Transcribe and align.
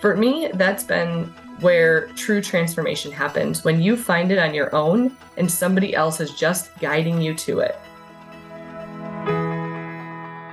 For 0.00 0.16
me, 0.16 0.48
that's 0.54 0.82
been 0.82 1.24
where 1.60 2.06
true 2.12 2.40
transformation 2.40 3.12
happens 3.12 3.64
when 3.64 3.82
you 3.82 3.98
find 3.98 4.32
it 4.32 4.38
on 4.38 4.54
your 4.54 4.74
own 4.74 5.14
and 5.36 5.50
somebody 5.50 5.94
else 5.94 6.20
is 6.20 6.30
just 6.30 6.74
guiding 6.78 7.20
you 7.20 7.34
to 7.34 7.60
it. 7.60 7.78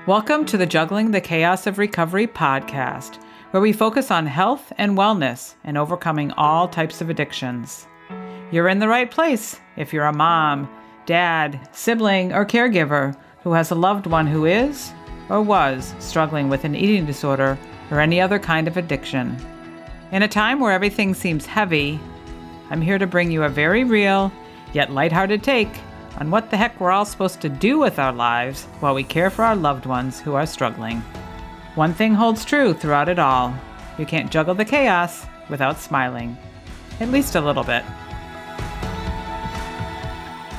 Welcome 0.05 0.43
to 0.47 0.57
the 0.57 0.65
Juggling 0.65 1.11
the 1.11 1.21
Chaos 1.21 1.65
of 1.65 1.77
Recovery 1.77 2.27
podcast, 2.27 3.23
where 3.51 3.61
we 3.61 3.71
focus 3.71 4.11
on 4.11 4.25
health 4.25 4.73
and 4.77 4.97
wellness 4.97 5.55
and 5.63 5.77
overcoming 5.77 6.33
all 6.33 6.67
types 6.67 6.99
of 6.99 7.09
addictions. 7.09 7.87
You're 8.51 8.67
in 8.67 8.79
the 8.79 8.89
right 8.89 9.09
place 9.09 9.61
if 9.77 9.93
you're 9.93 10.07
a 10.07 10.13
mom, 10.13 10.69
dad, 11.05 11.69
sibling, 11.71 12.33
or 12.33 12.45
caregiver 12.45 13.17
who 13.43 13.53
has 13.53 13.71
a 13.71 13.75
loved 13.75 14.07
one 14.07 14.27
who 14.27 14.43
is 14.43 14.91
or 15.29 15.41
was 15.41 15.95
struggling 15.99 16.49
with 16.49 16.65
an 16.65 16.75
eating 16.75 17.05
disorder 17.05 17.57
or 17.91 17.99
any 17.99 18.19
other 18.21 18.39
kind 18.39 18.67
of 18.67 18.77
addiction. 18.77 19.37
In 20.11 20.23
a 20.23 20.27
time 20.27 20.59
where 20.59 20.71
everything 20.71 21.13
seems 21.13 21.45
heavy, 21.45 21.99
I'm 22.69 22.81
here 22.81 22.97
to 22.97 23.07
bring 23.07 23.31
you 23.31 23.43
a 23.43 23.49
very 23.49 23.83
real, 23.83 24.31
yet 24.73 24.91
lighthearted 24.91 25.43
take 25.43 25.69
on 26.19 26.31
what 26.31 26.49
the 26.49 26.57
heck 26.57 26.79
we're 26.79 26.91
all 26.91 27.05
supposed 27.05 27.41
to 27.41 27.49
do 27.49 27.79
with 27.79 27.99
our 27.99 28.11
lives 28.11 28.63
while 28.79 28.95
we 28.95 29.03
care 29.03 29.29
for 29.29 29.43
our 29.43 29.55
loved 29.55 29.85
ones 29.85 30.19
who 30.19 30.33
are 30.33 30.45
struggling. 30.45 30.99
One 31.75 31.93
thing 31.93 32.13
holds 32.13 32.43
true 32.43 32.73
throughout 32.73 33.09
it 33.09 33.19
all 33.19 33.53
you 33.97 34.05
can't 34.05 34.31
juggle 34.31 34.53
the 34.53 34.65
chaos 34.65 35.25
without 35.49 35.79
smiling, 35.79 36.37
at 36.99 37.09
least 37.09 37.35
a 37.35 37.41
little 37.41 37.63
bit. 37.63 37.83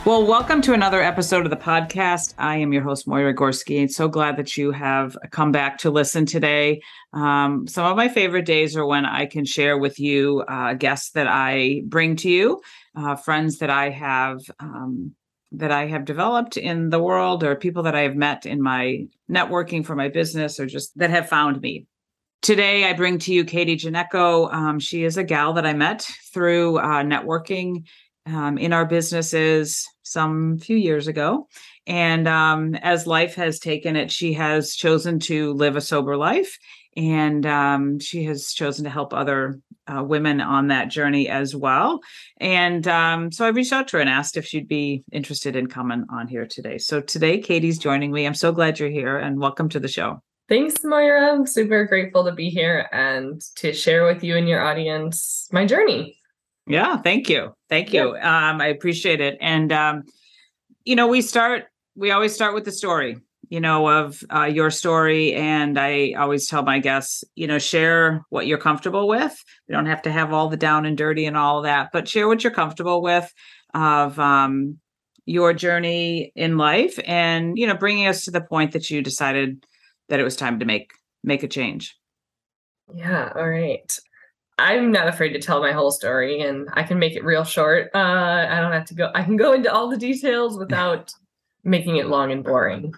Well, 0.09 0.27
welcome 0.27 0.63
to 0.63 0.73
another 0.73 1.03
episode 1.03 1.45
of 1.45 1.51
the 1.51 1.57
podcast. 1.59 2.33
I 2.39 2.57
am 2.57 2.73
your 2.73 2.83
host, 2.83 3.07
Moira 3.07 3.35
Gorski, 3.35 3.79
and 3.79 3.93
so 3.93 4.09
glad 4.09 4.39
that 4.39 4.57
you 4.57 4.71
have 4.71 5.19
come 5.33 5.53
back 5.53 5.77
to 5.81 5.91
listen 5.91 6.25
today. 6.25 6.81
Um, 7.13 7.67
some 7.67 7.85
of 7.85 7.95
my 7.95 8.09
favorite 8.09 8.47
days 8.47 8.75
are 8.75 8.87
when 8.87 9.05
I 9.05 9.27
can 9.27 9.45
share 9.45 9.77
with 9.77 10.01
you 10.01 10.45
uh, 10.49 10.73
guests 10.73 11.11
that 11.11 11.27
I 11.29 11.83
bring 11.85 12.17
to 12.17 12.31
you, 12.31 12.63
uh, 12.97 13.17
friends 13.17 13.59
that 13.59 13.69
I 13.69 13.91
have. 13.91 14.41
Um, 14.59 15.15
that 15.53 15.73
I 15.73 15.87
have 15.87 16.07
developed 16.07 16.57
in 16.57 16.89
the 16.89 17.03
world, 17.03 17.45
or 17.45 17.55
people 17.55 17.83
that 17.83 17.95
I 17.95 18.03
have 18.03 18.17
met 18.17 18.47
in 18.47 18.63
my 18.63 19.09
networking 19.31 19.85
for 19.85 19.95
my 19.95 20.09
business, 20.09 20.59
or 20.59 20.65
just 20.65 20.97
that 20.97 21.11
have 21.11 21.29
found 21.29 21.61
me. 21.61 21.87
Today, 22.41 22.89
I 22.89 22.95
bring 22.95 23.19
to 23.21 23.35
you 23.35 23.45
Katie 23.45 23.77
Ginecco. 23.77 24.53
Um, 24.53 24.79
she 24.79 25.05
is 25.05 25.19
a 25.19 25.25
gal 25.25 25.55
that 25.55 25.67
I 25.67 25.75
met 25.75 26.03
through 26.33 26.79
uh, 26.79 27.03
networking 27.03 27.85
um, 28.29 28.59
in 28.59 28.73
our 28.73 28.85
businesses 28.85 29.89
some 30.03 30.59
few 30.59 30.77
years 30.77 31.09
ago. 31.09 31.49
And 31.87 32.29
um, 32.29 32.75
as 32.75 33.07
life 33.07 33.35
has 33.37 33.59
taken 33.59 33.97
it, 33.97 34.11
she 34.11 34.35
has 34.35 34.75
chosen 34.75 35.19
to 35.21 35.53
live 35.55 35.77
a 35.77 35.81
sober 35.81 36.17
life. 36.17 36.59
And 36.97 37.47
um, 37.47 38.01
she 38.01 38.25
has 38.25 38.53
chosen 38.53 38.85
to 38.85 38.91
help 38.91 39.15
other 39.15 39.61
uh, 39.87 40.03
women 40.03 40.41
on 40.41 40.69
that 40.69 40.91
journey 40.91 41.29
as 41.29 41.55
well. 41.55 42.01
And 42.39 42.87
um, 42.89 43.33
so 43.33 43.47
I 43.47 43.51
reached 43.51 43.73
out 43.73 43.89
to 43.89 43.97
her 43.97 44.01
and 44.01 44.11
asked 44.11 44.37
if 44.37 44.45
she'd 44.45 44.69
be 44.69 45.05
interested 45.13 45.57
in 45.57 45.69
coming 45.69 46.05
on 46.11 46.29
here 46.29 46.47
today. 46.47 46.79
So 46.79 47.01
today, 47.01 47.39
Katie's 47.39 47.79
joining 47.79 48.13
me. 48.13 48.27
I'm 48.27 48.35
so 48.35 48.53
glad 48.53 48.79
you're 48.79 48.91
here 48.91 49.17
and 49.17 49.41
welcome 49.41 49.69
to 49.71 49.81
the 49.81 49.89
show. 49.89 50.23
Thanks, 50.49 50.83
Moira. 50.83 51.33
I'm 51.33 51.47
super 51.47 51.85
grateful 51.85 52.25
to 52.25 52.33
be 52.33 52.49
here 52.49 52.89
and 52.91 53.41
to 53.57 53.73
share 53.73 54.05
with 54.05 54.25
you 54.25 54.37
and 54.37 54.49
your 54.49 54.63
audience 54.63 55.47
my 55.53 55.67
journey. 55.67 56.18
Yeah, 56.69 56.99
thank 56.99 57.29
you. 57.29 57.55
Thank 57.69 57.93
you. 57.93 58.17
Yeah. 58.17 58.51
Um, 58.51 58.61
I 58.61 58.67
appreciate 58.67 59.21
it. 59.21 59.39
And 59.41 59.73
um, 59.73 60.05
you 60.85 60.97
know, 60.97 61.09
we 61.09 61.23
start 61.23 61.65
we 61.97 62.11
always 62.11 62.35
start 62.35 62.55
with 62.55 62.65
the 62.65 62.73
story, 62.73 63.19
you 63.49 63.61
know, 63.61 63.89
of 63.89 64.23
uh, 64.35 64.45
your 64.45 64.71
story. 64.71 65.35
And 65.35 65.79
I 65.79 66.13
always 66.17 66.47
tell 66.47 66.63
my 66.63 66.79
guests, 66.79 67.25
you 67.35 67.47
know, 67.47 67.59
share 67.59 68.25
what 68.31 68.47
you're 68.47 68.59
comfortable 68.59 69.09
with. 69.09 69.37
We 69.69 69.73
don't 69.73 69.87
have 69.87 70.03
to 70.03 70.13
have 70.13 70.33
all 70.33 70.49
the 70.49 70.57
down 70.57 70.87
and 70.87 70.97
dirty 70.97 71.27
and 71.27 71.37
all 71.37 71.63
that, 71.63 71.91
but 71.93 72.09
share 72.09 72.29
what 72.29 72.45
you're 72.45 72.53
comfortable 72.53 73.03
with 73.03 73.33
of 73.75 74.19
um, 74.19 74.79
your 75.27 75.53
journey 75.53 76.33
in 76.37 76.57
life, 76.57 76.99
and 77.05 77.59
you 77.59 77.67
know, 77.67 77.75
bringing 77.75 78.07
us 78.07 78.25
to 78.25 78.31
the 78.31 78.41
point 78.41 78.73
that 78.73 78.91
you 78.91 79.03
decided 79.03 79.65
that 80.09 80.21
it 80.21 80.25
was 80.25 80.37
time 80.37 80.59
to 80.59 80.65
make 80.65 80.93
make 81.23 81.43
a 81.43 81.49
change. 81.49 81.97
Yeah. 82.95 83.33
All 83.35 83.49
right. 83.49 83.99
I'm 84.59 84.91
not 84.91 85.09
afraid 85.09 85.31
to 85.31 85.41
tell 85.41 85.61
my 85.61 85.73
whole 85.73 85.93
story 85.93 86.41
and 86.41 86.69
I 86.73 86.83
can 86.83 86.99
make 86.99 87.15
it 87.15 87.25
real 87.25 87.45
short. 87.45 87.91
Uh, 87.95 88.47
I 88.49 88.61
don't 88.61 88.73
have 88.73 88.87
to 88.87 88.95
go, 88.95 89.11
I 89.15 89.23
can 89.23 89.37
go 89.37 89.53
into 89.53 89.73
all 89.73 89.89
the 89.89 89.97
details 89.97 90.59
without 90.59 91.13
making 91.65 91.97
it 91.97 92.09
long 92.09 92.33
and 92.33 92.43
boring. 92.43 92.93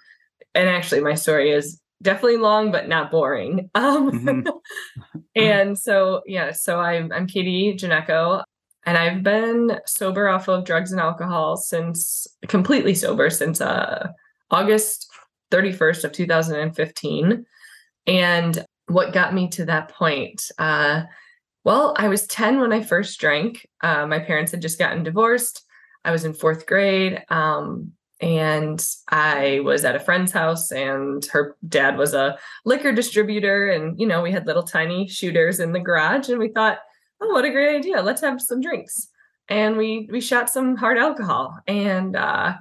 And 0.55 0.69
actually, 0.69 1.01
my 1.01 1.15
story 1.15 1.51
is 1.51 1.81
definitely 2.03 2.39
long, 2.39 2.73
but 2.73 2.89
not 2.89 3.11
boring. 3.11 3.71
Um, 3.75 4.11
mm-hmm. 4.11 5.19
and 5.37 5.79
so, 5.79 6.23
yeah, 6.27 6.53
so 6.53 6.81
I'm, 6.81 7.13
I'm 7.13 7.27
Katie 7.27 7.75
Ginecco 7.75 8.43
and 8.87 8.97
I've 8.97 9.23
been 9.23 9.79
sober 9.87 10.29
off 10.29 10.49
of 10.49 10.65
drugs 10.65 10.93
and 10.93 11.01
alcohol 11.01 11.57
since 11.57 12.27
completely 12.49 12.95
sober 12.95 13.29
since 13.29 13.61
uh, 13.61 14.09
August 14.51 15.09
31st 15.51 16.05
of 16.05 16.13
2015. 16.13 17.45
And 18.07 18.65
what 18.87 19.13
got 19.13 19.35
me 19.35 19.49
to 19.51 19.65
that 19.67 19.91
point? 19.91 20.51
Uh, 20.59 21.03
well, 21.65 21.95
I 21.97 22.09
was 22.09 22.27
10 22.27 22.61
when 22.61 22.73
I 22.73 22.83
first 22.83 23.21
drank. 23.21 23.69
Uh, 23.83 24.07
my 24.07 24.19
parents 24.19 24.53
had 24.53 24.63
just 24.63 24.79
gotten 24.79 25.03
divorced. 25.03 25.65
I 26.05 26.11
was 26.11 26.25
in 26.25 26.33
fourth 26.33 26.67
grade. 26.67 27.23
Um, 27.29 27.93
and 28.21 28.87
I 29.09 29.61
was 29.65 29.85
at 29.85 29.97
a 29.97 30.01
friend's 30.01 30.33
house, 30.33 30.71
and 30.71 31.25
her 31.27 31.57
dad 31.67 31.97
was 31.97 32.13
a 32.13 32.39
liquor 32.67 32.93
distributor. 32.93 33.71
And, 33.71 33.99
you 33.99 34.07
know, 34.07 34.23
we 34.23 34.31
had 34.31 34.47
little 34.47 34.63
tiny 34.63 35.09
shooters 35.09 35.59
in 35.59 35.73
the 35.73 35.81
garage. 35.81 36.29
And 36.29 36.39
we 36.39 36.49
thought, 36.49 36.79
oh, 37.21 37.29
what 37.29 37.45
a 37.45 37.51
great 37.51 37.77
idea. 37.77 38.03
Let's 38.03 38.21
have 38.21 38.41
some 38.41 38.61
drinks. 38.61 39.09
And 39.49 39.77
we 39.77 40.09
we 40.13 40.21
shot 40.21 40.49
some 40.51 40.77
hard 40.77 40.97
alcohol. 40.99 41.59
And 41.67 42.15
uh, 42.15 42.55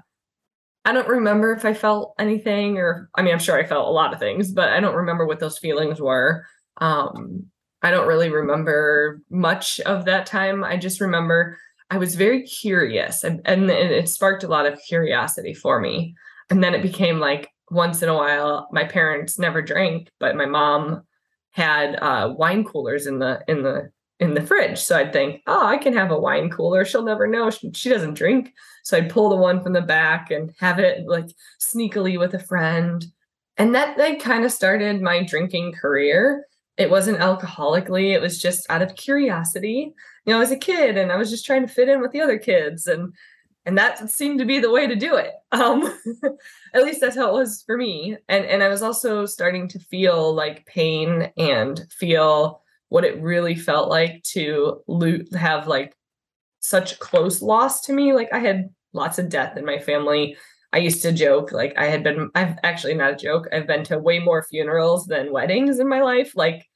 I 0.86 0.92
don't 0.94 1.08
remember 1.08 1.54
if 1.54 1.66
I 1.66 1.74
felt 1.74 2.16
anything, 2.18 2.78
or 2.78 3.10
I 3.16 3.22
mean, 3.22 3.34
I'm 3.34 3.40
sure 3.40 3.58
I 3.58 3.66
felt 3.66 3.88
a 3.88 3.92
lot 3.92 4.14
of 4.14 4.20
things, 4.20 4.52
but 4.52 4.70
I 4.70 4.80
don't 4.80 4.96
remember 4.96 5.26
what 5.26 5.40
those 5.40 5.60
feelings 5.60 6.02
were. 6.02 6.46
Um, 6.78 7.48
I 7.82 7.92
don't 7.92 8.08
really 8.08 8.30
remember 8.30 9.22
much 9.30 9.80
of 9.82 10.06
that 10.06 10.26
time. 10.26 10.64
I 10.64 10.78
just 10.78 11.00
remember 11.00 11.58
I 11.90 11.98
was 11.98 12.16
very 12.16 12.44
curious 12.44 13.24
and, 13.24 13.42
and 13.46 13.70
it 13.70 14.10
sparked 14.10 14.44
a 14.44 14.48
lot 14.48 14.66
of 14.66 14.80
curiosity 14.88 15.54
for 15.54 15.80
me. 15.80 16.16
And 16.50 16.64
then 16.64 16.74
it 16.74 16.82
became 16.82 17.20
like 17.20 17.50
once 17.72 18.02
in 18.02 18.10
a 18.10 18.16
while, 18.16 18.68
my 18.72 18.84
parents 18.84 19.40
never 19.40 19.62
drank, 19.62 20.10
but 20.20 20.36
my 20.36 20.46
mom 20.46 21.04
had 21.52 21.96
uh, 21.96 22.34
wine 22.36 22.64
coolers 22.64 23.08
in 23.08 23.20
the 23.20 23.42
in 23.48 23.64
the 23.64 23.92
in 24.20 24.34
the 24.34 24.42
fridge. 24.42 24.78
So 24.78 24.98
I'd 24.98 25.14
think, 25.14 25.42
oh, 25.48 25.66
I 25.66 25.78
can 25.78 25.94
have 25.94 26.12
a 26.12 26.20
wine 26.20 26.50
cooler. 26.50 26.84
She'll 26.84 27.04
never 27.04 27.26
know. 27.26 27.50
She, 27.50 27.72
she 27.74 27.90
doesn't 27.90 28.16
drink. 28.16 28.54
So 28.84 28.98
I'd 28.98 29.10
pull 29.10 29.30
the 29.30 29.38
one 29.38 29.64
from 29.64 29.74
the 29.74 29.82
back 29.82 30.30
and 30.30 30.54
have 30.60 30.78
it 30.78 31.08
like 31.08 31.28
sneakily 31.62 32.20
with 32.20 32.34
a 32.34 32.40
friend. 32.40 33.06
And 33.58 33.74
that 33.76 33.98
that 33.98 34.20
kind 34.20 34.46
of 34.46 34.52
started 34.52 35.02
my 35.02 35.24
drinking 35.24 35.74
career 35.74 36.46
it 36.80 36.90
wasn't 36.90 37.20
alcoholically 37.20 38.14
it 38.14 38.22
was 38.22 38.42
just 38.42 38.66
out 38.70 38.82
of 38.82 38.96
curiosity 38.96 39.94
you 40.26 40.34
know 40.34 40.38
i 40.38 40.40
was 40.40 40.52
a 40.52 40.58
kid 40.58 40.98
and 40.98 41.12
i 41.12 41.18
was 41.18 41.30
just 41.30 41.46
trying 41.46 41.62
to 41.62 41.72
fit 41.72 41.90
in 41.90 42.02
with 42.02 42.12
the 42.12 42.22
other 42.22 42.40
kids 42.40 42.88
and 42.88 43.14
and 43.66 43.78
that 43.78 44.10
seemed 44.10 44.40
to 44.40 44.46
be 44.46 44.60
the 44.60 44.72
way 44.72 44.88
to 44.88 44.96
do 44.96 45.16
it 45.16 45.34
um 45.52 45.94
at 46.74 46.84
least 46.84 47.02
that's 47.02 47.18
how 47.18 47.28
it 47.30 47.38
was 47.38 47.62
for 47.68 47.78
me 47.78 48.18
and 48.30 48.46
and 48.46 48.64
i 48.64 48.70
was 48.70 48.82
also 48.82 49.26
starting 49.26 49.68
to 49.68 49.78
feel 49.78 50.34
like 50.34 50.66
pain 50.66 51.32
and 51.38 51.86
feel 51.92 52.64
what 52.88 53.04
it 53.04 53.22
really 53.22 53.54
felt 53.54 53.90
like 53.90 54.24
to 54.24 54.82
lo- 54.88 55.20
have 55.38 55.68
like 55.68 55.96
such 56.62 56.98
close 57.00 57.42
loss 57.42 57.82
to 57.82 57.94
me 57.94 58.14
like 58.14 58.30
i 58.34 58.40
had 58.40 58.70
lots 58.94 59.20
of 59.20 59.30
death 59.30 59.58
in 59.58 59.66
my 59.66 59.78
family 59.78 60.36
I 60.72 60.78
used 60.78 61.02
to 61.02 61.12
joke 61.12 61.52
like 61.52 61.74
I 61.78 61.86
had 61.86 62.04
been 62.04 62.30
I've 62.36 62.56
actually 62.64 62.94
not 62.94 63.14
a 63.14 63.16
joke. 63.16 63.48
I've 63.52 63.66
been 63.66 63.84
to 63.86 63.98
way 63.98 64.20
more 64.20 64.44
funerals 64.44 65.06
than 65.08 65.34
weddings 65.34 65.80
in 65.80 65.90
my 65.90 66.02
life. 66.02 66.34
Like 66.36 66.69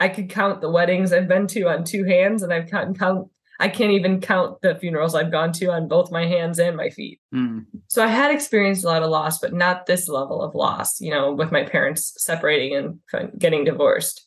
I 0.00 0.08
could 0.08 0.28
count 0.30 0.60
the 0.60 0.70
weddings 0.70 1.12
I've 1.12 1.28
been 1.28 1.46
to 1.48 1.68
on 1.68 1.84
two 1.84 2.04
hands, 2.04 2.42
and 2.42 2.52
I've 2.52 2.70
count 2.70 2.98
count. 2.98 3.28
I 3.60 3.68
can't 3.68 3.90
even 3.90 4.20
count 4.20 4.60
the 4.62 4.76
funerals 4.76 5.16
I've 5.16 5.32
gone 5.32 5.50
to 5.54 5.72
on 5.72 5.88
both 5.88 6.12
my 6.12 6.26
hands 6.26 6.60
and 6.60 6.76
my 6.76 6.90
feet. 6.90 7.20
Mm. 7.34 7.66
So 7.88 8.04
I 8.04 8.06
had 8.06 8.30
experienced 8.30 8.84
a 8.84 8.86
lot 8.86 9.02
of 9.02 9.10
loss, 9.10 9.40
but 9.40 9.52
not 9.52 9.86
this 9.86 10.08
level 10.08 10.42
of 10.42 10.54
loss. 10.54 11.00
You 11.00 11.10
know, 11.10 11.32
with 11.32 11.50
my 11.50 11.64
parents 11.64 12.14
separating 12.16 12.76
and 12.76 13.00
getting 13.38 13.64
divorced, 13.64 14.24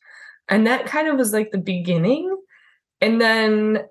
and 0.50 0.68
that 0.68 0.85
kind 0.85 1.07
of 1.07 1.18
was 1.18 1.33
like 1.33 1.51
the 1.51 1.57
beginning. 1.57 2.35
And 3.00 3.19
then 3.21 3.85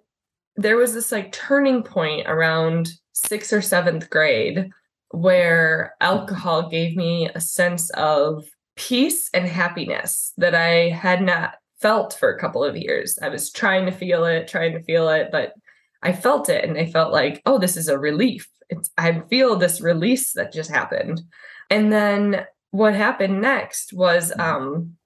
there 0.57 0.77
was 0.77 0.95
this 0.95 1.11
like 1.11 1.33
turning 1.33 1.83
point 1.83 2.27
around 2.29 2.91
sixth 3.15 3.53
or 3.53 3.63
seventh 3.63 4.11
grade 4.11 4.71
where 5.11 5.95
alcohol 6.01 6.69
gave 6.69 6.97
me 6.97 7.29
a 7.35 7.41
sense 7.41 7.91
of 7.91 8.45
peace 8.77 9.29
and 9.35 9.47
happiness 9.47 10.33
that 10.37 10.55
I 10.55 10.89
had 10.91 11.23
not 11.23 11.55
felt 11.81 12.15
for 12.15 12.31
a 12.31 12.39
couple 12.39 12.63
of 12.63 12.77
years. 12.77 13.19
I 13.21 13.29
was 13.29 13.51
trying 13.51 13.87
to 13.87 13.93
feel 13.93 14.25
it, 14.25 14.49
trying 14.49 14.73
to 14.73 14.83
feel 14.83 15.09
it, 15.09 15.31
but 15.33 15.55
I 16.03 16.13
felt 16.13 16.49
it 16.49 16.65
and 16.65 16.79
I 16.79 16.87
felt 16.87 17.13
like, 17.13 17.43
oh, 17.47 17.59
this 17.59 17.77
is 17.77 17.89
a 17.89 17.99
relief. 17.99 18.49
It's 18.69 18.91
I 18.97 19.21
feel 19.29 19.57
this 19.57 19.81
release 19.81 20.33
that 20.35 20.53
just 20.53 20.71
happened. 20.71 21.23
And 21.69 21.93
then 21.93 22.47
what 22.71 22.95
happened 22.95 23.41
next 23.41 23.93
was 23.93 24.33
um 24.39 24.97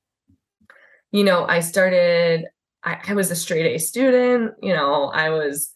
you 1.12 1.25
know, 1.25 1.47
I 1.47 1.61
started 1.61 2.47
I, 2.82 2.99
I 3.09 3.15
was 3.15 3.31
a 3.31 3.37
straight 3.37 3.75
A 3.75 3.79
student. 3.79 4.53
You 4.62 4.75
know, 4.75 5.06
I 5.06 5.31
was 5.31 5.73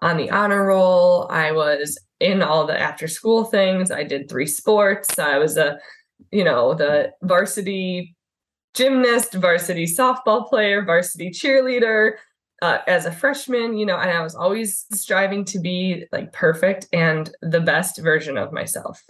on 0.00 0.16
the 0.16 0.30
honor 0.30 0.66
roll. 0.66 1.26
I 1.30 1.52
was 1.52 1.98
in 2.20 2.42
all 2.42 2.66
the 2.66 2.78
after 2.78 3.08
school 3.08 3.44
things. 3.44 3.90
I 3.90 4.04
did 4.04 4.28
three 4.28 4.46
sports. 4.46 5.18
I 5.18 5.38
was 5.38 5.56
a, 5.56 5.78
you 6.30 6.44
know, 6.44 6.74
the 6.74 7.12
varsity 7.22 8.14
gymnast, 8.74 9.34
varsity 9.34 9.86
softball 9.86 10.48
player, 10.48 10.84
varsity 10.84 11.30
cheerleader. 11.30 12.14
Uh, 12.60 12.78
as 12.86 13.06
a 13.06 13.12
freshman, 13.12 13.76
you 13.76 13.84
know, 13.84 13.96
and 13.96 14.08
I 14.08 14.22
was 14.22 14.36
always 14.36 14.86
striving 14.92 15.44
to 15.46 15.58
be 15.58 16.06
like 16.12 16.32
perfect 16.32 16.86
and 16.92 17.28
the 17.42 17.60
best 17.60 17.98
version 17.98 18.38
of 18.38 18.52
myself. 18.52 19.02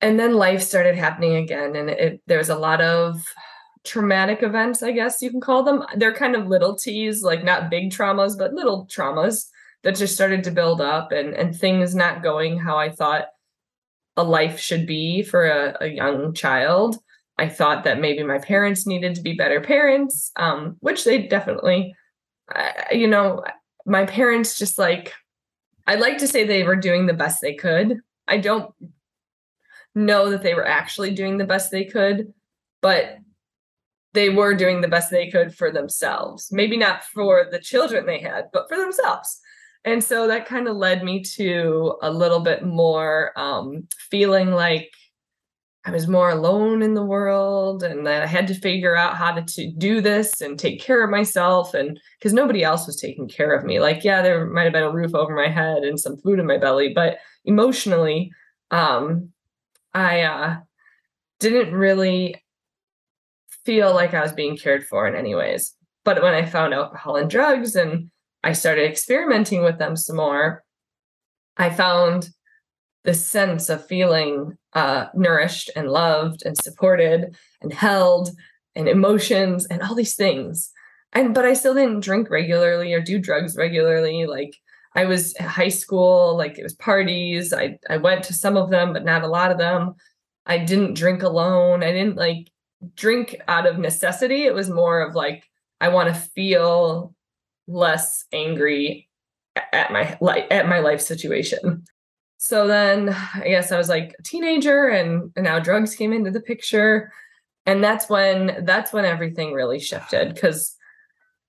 And 0.00 0.18
then 0.18 0.34
life 0.34 0.60
started 0.60 0.96
happening 0.96 1.36
again, 1.36 1.76
and 1.76 1.88
it, 1.88 2.20
there 2.26 2.38
was 2.38 2.48
a 2.48 2.58
lot 2.58 2.80
of 2.80 3.22
traumatic 3.84 4.42
events, 4.42 4.82
I 4.82 4.90
guess 4.90 5.22
you 5.22 5.30
can 5.30 5.40
call 5.40 5.62
them. 5.62 5.84
They're 5.96 6.14
kind 6.14 6.34
of 6.34 6.48
little 6.48 6.74
T's, 6.74 7.22
like 7.22 7.44
not 7.44 7.70
big 7.70 7.90
traumas, 7.90 8.36
but 8.36 8.52
little 8.52 8.86
traumas 8.86 9.46
that 9.84 9.94
just 9.94 10.14
started 10.14 10.42
to 10.44 10.50
build 10.50 10.80
up 10.80 11.12
and 11.12 11.34
and 11.34 11.54
things 11.54 11.94
not 11.94 12.22
going 12.22 12.58
how 12.58 12.78
I 12.78 12.90
thought 12.90 13.26
a 14.16 14.24
life 14.24 14.58
should 14.58 14.86
be 14.86 15.22
for 15.22 15.44
a, 15.44 15.76
a 15.82 15.86
young 15.86 16.34
child. 16.34 16.96
I 17.38 17.48
thought 17.48 17.84
that 17.84 18.00
maybe 18.00 18.22
my 18.22 18.38
parents 18.38 18.86
needed 18.86 19.14
to 19.16 19.22
be 19.22 19.34
better 19.34 19.60
parents, 19.60 20.30
um, 20.36 20.76
which 20.80 21.04
they 21.04 21.26
definitely, 21.26 21.94
uh, 22.54 22.70
you 22.92 23.08
know, 23.08 23.44
my 23.86 24.06
parents 24.06 24.58
just 24.58 24.78
like, 24.78 25.12
I'd 25.86 26.00
like 26.00 26.18
to 26.18 26.28
say 26.28 26.44
they 26.44 26.62
were 26.62 26.76
doing 26.76 27.06
the 27.06 27.12
best 27.12 27.40
they 27.40 27.54
could. 27.54 27.98
I 28.28 28.38
don't 28.38 28.72
know 29.94 30.30
that 30.30 30.42
they 30.42 30.54
were 30.54 30.66
actually 30.66 31.12
doing 31.12 31.38
the 31.38 31.44
best 31.44 31.70
they 31.70 31.84
could, 31.84 32.32
but 32.80 33.18
they 34.12 34.30
were 34.30 34.54
doing 34.54 34.80
the 34.80 34.88
best 34.88 35.10
they 35.10 35.28
could 35.28 35.54
for 35.54 35.70
themselves. 35.70 36.48
Maybe 36.52 36.76
not 36.76 37.04
for 37.04 37.48
the 37.50 37.58
children 37.58 38.06
they 38.06 38.20
had, 38.20 38.50
but 38.52 38.68
for 38.68 38.76
themselves 38.76 39.40
and 39.84 40.02
so 40.02 40.26
that 40.26 40.46
kind 40.46 40.66
of 40.66 40.76
led 40.76 41.04
me 41.04 41.22
to 41.22 41.96
a 42.02 42.10
little 42.10 42.40
bit 42.40 42.64
more 42.64 43.32
um, 43.36 43.86
feeling 44.10 44.50
like 44.50 44.90
I 45.86 45.90
was 45.90 46.08
more 46.08 46.30
alone 46.30 46.82
in 46.82 46.94
the 46.94 47.04
world 47.04 47.82
and 47.82 48.06
that 48.06 48.22
I 48.22 48.26
had 48.26 48.46
to 48.48 48.54
figure 48.54 48.96
out 48.96 49.16
how 49.16 49.32
to, 49.32 49.42
to 49.42 49.70
do 49.70 50.00
this 50.00 50.40
and 50.40 50.58
take 50.58 50.80
care 50.80 51.04
of 51.04 51.10
myself. 51.10 51.74
And 51.74 52.00
because 52.18 52.32
nobody 52.32 52.64
else 52.64 52.86
was 52.86 52.96
taking 52.96 53.28
care 53.28 53.54
of 53.54 53.64
me. 53.64 53.80
Like, 53.80 54.02
yeah, 54.02 54.22
there 54.22 54.46
might 54.46 54.64
have 54.64 54.72
been 54.72 54.82
a 54.82 54.90
roof 54.90 55.14
over 55.14 55.36
my 55.36 55.48
head 55.48 55.82
and 55.82 56.00
some 56.00 56.16
food 56.16 56.38
in 56.38 56.46
my 56.46 56.56
belly, 56.56 56.92
but 56.94 57.18
emotionally, 57.44 58.30
um, 58.70 59.30
I 59.92 60.22
uh, 60.22 60.56
didn't 61.38 61.74
really 61.74 62.42
feel 63.64 63.94
like 63.94 64.14
I 64.14 64.22
was 64.22 64.32
being 64.32 64.56
cared 64.56 64.86
for 64.86 65.06
in 65.06 65.14
any 65.14 65.34
ways. 65.34 65.74
But 66.04 66.22
when 66.22 66.34
I 66.34 66.46
found 66.46 66.72
alcohol 66.72 67.16
and 67.16 67.28
drugs 67.28 67.76
and 67.76 68.10
I 68.42 68.52
started 68.52 68.88
experimenting 68.88 69.62
with 69.62 69.78
them 69.78 69.96
some 69.96 70.16
more, 70.16 70.64
I 71.56 71.70
found 71.70 72.30
the 73.04 73.14
sense 73.14 73.68
of 73.68 73.86
feeling 73.86 74.56
uh, 74.72 75.06
nourished 75.14 75.70
and 75.76 75.90
loved 75.90 76.42
and 76.44 76.56
supported 76.56 77.36
and 77.60 77.72
held 77.72 78.30
and 78.74 78.88
emotions 78.88 79.66
and 79.66 79.82
all 79.82 79.94
these 79.94 80.16
things. 80.16 80.72
And 81.12 81.34
but 81.34 81.44
I 81.44 81.54
still 81.54 81.74
didn't 81.74 82.00
drink 82.00 82.28
regularly 82.30 82.92
or 82.92 83.00
do 83.00 83.18
drugs 83.18 83.56
regularly. 83.56 84.26
Like 84.26 84.56
I 84.96 85.04
was 85.04 85.36
high 85.38 85.68
school, 85.68 86.36
like 86.36 86.58
it 86.58 86.62
was 86.62 86.74
parties. 86.74 87.52
I 87.52 87.78
I 87.88 87.98
went 87.98 88.24
to 88.24 88.32
some 88.32 88.56
of 88.56 88.70
them, 88.70 88.92
but 88.92 89.04
not 89.04 89.22
a 89.22 89.28
lot 89.28 89.52
of 89.52 89.58
them. 89.58 89.94
I 90.46 90.58
didn't 90.58 90.94
drink 90.94 91.22
alone. 91.22 91.82
I 91.82 91.92
didn't 91.92 92.16
like 92.16 92.50
drink 92.96 93.40
out 93.48 93.66
of 93.66 93.78
necessity. 93.78 94.44
It 94.44 94.54
was 94.54 94.68
more 94.70 95.00
of 95.00 95.14
like 95.14 95.44
I 95.80 95.88
want 95.88 96.08
to 96.08 96.20
feel 96.20 97.14
less 97.66 98.24
angry 98.32 99.08
at 99.72 99.92
my 99.92 100.18
like 100.20 100.46
at 100.50 100.68
my 100.68 100.80
life 100.80 101.00
situation. 101.00 101.84
So 102.44 102.66
then 102.66 103.08
I 103.08 103.48
guess 103.48 103.72
I 103.72 103.78
was 103.78 103.88
like 103.88 104.14
a 104.18 104.22
teenager 104.22 104.88
and, 104.88 105.32
and 105.34 105.44
now 105.44 105.60
drugs 105.60 105.94
came 105.94 106.12
into 106.12 106.30
the 106.30 106.42
picture. 106.42 107.10
And 107.64 107.82
that's 107.82 108.10
when 108.10 108.66
that's 108.66 108.92
when 108.92 109.06
everything 109.06 109.54
really 109.54 109.78
shifted. 109.78 110.38
Cause 110.38 110.76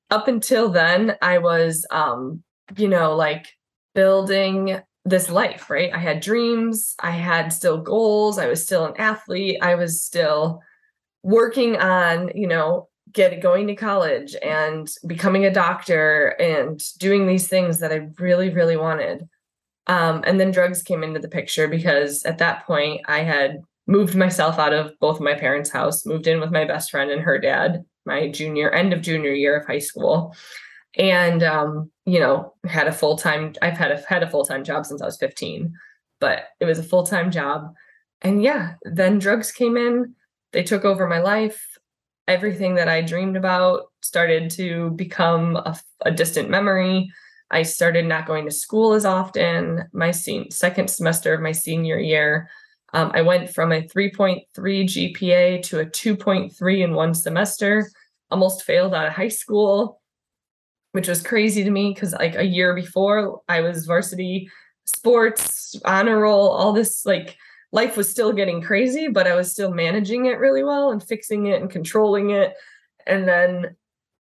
up 0.10 0.30
until 0.30 0.70
then 0.70 1.18
I 1.22 1.40
was 1.40 1.86
um, 1.92 2.44
you 2.78 2.88
know, 2.88 3.14
like 3.14 3.48
building 3.94 4.80
this 5.04 5.30
life, 5.30 5.70
right? 5.70 5.94
I 5.94 5.98
had 5.98 6.22
dreams, 6.22 6.96
I 7.02 7.12
had 7.12 7.52
still 7.52 7.82
goals, 7.82 8.38
I 8.38 8.48
was 8.48 8.64
still 8.64 8.86
an 8.86 8.96
athlete, 8.98 9.60
I 9.62 9.76
was 9.76 10.02
still 10.02 10.62
working 11.24 11.76
on, 11.76 12.32
you 12.34 12.48
know, 12.48 12.88
get 13.12 13.42
going 13.42 13.68
to 13.68 13.76
college 13.76 14.34
and 14.42 14.88
becoming 15.06 15.44
a 15.44 15.54
doctor 15.54 16.30
and 16.40 16.82
doing 17.00 17.28
these 17.28 17.50
things 17.50 17.80
that 17.80 17.92
I 17.92 18.08
really, 18.18 18.50
really 18.50 18.78
wanted. 18.78 19.28
Um, 19.88 20.24
and 20.26 20.40
then 20.40 20.52
drugs 20.52 20.82
came 20.82 21.04
into 21.04 21.20
the 21.20 21.28
picture 21.28 21.68
because 21.68 22.24
at 22.24 22.40
that 22.40 22.66
point 22.66 23.02
I 23.08 23.20
had 23.20 23.62
moved 23.88 24.16
myself 24.16 24.58
out 24.58 24.74
of 24.74 24.98
both 25.00 25.18
of 25.18 25.22
my 25.22 25.36
parents' 25.36 25.70
house, 25.70 26.06
moved 26.06 26.28
in 26.28 26.40
with 26.40 26.52
my 26.52 26.66
best 26.66 26.90
friend 26.90 27.12
and 27.12 27.22
her 27.22 27.38
dad, 27.38 27.86
my 28.06 28.30
junior 28.30 28.72
end 28.72 28.94
of 28.94 29.02
junior 29.02 29.34
year 29.34 29.58
of 29.58 29.68
high 29.68 29.80
school. 29.80 30.36
And 30.98 31.44
um, 31.44 31.92
you 32.06 32.20
know, 32.20 32.54
had 32.66 32.88
a 32.88 32.92
full-time 32.92 33.54
I've 33.62 33.78
had 33.78 33.92
a 33.92 34.02
had 34.08 34.24
a 34.24 34.30
full-time 34.30 34.64
job 34.64 34.86
since 34.86 35.02
I 35.02 35.06
was 35.06 35.18
15, 35.18 35.74
but 36.20 36.46
it 36.60 36.66
was 36.66 36.80
a 36.80 36.84
full-time 36.84 37.32
job. 37.32 37.74
And 38.22 38.42
yeah, 38.42 38.76
then 38.84 39.20
drugs 39.20 39.52
came 39.52 39.78
in, 39.78 40.16
they 40.52 40.64
took 40.64 40.86
over 40.86 41.08
my 41.08 41.20
life 41.20 41.76
everything 42.28 42.76
that 42.76 42.88
I 42.88 43.02
dreamed 43.02 43.38
about 43.38 43.92
started 44.02 44.50
to 44.52 44.92
become 44.92 45.58
a, 45.58 45.78
a 46.02 46.12
distant 46.12 46.50
memory. 46.50 47.12
I 47.52 47.64
started 47.64 48.06
not 48.06 48.26
going 48.26 48.46
to 48.46 48.52
school 48.52 48.94
as 48.94 49.06
often. 49.06 49.84
My 49.94 50.12
se- 50.12 50.50
second 50.50 50.90
semester 50.90 51.34
of 51.34 51.42
my 51.42 51.52
senior 51.52 52.00
year, 52.00 52.50
um, 52.94 53.12
I 53.14 53.22
went 53.22 53.50
from 53.50 53.72
a 53.72 53.82
3.3 53.82 54.46
GPA 54.56 55.62
to 55.64 55.80
a 55.80 55.86
2.3 55.86 56.84
in 56.84 56.94
one 56.94 57.14
semester. 57.14 57.90
Almost 58.32 58.64
failed 58.64 58.94
out 58.94 59.08
of 59.08 59.14
high 59.14 59.28
school, 59.28 60.02
which 60.94 61.08
was 61.08 61.22
crazy 61.22 61.64
to 61.64 61.70
me 61.70 61.94
because 61.94 62.14
like 62.14 62.36
a 62.36 62.46
year 62.46 62.74
before 62.74 63.42
I 63.48 63.62
was 63.62 63.86
varsity 63.86 64.50
sports 64.86 65.76
honor 65.86 66.20
roll, 66.20 66.50
all 66.50 66.74
this 66.74 67.06
like 67.06 67.38
life 67.72 67.98
was 67.98 68.10
still 68.10 68.32
getting 68.32 68.62
crazy, 68.62 69.08
but 69.08 69.28
I 69.28 69.36
was 69.36 69.52
still 69.52 69.74
managing 69.74 70.26
it 70.26 70.40
really 70.40 70.64
well 70.64 70.92
and 70.92 71.04
fixing 71.04 71.48
it 71.48 71.62
and 71.62 71.70
controlling 71.70 72.30
it. 72.32 72.54
And 73.06 73.28
then, 73.28 73.76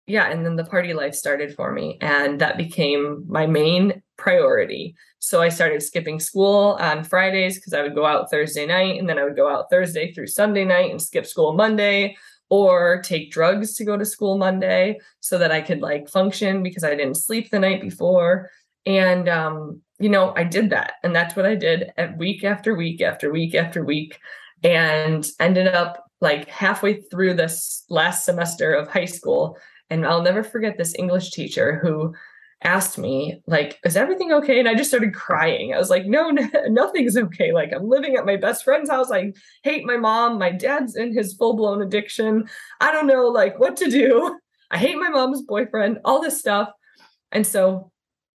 yeah, 0.07 0.29
and 0.29 0.45
then 0.45 0.55
the 0.55 0.65
party 0.65 0.93
life 0.93 1.15
started 1.15 1.55
for 1.55 1.71
me, 1.71 1.97
and 2.01 2.39
that 2.41 2.57
became 2.57 3.23
my 3.27 3.45
main 3.45 4.01
priority. 4.17 4.95
So 5.19 5.41
I 5.41 5.49
started 5.49 5.83
skipping 5.83 6.19
school 6.19 6.77
on 6.79 7.03
Fridays 7.03 7.57
because 7.57 7.73
I 7.73 7.81
would 7.81 7.95
go 7.95 8.05
out 8.05 8.29
Thursday 8.29 8.65
night, 8.65 8.99
and 8.99 9.07
then 9.07 9.19
I 9.19 9.23
would 9.23 9.35
go 9.35 9.49
out 9.49 9.69
Thursday 9.69 10.11
through 10.11 10.27
Sunday 10.27 10.65
night 10.65 10.91
and 10.91 11.01
skip 11.01 11.25
school 11.25 11.53
Monday 11.53 12.15
or 12.49 13.01
take 13.01 13.31
drugs 13.31 13.75
to 13.75 13.85
go 13.85 13.95
to 13.95 14.03
school 14.03 14.37
Monday 14.37 14.99
so 15.21 15.37
that 15.37 15.53
I 15.53 15.61
could 15.61 15.81
like 15.81 16.09
function 16.09 16.61
because 16.63 16.83
I 16.83 16.95
didn't 16.95 17.15
sleep 17.15 17.49
the 17.49 17.59
night 17.59 17.81
before. 17.81 18.51
And 18.85 19.29
um, 19.29 19.81
you 19.99 20.09
know, 20.09 20.33
I 20.35 20.43
did 20.43 20.71
that. 20.71 20.93
And 21.03 21.15
that's 21.15 21.35
what 21.35 21.45
I 21.45 21.55
did 21.55 21.93
week 22.17 22.43
after 22.43 22.75
week 22.75 23.01
after 23.01 23.31
week 23.31 23.55
after 23.55 23.85
week. 23.85 24.19
And 24.63 25.25
ended 25.39 25.67
up 25.67 26.05
like 26.19 26.49
halfway 26.49 27.01
through 27.01 27.35
this 27.35 27.85
last 27.89 28.25
semester 28.25 28.73
of 28.73 28.89
high 28.89 29.05
school. 29.05 29.57
And 29.91 30.05
I'll 30.07 30.23
never 30.23 30.41
forget 30.41 30.77
this 30.77 30.95
English 30.97 31.31
teacher 31.31 31.77
who 31.83 32.15
asked 32.63 32.97
me, 32.97 33.41
like, 33.45 33.77
is 33.83 33.97
everything 33.97 34.31
okay? 34.31 34.57
And 34.57 34.69
I 34.69 34.73
just 34.73 34.89
started 34.89 35.13
crying. 35.13 35.73
I 35.73 35.77
was 35.77 35.89
like, 35.89 36.05
no, 36.05 36.29
no 36.29 36.47
nothing's 36.69 37.17
okay. 37.17 37.51
Like, 37.51 37.73
I'm 37.75 37.89
living 37.89 38.15
at 38.15 38.25
my 38.25 38.37
best 38.37 38.63
friend's 38.63 38.89
house. 38.89 39.11
I 39.11 39.33
hate 39.63 39.85
my 39.85 39.97
mom. 39.97 40.39
My 40.39 40.51
dad's 40.51 40.95
in 40.95 41.13
his 41.13 41.33
full 41.33 41.55
blown 41.55 41.81
addiction. 41.81 42.47
I 42.79 42.91
don't 42.91 43.05
know, 43.05 43.27
like, 43.27 43.59
what 43.59 43.75
to 43.77 43.89
do. 43.89 44.39
I 44.71 44.77
hate 44.77 44.97
my 44.97 45.09
mom's 45.09 45.41
boyfriend, 45.41 45.99
all 46.05 46.21
this 46.21 46.39
stuff. 46.39 46.69
And 47.33 47.45
so 47.45 47.91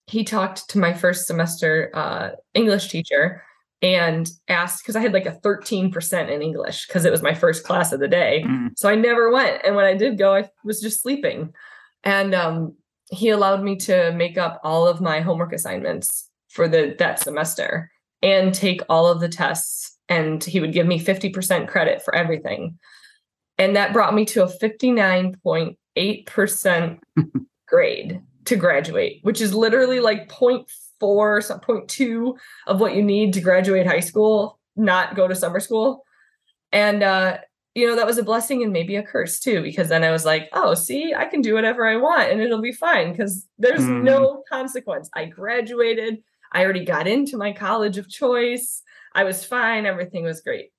he 0.08 0.26
talked 0.26 0.70
to 0.72 0.78
my 0.78 0.94
first 0.94 1.26
semester 1.26 1.90
uh, 1.94 2.32
English 2.54 2.90
teacher 2.90 3.44
and 3.82 4.30
asked 4.48 4.84
because 4.84 4.96
I 4.96 5.02
had 5.02 5.14
like 5.14 5.26
a 5.26 5.40
13% 5.44 6.30
in 6.30 6.42
English 6.42 6.88
because 6.88 7.06
it 7.06 7.12
was 7.12 7.22
my 7.22 7.34
first 7.34 7.64
class 7.64 7.92
of 7.92 8.00
the 8.00 8.08
day. 8.08 8.44
Mm. 8.46 8.70
So 8.76 8.90
I 8.90 8.96
never 8.96 9.32
went. 9.32 9.62
And 9.66 9.76
when 9.76 9.86
I 9.86 9.96
did 9.96 10.18
go, 10.18 10.34
I 10.34 10.50
was 10.64 10.82
just 10.82 11.02
sleeping. 11.02 11.54
And 12.04 12.34
um, 12.34 12.76
he 13.12 13.30
allowed 13.30 13.64
me 13.64 13.76
to 13.78 14.12
make 14.14 14.38
up 14.38 14.60
all 14.64 14.88
of 14.88 15.02
my 15.02 15.22
homework 15.22 15.54
assignments 15.54 16.30
for 16.50 16.68
the 16.68 16.96
that 17.00 17.20
semester 17.20 17.92
and 18.22 18.54
take 18.54 18.82
all 18.90 19.08
of 19.08 19.20
the 19.20 19.30
tests. 19.30 19.98
And 20.08 20.44
he 20.44 20.60
would 20.60 20.74
give 20.74 20.88
me 20.88 21.00
50% 21.00 21.68
credit 21.68 22.02
for 22.02 22.16
everything. 22.16 22.78
And 23.58 23.76
that 23.76 23.94
brought 23.94 24.14
me 24.14 24.26
to 24.26 24.44
a 24.44 24.48
59.8% 24.48 27.00
grade 27.68 28.22
to 28.46 28.56
graduate, 28.56 29.20
which 29.24 29.42
is 29.42 29.54
literally 29.54 30.00
like 30.00 30.30
0.4, 31.02 31.44
some 31.44 31.60
0.2 31.60 32.38
of 32.68 32.80
what 32.80 32.96
you 32.96 33.04
need 33.04 33.34
to 33.34 33.42
graduate 33.42 33.88
high 33.88 34.00
school, 34.00 34.60
not 34.76 35.16
go 35.16 35.28
to 35.28 35.36
summer 35.36 35.60
school. 35.60 36.04
And 36.72 37.04
uh, 37.04 37.38
you 37.76 37.86
know, 37.86 37.98
that 37.98 38.08
was 38.08 38.18
a 38.18 38.24
blessing 38.24 38.64
and 38.64 38.72
maybe 38.72 38.96
a 38.96 39.04
curse 39.04 39.40
too, 39.40 39.62
because 39.62 39.90
then 39.90 40.04
I 40.04 40.12
was 40.12 40.24
like, 40.24 40.50
oh, 40.54 40.74
see, 40.74 41.14
I 41.14 41.26
can 41.26 41.42
do 41.42 41.54
whatever 41.54 41.86
I 41.86 41.98
want 41.98 42.32
and 42.32 42.42
it'll 42.42 42.62
be 42.62 42.72
fine 42.72 43.12
because 43.12 43.46
there's 43.58 43.82
mm. 43.82 44.02
no 44.02 44.44
consequence. 44.50 45.10
I 45.14 45.26
graduated, 45.26 46.24
I 46.54 46.64
already 46.64 46.86
got 46.86 47.06
into 47.06 47.38
my 47.38 47.52
college 47.52 47.98
of 47.98 48.10
choice. 48.10 48.82
I 49.14 49.26
was 49.26 49.44
fine, 49.44 49.86
everything 49.86 50.24
was 50.24 50.40
great. 50.40 50.72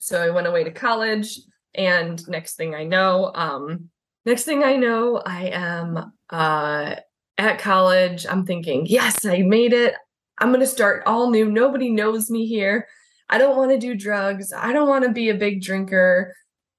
So 0.00 0.20
I 0.20 0.30
went 0.30 0.48
away 0.48 0.64
to 0.64 0.70
college, 0.70 1.40
and 1.74 2.26
next 2.28 2.56
thing 2.56 2.74
I 2.74 2.84
know, 2.84 3.30
um, 3.34 3.90
next 4.26 4.44
thing 4.44 4.64
I 4.64 4.76
know, 4.76 5.22
I 5.24 5.46
am 5.46 6.12
uh, 6.30 6.96
at 7.38 7.58
college. 7.58 8.26
I'm 8.28 8.44
thinking, 8.44 8.86
yes, 8.86 9.24
I 9.24 9.42
made 9.42 9.72
it. 9.72 9.94
I'm 10.38 10.48
going 10.48 10.60
to 10.60 10.66
start 10.66 11.02
all 11.06 11.30
new. 11.30 11.50
Nobody 11.50 11.90
knows 11.90 12.30
me 12.30 12.46
here. 12.46 12.86
I 13.30 13.38
don't 13.38 13.56
want 13.56 13.70
to 13.70 13.78
do 13.78 13.94
drugs. 13.94 14.52
I 14.52 14.72
don't 14.72 14.88
want 14.88 15.04
to 15.04 15.10
be 15.10 15.28
a 15.28 15.34
big 15.34 15.62
drinker. 15.62 16.34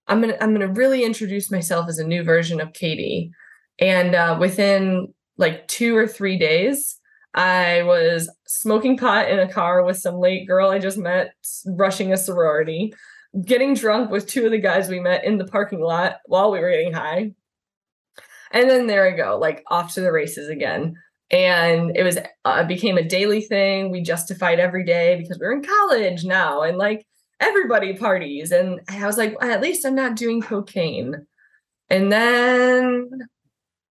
I'm 0.08 0.22
gonna 0.22 0.38
I'm 0.40 0.54
gonna 0.54 0.72
really 0.72 1.04
introduce 1.04 1.52
myself 1.52 1.90
as 1.90 1.98
a 1.98 2.08
new 2.08 2.24
version 2.24 2.62
of 2.62 2.74
Katie. 2.74 3.32
And 3.80 4.16
uh, 4.16 4.38
within 4.40 5.14
like 5.38 5.68
two 5.68 5.98
or 5.98 6.08
three 6.08 6.38
days, 6.38 7.00
I 7.34 7.84
was 7.84 8.30
smoking 8.48 8.98
pot 8.98 9.30
in 9.30 9.40
a 9.40 9.52
car 9.52 9.84
with 9.84 9.98
some 9.98 10.16
late 10.16 10.48
girl 10.48 10.70
I 10.70 10.80
just 10.80 10.98
met, 10.98 11.34
rushing 11.66 12.14
a 12.14 12.18
sorority, 12.18 12.94
getting 13.44 13.74
drunk 13.74 14.12
with 14.12 14.28
two 14.28 14.46
of 14.46 14.52
the 14.52 14.60
guys 14.60 14.88
we 14.88 15.00
met 15.00 15.26
in 15.26 15.38
the 15.38 15.46
parking 15.48 15.82
lot 15.82 16.18
while 16.26 16.52
we 16.52 16.60
were 16.60 16.72
getting 16.72 16.94
high. 16.94 17.32
And 18.56 18.70
then 18.70 18.88
there 18.88 19.06
I 19.06 19.12
go, 19.12 19.38
like 19.38 19.64
off 19.68 19.94
to 19.94 20.02
the 20.02 20.12
races 20.12 20.50
again. 20.50 20.96
And 21.30 21.96
it 21.96 22.04
was 22.04 22.18
uh, 22.46 22.64
became 22.64 22.98
a 22.98 23.04
daily 23.04 23.42
thing. 23.42 23.92
We 23.92 24.02
justified 24.02 24.60
every 24.60 24.86
day 24.86 25.18
because 25.18 25.38
we 25.40 25.46
are 25.46 25.52
in 25.52 25.64
college 25.64 26.24
now, 26.24 26.62
and 26.62 26.78
like 26.78 27.06
everybody 27.40 27.96
parties. 27.96 28.52
And 28.52 28.80
I 28.90 29.06
was 29.06 29.18
like, 29.18 29.36
at 29.42 29.62
least 29.62 29.86
I'm 29.86 29.96
not 29.96 30.16
doing 30.16 30.42
cocaine. 30.42 31.28
And 31.90 32.12
then 32.12 33.10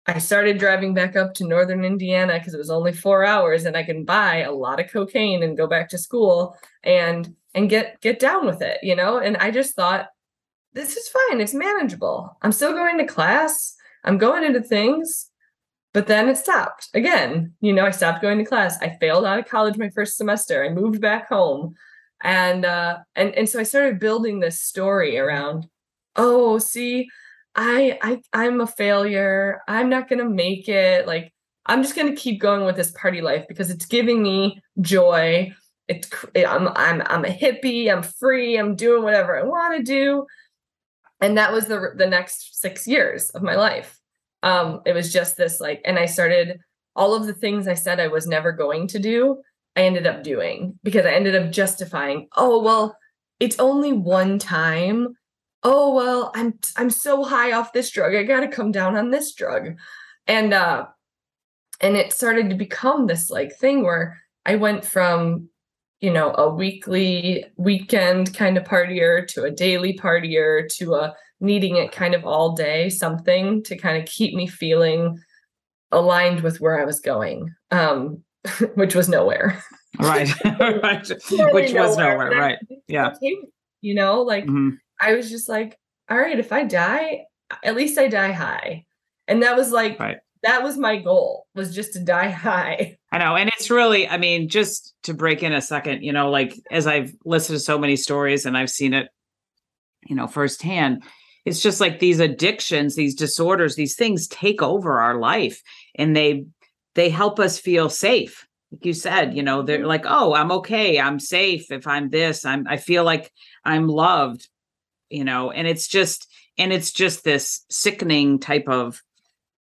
I 0.08 0.20
started 0.20 0.58
driving 0.58 0.94
back 0.94 1.16
up 1.16 1.34
to 1.36 1.48
northern 1.48 1.86
Indiana 1.86 2.38
because 2.38 2.54
it 2.54 2.58
was 2.58 2.70
only 2.70 2.94
four 2.94 3.24
hours 3.26 3.66
and 3.66 3.78
I 3.78 3.84
can 3.84 4.04
buy 4.04 4.38
a 4.38 4.52
lot 4.52 4.80
of 4.80 4.92
cocaine 4.92 5.44
and 5.44 5.58
go 5.58 5.68
back 5.68 5.90
to 5.90 5.98
school 5.98 6.56
and 6.84 7.34
and 7.54 7.70
get 7.70 8.00
get 8.02 8.20
down 8.20 8.46
with 8.46 8.62
it, 8.62 8.80
you 8.82 8.96
know? 8.96 9.18
And 9.18 9.38
I 9.38 9.52
just 9.52 9.76
thought, 9.76 10.08
this 10.74 10.96
is 10.98 11.10
fine, 11.10 11.42
it's 11.42 11.54
manageable. 11.54 12.38
I'm 12.42 12.52
still 12.52 12.74
going 12.74 12.98
to 12.98 13.06
class, 13.06 13.76
I'm 14.04 14.18
going 14.18 14.44
into 14.44 14.62
things, 14.62 15.30
but 15.94 16.08
then 16.08 16.30
it 16.30 16.38
stopped. 16.38 16.90
Again, 16.94 17.54
you 17.62 17.74
know, 17.74 17.86
I 17.86 17.92
stopped 17.92 18.22
going 18.22 18.38
to 18.38 18.46
class. 18.46 18.78
I 18.82 18.98
failed 19.00 19.26
out 19.26 19.40
of 19.40 19.48
college 19.48 19.78
my 19.78 19.90
first 19.90 20.18
semester. 20.18 20.64
I 20.64 20.70
moved 20.70 21.02
back 21.02 21.28
home. 21.30 21.76
And 22.24 22.66
uh 22.66 23.00
and 23.16 23.34
and 23.36 23.50
so 23.50 23.60
I 23.60 23.64
started 23.64 24.00
building 24.00 24.40
this 24.40 24.62
story 24.62 25.18
around, 25.18 25.66
oh, 26.16 26.60
see, 26.60 27.10
I 27.56 27.98
I 28.02 28.22
I'm 28.34 28.62
a 28.62 28.68
failure. 28.68 29.62
I'm 29.68 29.90
not 29.90 30.08
to 30.20 30.30
make 30.30 30.70
it. 30.70 31.08
Like 31.08 31.34
I'm 31.66 31.82
just 31.82 31.96
to 32.08 32.22
keep 32.22 32.40
going 32.42 32.66
with 32.66 32.76
this 32.76 32.92
party 32.92 33.22
life 33.22 33.46
because 33.48 33.70
it's 33.70 33.86
giving 33.86 34.22
me 34.22 34.62
joy. 34.80 35.54
It's 35.88 36.10
I'm 36.36 36.70
I'm 36.70 37.02
I'm 37.06 37.26
a 37.26 37.30
hippie. 37.30 37.92
I'm 37.92 38.04
free. 38.04 38.58
I'm 38.58 38.76
doing 38.76 39.04
whatever 39.04 39.38
I 39.38 39.44
want 39.44 39.78
to 39.78 39.84
do. 39.84 40.26
And 41.22 41.38
that 41.38 41.54
was 41.54 41.68
the 41.68 41.94
the 41.96 42.08
next 42.08 42.60
6 42.60 42.88
years 42.88 43.30
of 43.32 43.44
my 43.44 43.56
life. 43.56 44.00
Um 44.44 44.82
it 44.86 44.94
was 44.94 45.14
just 45.14 45.38
this 45.38 45.60
like 45.60 45.82
and 45.86 45.98
I 46.00 46.06
started 46.06 46.60
all 46.96 47.14
of 47.14 47.26
the 47.26 47.34
things 47.34 47.68
I 47.68 47.76
said 47.76 48.00
I 48.00 48.08
was 48.08 48.28
never 48.28 48.52
going 48.52 48.88
to 48.88 49.00
do, 49.00 49.42
I 49.76 49.84
ended 49.84 50.06
up 50.08 50.24
doing 50.24 50.78
because 50.84 51.06
I 51.06 51.14
ended 51.14 51.36
up 51.36 51.52
justifying, 51.52 52.28
oh 52.36 52.62
well, 52.62 52.98
it's 53.40 53.60
only 53.60 53.94
one 53.94 54.40
time. 54.40 55.16
Oh 55.64 55.94
well 55.94 56.32
i'm 56.36 56.58
i'm 56.76 56.90
so 56.90 57.24
high 57.24 57.52
off 57.52 57.72
this 57.74 57.92
drug. 57.92 58.16
I 58.16 58.24
gotta 58.24 58.48
come 58.48 58.72
down 58.72 58.98
on 58.98 59.12
this 59.12 59.34
drug. 59.36 59.76
And 60.28 60.54
uh 60.54 60.88
and 61.82 61.96
it 61.98 62.14
started 62.14 62.50
to 62.50 62.56
become 62.56 63.08
this 63.08 63.30
like 63.30 63.56
thing 63.58 63.84
where 63.84 64.20
i 64.46 64.56
went 64.56 64.86
from 64.86 65.50
you 66.02 66.12
know 66.12 66.34
a 66.36 66.50
weekly 66.50 67.46
weekend 67.58 68.34
kind 68.36 68.58
of 68.58 68.64
partier 68.64 69.28
to 69.28 69.44
a 69.44 69.52
daily 69.52 69.98
partier 69.98 70.68
to 70.76 70.96
a 70.96 71.16
needing 71.40 71.78
it 71.78 71.92
kind 71.92 72.14
of 72.14 72.26
all 72.26 72.54
day 72.54 72.90
something 72.90 73.64
to 73.64 73.78
kind 73.78 73.98
of 73.98 74.08
keep 74.08 74.36
me 74.36 74.48
feeling 74.48 75.18
aligned 75.92 76.42
with 76.42 76.60
where 76.60 76.80
i 76.80 76.86
was 76.86 77.00
going 77.00 77.50
um 77.72 78.22
which 78.76 78.96
was 78.96 79.08
nowhere 79.08 79.64
right 80.00 80.30
right 80.60 81.08
which 81.54 81.74
was 81.74 81.98
nowhere 81.98 82.32
right 82.32 82.60
yeah 82.88 83.14
you 83.82 83.94
know 83.94 84.22
like 84.22 84.46
mm-hmm. 84.46 84.72
I 85.02 85.16
was 85.16 85.30
just 85.30 85.50
like, 85.50 85.78
all 86.10 86.18
right, 86.18 86.40
if 86.40 86.54
I 86.54 86.64
die, 86.64 87.26
at 87.64 87.76
least 87.76 87.98
I 87.98 88.08
die 88.08 88.32
high. 88.32 88.86
And 89.28 89.42
that 89.42 89.58
was 89.58 89.72
like, 89.72 90.00
right. 90.00 90.18
That 90.44 90.64
was 90.64 90.78
my 90.78 90.98
goal 90.98 91.48
was 91.56 91.74
just 91.74 91.94
to 91.94 92.00
die 92.00 92.30
high. 92.30 92.98
I 93.12 93.18
know. 93.18 93.36
And 93.36 93.50
it's 93.50 93.70
really, 93.70 94.08
I 94.08 94.18
mean, 94.18 94.50
just 94.50 94.94
to 95.04 95.14
break 95.14 95.44
in 95.44 95.54
a 95.54 95.62
second, 95.62 96.04
you 96.04 96.14
know, 96.14 96.30
like 96.30 96.60
as 96.72 96.88
I've 96.88 97.14
listened 97.26 97.58
to 97.58 97.64
so 97.64 97.78
many 97.78 97.96
stories 97.96 98.46
and 98.46 98.58
I've 98.58 98.70
seen 98.70 98.94
it, 98.94 99.10
you 100.06 100.16
know, 100.16 100.28
firsthand, 100.28 101.04
it's 101.46 101.62
just 101.62 101.82
like 101.82 102.00
these 102.00 102.20
addictions, 102.20 102.96
these 102.96 103.16
disorders, 103.16 103.76
these 103.76 103.96
things 103.96 104.28
take 104.28 104.62
over 104.62 105.00
our 105.00 105.20
life 105.20 105.62
and 105.96 106.16
they, 106.16 106.46
they 106.96 107.10
help 107.10 107.40
us 107.40 107.60
feel 107.60 107.90
safe 107.90 108.48
like 108.72 108.86
you 108.86 108.94
said 108.94 109.36
you 109.36 109.44
know 109.44 109.62
they're 109.62 109.80
mm-hmm. 109.80 109.88
like 109.88 110.06
oh 110.08 110.34
i'm 110.34 110.52
okay 110.52 111.00
i'm 111.00 111.20
safe 111.20 111.72
if 111.72 111.88
i'm 111.88 112.10
this 112.10 112.46
i'm 112.46 112.66
i 112.68 112.78
feel 112.78 113.04
like 113.04 113.32
i'm 113.66 113.88
loved 113.88 114.48
you 115.10 115.24
know 115.24 115.52
and 115.52 115.68
it's 115.68 115.88
just 115.88 116.28
and 116.58 116.72
it's 116.72 116.92
just 116.92 117.24
this 117.24 117.66
sickening 117.70 118.40
type 118.40 118.68
of 118.68 119.02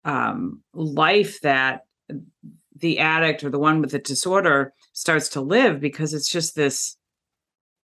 um 0.05 0.63
life 0.73 1.41
that 1.43 1.83
the 2.77 2.99
addict 2.99 3.45
or 3.45 3.51
the 3.51 3.59
one 3.59 3.81
with 3.81 3.91
the 3.91 3.99
disorder 3.99 4.73
starts 4.93 5.29
to 5.31 5.41
live 5.41 5.81
because 5.81 6.15
it's 6.15 6.31
just 6.31 6.55
this 6.55 6.97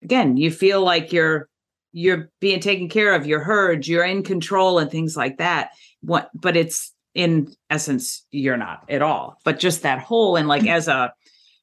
again 0.04 0.38
you 0.38 0.52
feel 0.52 0.84
like 0.84 1.14
you're 1.14 1.48
you're 1.94 2.30
being 2.40 2.60
taken 2.60 2.90
care 2.90 3.14
of 3.14 3.26
you're 3.26 3.44
heard 3.44 3.88
you're 3.88 4.04
in 4.04 4.24
control 4.24 4.80
and 4.80 4.90
things 4.92 5.16
like 5.16 5.38
that. 5.38 5.72
What 6.02 6.30
but 6.34 6.58
it's 6.58 6.94
in 7.14 7.54
essence 7.70 8.26
you're 8.32 8.58
not 8.58 8.84
at 8.90 9.02
all 9.02 9.38
but 9.44 9.60
just 9.60 9.84
that 9.84 10.00
whole 10.00 10.38
and 10.38 10.48
like 10.48 10.66
as 10.66 10.88
a 10.88 11.12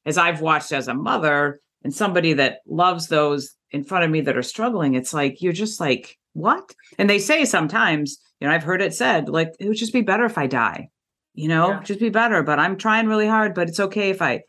as 0.05 0.15
i've 0.15 0.41
watched 0.41 0.71
as 0.71 0.87
a 0.87 0.93
mother 0.93 1.59
and 1.83 1.93
somebody 1.93 2.33
that 2.33 2.59
loves 2.67 3.07
those 3.07 3.55
in 3.71 3.83
front 3.83 4.03
of 4.03 4.11
me 4.11 4.21
that 4.21 4.37
are 4.37 4.43
struggling, 4.43 4.95
it's 4.95 5.13
like 5.13 5.41
you're 5.41 5.53
just 5.53 5.79
like, 5.79 6.17
what? 6.33 6.73
And 6.97 7.09
they 7.09 7.19
say 7.19 7.45
sometimes, 7.45 8.17
you 8.39 8.47
know, 8.47 8.53
I've 8.53 8.63
heard 8.63 8.81
it 8.81 8.93
said, 8.93 9.29
like, 9.29 9.53
it 9.59 9.67
would 9.67 9.77
just 9.77 9.93
be 9.93 10.01
better 10.01 10.25
if 10.25 10.37
I 10.37 10.47
die, 10.47 10.89
you 11.33 11.47
know, 11.47 11.69
yeah. 11.71 11.83
just 11.83 11.99
be 11.99 12.09
better. 12.09 12.43
But 12.43 12.59
I'm 12.59 12.77
trying 12.77 13.07
really 13.07 13.27
hard, 13.27 13.53
but 13.53 13.67
it's 13.67 13.79
okay 13.79 14.09
if 14.09 14.21
I, 14.21 14.43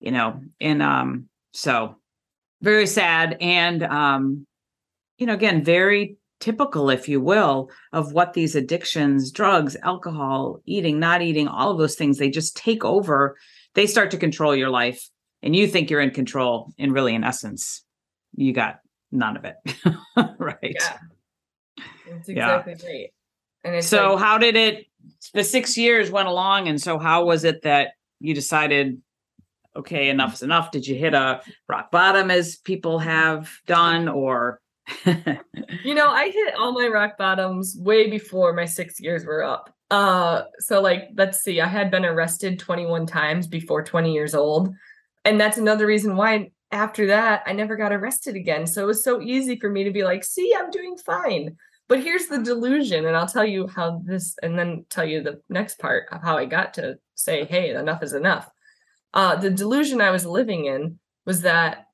you 0.00 0.10
know, 0.10 0.40
and 0.60 0.82
um, 0.82 1.28
so 1.52 1.96
very 2.62 2.86
sad. 2.86 3.36
And 3.40 3.82
um, 3.82 4.46
you 5.18 5.26
know, 5.26 5.34
again, 5.34 5.64
very 5.64 6.16
typical, 6.40 6.90
if 6.90 7.08
you 7.08 7.20
will, 7.20 7.70
of 7.92 8.12
what 8.12 8.34
these 8.34 8.54
addictions, 8.54 9.30
drugs, 9.30 9.76
alcohol, 9.82 10.60
eating, 10.66 10.98
not 10.98 11.22
eating, 11.22 11.48
all 11.48 11.70
of 11.70 11.78
those 11.78 11.94
things, 11.94 12.18
they 12.18 12.30
just 12.30 12.56
take 12.56 12.84
over. 12.84 13.36
They 13.74 13.86
start 13.86 14.10
to 14.12 14.18
control 14.18 14.54
your 14.54 14.70
life 14.70 15.08
and 15.42 15.56
you 15.56 15.66
think 15.66 15.90
you're 15.90 16.00
in 16.00 16.10
control 16.10 16.72
and 16.78 16.92
really 16.92 17.14
in 17.14 17.24
essence 17.24 17.82
you 18.36 18.52
got 18.52 18.80
none 19.10 19.36
of 19.36 19.44
it. 19.44 19.56
right. 20.38 20.58
Yeah. 20.62 20.98
That's 22.10 22.28
exactly 22.28 22.74
yeah. 22.78 22.86
right. 22.88 23.12
And 23.64 23.84
so 23.84 24.14
like, 24.14 24.22
how 24.22 24.38
did 24.38 24.56
it 24.56 24.86
the 25.34 25.44
six 25.44 25.76
years 25.76 26.10
went 26.10 26.28
along 26.28 26.68
and 26.68 26.80
so 26.80 26.98
how 26.98 27.24
was 27.24 27.44
it 27.44 27.62
that 27.62 27.90
you 28.20 28.34
decided 28.34 29.00
okay 29.76 30.08
enough 30.08 30.34
is 30.34 30.42
enough 30.42 30.70
did 30.70 30.86
you 30.86 30.96
hit 30.96 31.14
a 31.14 31.40
rock 31.68 31.90
bottom 31.90 32.30
as 32.30 32.56
people 32.56 32.98
have 32.98 33.50
done 33.66 34.08
or 34.08 34.60
you 35.04 35.94
know 35.94 36.08
i 36.08 36.30
hit 36.30 36.54
all 36.56 36.72
my 36.72 36.88
rock 36.88 37.16
bottoms 37.18 37.76
way 37.78 38.08
before 38.08 38.52
my 38.52 38.64
six 38.64 39.00
years 39.00 39.24
were 39.24 39.42
up 39.42 39.72
uh 39.90 40.42
so 40.58 40.80
like 40.80 41.08
let's 41.16 41.40
see 41.42 41.60
i 41.60 41.66
had 41.66 41.90
been 41.90 42.04
arrested 42.04 42.58
21 42.58 43.06
times 43.06 43.46
before 43.46 43.82
20 43.82 44.12
years 44.12 44.34
old 44.34 44.74
and 45.24 45.40
that's 45.40 45.58
another 45.58 45.86
reason 45.86 46.16
why 46.16 46.50
after 46.72 47.06
that, 47.06 47.42
I 47.46 47.52
never 47.52 47.76
got 47.76 47.92
arrested 47.92 48.34
again. 48.34 48.66
So 48.66 48.82
it 48.82 48.86
was 48.86 49.04
so 49.04 49.20
easy 49.20 49.58
for 49.58 49.70
me 49.70 49.84
to 49.84 49.90
be 49.90 50.02
like, 50.02 50.24
see, 50.24 50.52
I'm 50.56 50.70
doing 50.70 50.96
fine. 50.96 51.56
But 51.88 52.02
here's 52.02 52.26
the 52.26 52.42
delusion. 52.42 53.06
And 53.06 53.16
I'll 53.16 53.28
tell 53.28 53.44
you 53.44 53.68
how 53.68 54.02
this, 54.04 54.36
and 54.42 54.58
then 54.58 54.84
tell 54.90 55.04
you 55.04 55.22
the 55.22 55.40
next 55.48 55.78
part 55.78 56.06
of 56.10 56.22
how 56.22 56.36
I 56.36 56.44
got 56.46 56.74
to 56.74 56.98
say, 57.14 57.44
hey, 57.44 57.70
enough 57.70 58.02
is 58.02 58.12
enough. 58.12 58.50
Uh, 59.14 59.36
the 59.36 59.50
delusion 59.50 60.00
I 60.00 60.10
was 60.10 60.26
living 60.26 60.66
in 60.66 60.98
was 61.24 61.42
that 61.42 61.86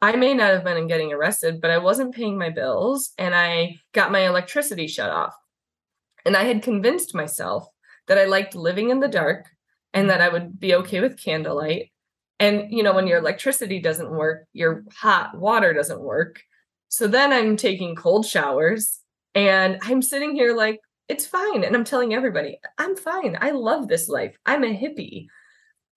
I 0.00 0.16
may 0.16 0.32
not 0.32 0.50
have 0.50 0.64
been 0.64 0.86
getting 0.86 1.12
arrested, 1.12 1.60
but 1.60 1.70
I 1.70 1.78
wasn't 1.78 2.14
paying 2.14 2.38
my 2.38 2.50
bills 2.50 3.12
and 3.18 3.34
I 3.34 3.80
got 3.92 4.12
my 4.12 4.26
electricity 4.26 4.86
shut 4.86 5.10
off. 5.10 5.34
And 6.24 6.36
I 6.36 6.44
had 6.44 6.62
convinced 6.62 7.14
myself 7.14 7.68
that 8.06 8.18
I 8.18 8.24
liked 8.24 8.54
living 8.54 8.90
in 8.90 9.00
the 9.00 9.08
dark 9.08 9.46
and 9.92 10.08
that 10.10 10.20
I 10.20 10.28
would 10.28 10.58
be 10.58 10.74
okay 10.74 11.00
with 11.00 11.20
candlelight 11.20 11.90
and 12.40 12.70
you 12.70 12.82
know 12.82 12.94
when 12.94 13.06
your 13.06 13.18
electricity 13.18 13.80
doesn't 13.80 14.10
work 14.10 14.44
your 14.52 14.84
hot 14.94 15.36
water 15.36 15.72
doesn't 15.72 16.00
work 16.00 16.42
So 16.88 17.06
then 17.06 17.32
I'm 17.32 17.56
taking 17.56 17.94
cold 17.94 18.26
showers 18.26 19.00
and 19.34 19.78
I'm 19.82 20.02
sitting 20.02 20.34
here 20.34 20.54
like, 20.54 20.80
it's 21.08 21.26
fine. 21.26 21.64
And 21.64 21.74
I'm 21.74 21.84
telling 21.84 22.14
everybody, 22.14 22.58
I'm 22.76 22.96
fine. 22.96 23.38
I 23.40 23.50
love 23.50 23.88
this 23.88 24.08
life. 24.08 24.36
I'm 24.46 24.64
a 24.64 24.66
hippie. 24.66 25.26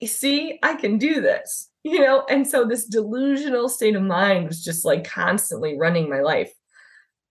See, 0.04 0.58
I 0.62 0.74
can 0.74 0.98
do 0.98 1.20
this, 1.20 1.70
you 1.84 2.00
know? 2.00 2.24
And 2.28 2.46
so 2.46 2.64
this 2.64 2.86
delusional 2.86 3.68
state 3.68 3.94
of 3.94 4.02
mind 4.02 4.48
was 4.48 4.64
just 4.64 4.84
like 4.84 5.04
constantly 5.04 5.78
running 5.78 6.08
my 6.08 6.20
life. 6.20 6.52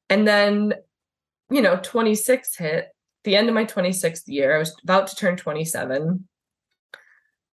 And 0.10 0.28
then, 0.28 0.74
you 1.50 1.62
know, 1.62 1.80
26 1.82 2.56
hit 2.56 2.90
the 3.24 3.36
end 3.36 3.50
of 3.50 3.56
my 3.56 3.66
26th 3.66 4.24
year. 4.28 4.56
I 4.56 4.60
was 4.60 4.76
about 4.84 5.08
to 5.08 5.16
turn 5.16 5.38
27. 5.38 6.28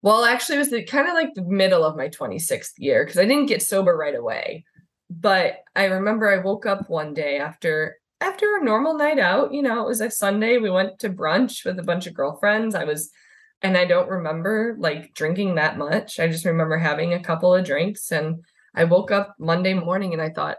Well, 0.01 0.25
actually, 0.25 0.57
it 0.57 0.59
was 0.59 0.69
the, 0.69 0.83
kind 0.83 1.07
of 1.07 1.13
like 1.13 1.33
the 1.33 1.43
middle 1.43 1.83
of 1.83 1.95
my 1.95 2.09
26th 2.09 2.73
year 2.77 3.03
because 3.03 3.17
I 3.17 3.25
didn't 3.25 3.47
get 3.47 3.63
sober 3.63 3.95
right 3.95 4.15
away. 4.15 4.65
But 5.09 5.63
I 5.75 5.85
remember 5.85 6.29
I 6.29 6.43
woke 6.43 6.65
up 6.65 6.89
one 6.89 7.13
day 7.13 7.37
after 7.37 7.97
after 8.21 8.57
a 8.57 8.63
normal 8.63 8.95
night 8.97 9.19
out, 9.19 9.53
you 9.53 9.61
know, 9.61 9.83
it 9.83 9.87
was 9.87 10.01
a 10.01 10.09
Sunday. 10.09 10.57
We 10.57 10.69
went 10.69 10.99
to 10.99 11.09
brunch 11.09 11.65
with 11.65 11.77
a 11.79 11.83
bunch 11.83 12.07
of 12.07 12.13
girlfriends. 12.13 12.73
I 12.73 12.85
was, 12.85 13.11
and 13.61 13.77
I 13.77 13.85
don't 13.85 14.09
remember 14.09 14.75
like 14.79 15.13
drinking 15.13 15.55
that 15.55 15.77
much. 15.77 16.19
I 16.19 16.27
just 16.27 16.45
remember 16.45 16.77
having 16.77 17.13
a 17.13 17.23
couple 17.23 17.53
of 17.53 17.65
drinks. 17.65 18.11
And 18.11 18.43
I 18.73 18.85
woke 18.85 19.11
up 19.11 19.35
Monday 19.37 19.73
morning 19.73 20.13
and 20.13 20.21
I 20.21 20.29
thought, 20.29 20.57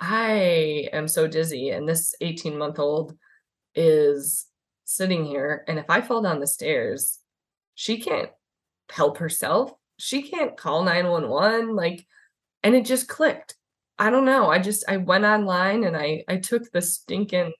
I 0.00 0.88
am 0.92 1.06
so 1.06 1.26
dizzy. 1.28 1.70
And 1.70 1.88
this 1.88 2.14
18 2.20 2.58
month 2.58 2.78
old 2.78 3.16
is 3.74 4.46
sitting 4.84 5.24
here. 5.24 5.64
And 5.68 5.78
if 5.78 5.88
I 5.88 6.00
fall 6.00 6.22
down 6.22 6.40
the 6.40 6.46
stairs, 6.46 7.20
she 7.74 8.00
can't 8.00 8.30
help 8.90 9.18
herself. 9.18 9.72
She 9.98 10.22
can't 10.22 10.56
call 10.56 10.82
911. 10.82 11.76
Like, 11.76 12.06
and 12.62 12.74
it 12.74 12.84
just 12.84 13.08
clicked. 13.08 13.54
I 13.98 14.10
don't 14.10 14.24
know. 14.24 14.50
I 14.50 14.58
just 14.58 14.84
I 14.88 14.96
went 14.96 15.24
online 15.24 15.84
and 15.84 15.96
I 15.96 16.24
I 16.28 16.36
took 16.36 16.70
the 16.70 16.82
stinking 16.82 17.52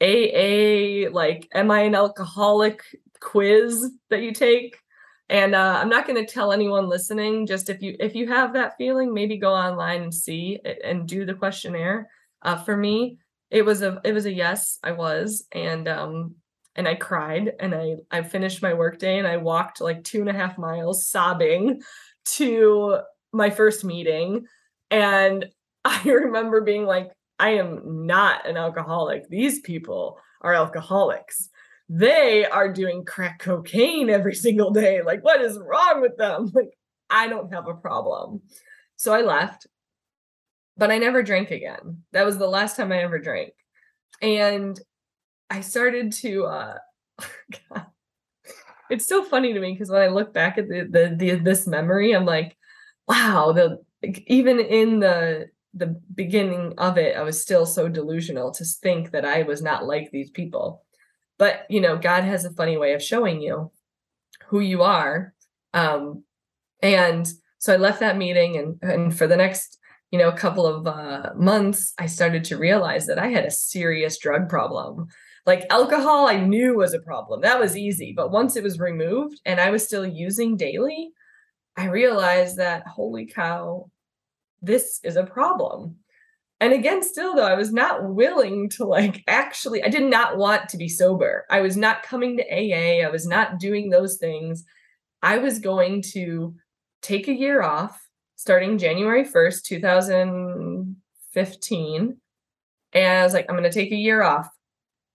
AA 0.00 1.10
like 1.10 1.48
am 1.52 1.70
I 1.70 1.80
an 1.80 1.94
alcoholic 1.94 2.82
quiz 3.20 3.90
that 4.10 4.22
you 4.22 4.32
take. 4.32 4.78
And 5.30 5.54
uh, 5.54 5.78
I'm 5.80 5.90
not 5.90 6.06
going 6.06 6.24
to 6.24 6.32
tell 6.32 6.52
anyone 6.52 6.88
listening. 6.88 7.46
Just 7.46 7.68
if 7.68 7.82
you 7.82 7.96
if 8.00 8.14
you 8.14 8.28
have 8.28 8.54
that 8.54 8.76
feeling, 8.78 9.12
maybe 9.12 9.36
go 9.36 9.52
online 9.52 10.02
and 10.02 10.14
see 10.14 10.58
and 10.84 11.06
do 11.06 11.26
the 11.26 11.34
questionnaire. 11.34 12.08
Uh, 12.40 12.56
for 12.56 12.76
me, 12.76 13.18
it 13.50 13.62
was 13.62 13.82
a 13.82 14.00
it 14.04 14.12
was 14.12 14.24
a 14.24 14.32
yes. 14.32 14.78
I 14.82 14.92
was, 14.92 15.46
and 15.52 15.86
um, 15.86 16.36
and 16.76 16.88
I 16.88 16.94
cried, 16.94 17.52
and 17.60 17.74
I 17.74 17.96
I 18.10 18.22
finished 18.22 18.62
my 18.62 18.72
workday, 18.72 19.18
and 19.18 19.26
I 19.26 19.36
walked 19.36 19.82
like 19.82 20.02
two 20.02 20.20
and 20.20 20.30
a 20.30 20.34
half 20.34 20.56
miles 20.56 21.06
sobbing 21.06 21.82
to 22.36 22.98
my 23.32 23.50
first 23.50 23.84
meeting 23.84 24.46
and 24.90 25.46
I 25.84 26.02
remember 26.04 26.60
being 26.60 26.84
like, 26.84 27.10
I 27.38 27.50
am 27.50 28.06
not 28.06 28.48
an 28.48 28.56
alcoholic. 28.56 29.28
These 29.28 29.60
people 29.60 30.18
are 30.40 30.54
alcoholics. 30.54 31.48
They 31.88 32.44
are 32.44 32.72
doing 32.72 33.04
crack 33.04 33.38
cocaine 33.38 34.10
every 34.10 34.34
single 34.34 34.70
day. 34.70 35.02
Like, 35.02 35.24
what 35.24 35.40
is 35.40 35.58
wrong 35.58 36.00
with 36.00 36.16
them? 36.16 36.50
Like, 36.54 36.70
I 37.10 37.28
don't 37.28 37.52
have 37.54 37.68
a 37.68 37.74
problem. 37.74 38.42
So 38.96 39.14
I 39.14 39.22
left, 39.22 39.66
but 40.76 40.90
I 40.90 40.98
never 40.98 41.22
drank 41.22 41.50
again. 41.50 42.02
That 42.12 42.26
was 42.26 42.36
the 42.36 42.48
last 42.48 42.76
time 42.76 42.92
I 42.92 42.98
ever 42.98 43.18
drank. 43.18 43.52
And 44.20 44.78
I 45.48 45.62
started 45.62 46.12
to, 46.12 46.44
uh, 46.44 46.78
it's 48.90 49.06
so 49.06 49.24
funny 49.24 49.54
to 49.54 49.60
me 49.60 49.72
because 49.72 49.90
when 49.90 50.02
I 50.02 50.08
look 50.08 50.34
back 50.34 50.58
at 50.58 50.68
the, 50.68 50.86
the, 50.90 51.14
the 51.16 51.36
this 51.36 51.66
memory, 51.66 52.12
I'm 52.14 52.26
like, 52.26 52.56
wow, 53.06 53.52
the 53.52 53.78
even 54.02 54.60
in 54.60 55.00
the 55.00 55.48
the 55.74 56.00
beginning 56.14 56.74
of 56.78 56.98
it, 56.98 57.16
I 57.16 57.22
was 57.22 57.40
still 57.40 57.66
so 57.66 57.88
delusional 57.88 58.50
to 58.52 58.64
think 58.64 59.10
that 59.10 59.24
I 59.24 59.42
was 59.42 59.62
not 59.62 59.86
like 59.86 60.10
these 60.10 60.30
people. 60.30 60.84
But 61.38 61.66
you 61.68 61.80
know, 61.80 61.96
God 61.96 62.24
has 62.24 62.44
a 62.44 62.52
funny 62.52 62.76
way 62.76 62.94
of 62.94 63.02
showing 63.02 63.40
you 63.40 63.70
who 64.48 64.60
you 64.60 64.82
are. 64.82 65.34
Um, 65.74 66.24
and 66.82 67.28
so 67.58 67.74
I 67.74 67.76
left 67.76 68.00
that 68.00 68.16
meeting, 68.16 68.56
and 68.56 68.78
and 68.82 69.16
for 69.16 69.26
the 69.26 69.36
next 69.36 69.78
you 70.10 70.18
know 70.18 70.32
couple 70.32 70.66
of 70.66 70.86
uh, 70.86 71.30
months, 71.36 71.92
I 71.98 72.06
started 72.06 72.44
to 72.44 72.58
realize 72.58 73.06
that 73.06 73.18
I 73.18 73.28
had 73.28 73.44
a 73.44 73.50
serious 73.50 74.18
drug 74.18 74.48
problem. 74.48 75.08
Like 75.46 75.64
alcohol, 75.70 76.26
I 76.28 76.40
knew 76.40 76.76
was 76.76 76.92
a 76.92 77.00
problem. 77.00 77.40
That 77.40 77.60
was 77.60 77.76
easy. 77.76 78.12
But 78.14 78.30
once 78.30 78.54
it 78.54 78.62
was 78.62 78.78
removed 78.78 79.40
and 79.46 79.58
I 79.58 79.70
was 79.70 79.84
still 79.84 80.06
using 80.06 80.56
daily, 80.58 81.12
I 81.78 81.86
realized 81.86 82.56
that, 82.56 82.88
holy 82.88 83.26
cow, 83.26 83.88
this 84.60 84.98
is 85.04 85.14
a 85.14 85.24
problem. 85.24 85.94
And 86.60 86.72
again, 86.72 87.04
still 87.04 87.36
though, 87.36 87.46
I 87.46 87.54
was 87.54 87.72
not 87.72 88.04
willing 88.04 88.68
to 88.70 88.84
like 88.84 89.22
actually, 89.28 89.84
I 89.84 89.88
did 89.88 90.10
not 90.10 90.36
want 90.36 90.68
to 90.70 90.76
be 90.76 90.88
sober. 90.88 91.46
I 91.48 91.60
was 91.60 91.76
not 91.76 92.02
coming 92.02 92.36
to 92.36 92.42
AA. 92.42 93.06
I 93.06 93.10
was 93.10 93.28
not 93.28 93.60
doing 93.60 93.90
those 93.90 94.16
things. 94.16 94.64
I 95.22 95.38
was 95.38 95.60
going 95.60 96.02
to 96.14 96.56
take 97.00 97.28
a 97.28 97.32
year 97.32 97.62
off 97.62 98.08
starting 98.34 98.76
January 98.76 99.24
1st, 99.24 99.62
2015. 99.62 102.16
And 102.92 103.18
I 103.20 103.22
was 103.22 103.34
like, 103.34 103.46
I'm 103.48 103.56
going 103.56 103.62
to 103.62 103.70
take 103.70 103.92
a 103.92 103.96
year 103.96 104.22
off. 104.22 104.48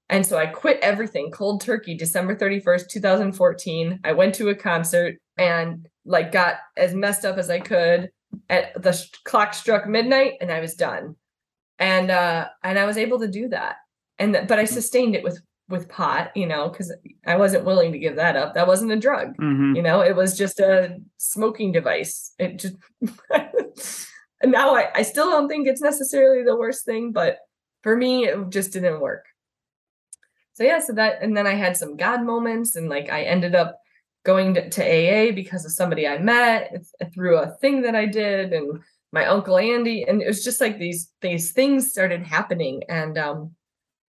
And 0.07 0.25
so 0.25 0.37
I 0.37 0.45
quit 0.45 0.79
everything 0.81 1.29
cold 1.31 1.59
turkey, 1.59 1.95
December 1.95 2.37
31st, 2.37 2.87
2014. 2.87 3.99
I 4.05 4.13
went 4.13 4.33
to 4.35 4.47
a 4.47 4.55
concert 4.55 5.17
and 5.37 5.89
like 6.05 6.31
got 6.31 6.55
as 6.77 6.93
messed 6.93 7.25
up 7.25 7.37
as 7.37 7.49
I 7.49 7.59
could. 7.59 8.11
At 8.49 8.81
the 8.81 8.91
sh- 8.93 9.11
clock 9.25 9.53
struck 9.53 9.87
midnight 9.87 10.33
and 10.41 10.51
I 10.51 10.59
was 10.59 10.73
done. 10.73 11.15
And 11.79 12.09
uh 12.09 12.47
and 12.63 12.79
I 12.79 12.85
was 12.85 12.97
able 12.97 13.19
to 13.19 13.27
do 13.27 13.47
that. 13.49 13.75
And 14.19 14.33
th- 14.33 14.47
but 14.47 14.57
I 14.59 14.65
sustained 14.65 15.15
it 15.15 15.23
with 15.23 15.39
with 15.69 15.87
pot, 15.87 16.35
you 16.35 16.47
know, 16.47 16.69
cuz 16.69 16.91
I 17.25 17.37
wasn't 17.37 17.65
willing 17.65 17.91
to 17.91 17.99
give 17.99 18.15
that 18.15 18.35
up. 18.35 18.53
That 18.55 18.67
wasn't 18.67 18.91
a 18.91 18.99
drug. 18.99 19.37
Mhm. 19.37 19.75
You 19.75 19.81
know, 19.83 20.01
it 20.01 20.15
was 20.15 20.35
just 20.37 20.59
a 20.59 20.97
smoking 21.17 21.71
device. 21.71 22.33
It 22.39 22.57
just 22.57 22.75
and 24.41 24.51
now 24.51 24.75
I, 24.75 24.89
I 24.95 25.01
still 25.03 25.29
don't 25.29 25.47
think 25.47 25.67
it's 25.67 25.81
necessarily 25.81 26.43
the 26.43 26.55
worst 26.55 26.85
thing, 26.85 27.11
but 27.11 27.37
for 27.81 27.95
me 27.95 28.25
it 28.27 28.49
just 28.49 28.73
didn't 28.73 28.99
work. 28.99 29.25
So 30.53 30.63
yeah, 30.63 30.79
so 30.79 30.93
that 30.93 31.21
and 31.21 31.35
then 31.37 31.47
I 31.47 31.53
had 31.53 31.77
some 31.77 31.97
God 31.97 32.23
moments 32.23 32.75
and 32.75 32.89
like 32.89 33.09
I 33.09 33.23
ended 33.23 33.55
up 33.55 33.79
going 34.23 34.53
to, 34.53 34.69
to 34.69 34.81
AA 34.81 35.33
because 35.33 35.65
of 35.65 35.71
somebody 35.71 36.07
I 36.07 36.17
met 36.17 36.83
through 37.13 37.37
a 37.37 37.51
thing 37.57 37.81
that 37.81 37.95
I 37.95 38.05
did 38.05 38.53
and 38.53 38.79
my 39.11 39.25
uncle 39.25 39.57
Andy 39.57 40.03
and 40.03 40.21
it 40.21 40.27
was 40.27 40.43
just 40.43 40.59
like 40.59 40.79
these 40.79 41.11
these 41.21 41.51
things 41.51 41.91
started 41.91 42.23
happening 42.23 42.83
and 42.89 43.17
um 43.17 43.51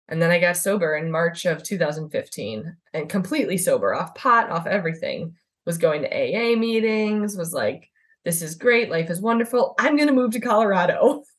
and 0.07 0.21
then 0.21 0.29
I 0.29 0.39
got 0.39 0.57
sober 0.57 0.95
in 0.95 1.11
March 1.11 1.45
of 1.45 1.63
2015 1.63 2.77
and 2.93 3.09
completely 3.09 3.57
sober 3.57 3.95
off 3.95 4.13
pot 4.13 4.51
off 4.51 4.67
everything. 4.67 5.35
Was 5.65 5.79
going 5.79 6.03
to 6.03 6.13
AA 6.13 6.55
meetings 6.55 7.35
was 7.35 7.51
like 7.51 7.89
this 8.23 8.43
is 8.43 8.53
great 8.53 8.91
life 8.91 9.09
is 9.09 9.19
wonderful 9.19 9.73
I'm 9.79 9.95
going 9.95 10.07
to 10.07 10.13
move 10.13 10.31
to 10.31 10.39
Colorado. 10.39 11.23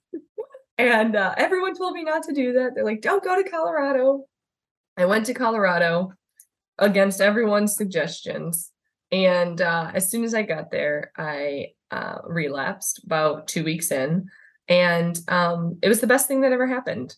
And 0.79 1.16
uh, 1.16 1.35
everyone 1.38 1.74
told 1.74 1.94
me 1.94 2.05
not 2.05 2.24
to 2.24 2.35
do 2.35 2.52
that 2.52 2.74
they're 2.74 2.85
like 2.85 3.00
don't 3.00 3.24
go 3.24 3.42
to 3.42 3.48
Colorado. 3.48 4.26
I 4.98 5.07
went 5.07 5.24
to 5.26 5.33
Colorado 5.33 6.12
against 6.79 7.21
everyone's 7.21 7.77
suggestions. 7.77 8.71
And 9.12 9.61
uh, 9.61 9.91
as 9.95 10.11
soon 10.11 10.25
as 10.25 10.35
I 10.35 10.43
got 10.43 10.71
there, 10.71 11.12
I 11.17 11.69
uh, 11.91 12.19
relapsed 12.27 13.03
about 13.05 13.47
two 13.47 13.65
weeks 13.65 13.91
in. 13.91 14.29
And 14.69 15.19
um, 15.29 15.79
it 15.83 15.89
was 15.89 16.01
the 16.01 16.07
best 16.07 16.27
thing 16.27 16.41
that 16.41 16.53
ever 16.53 16.67
happened. 16.67 17.15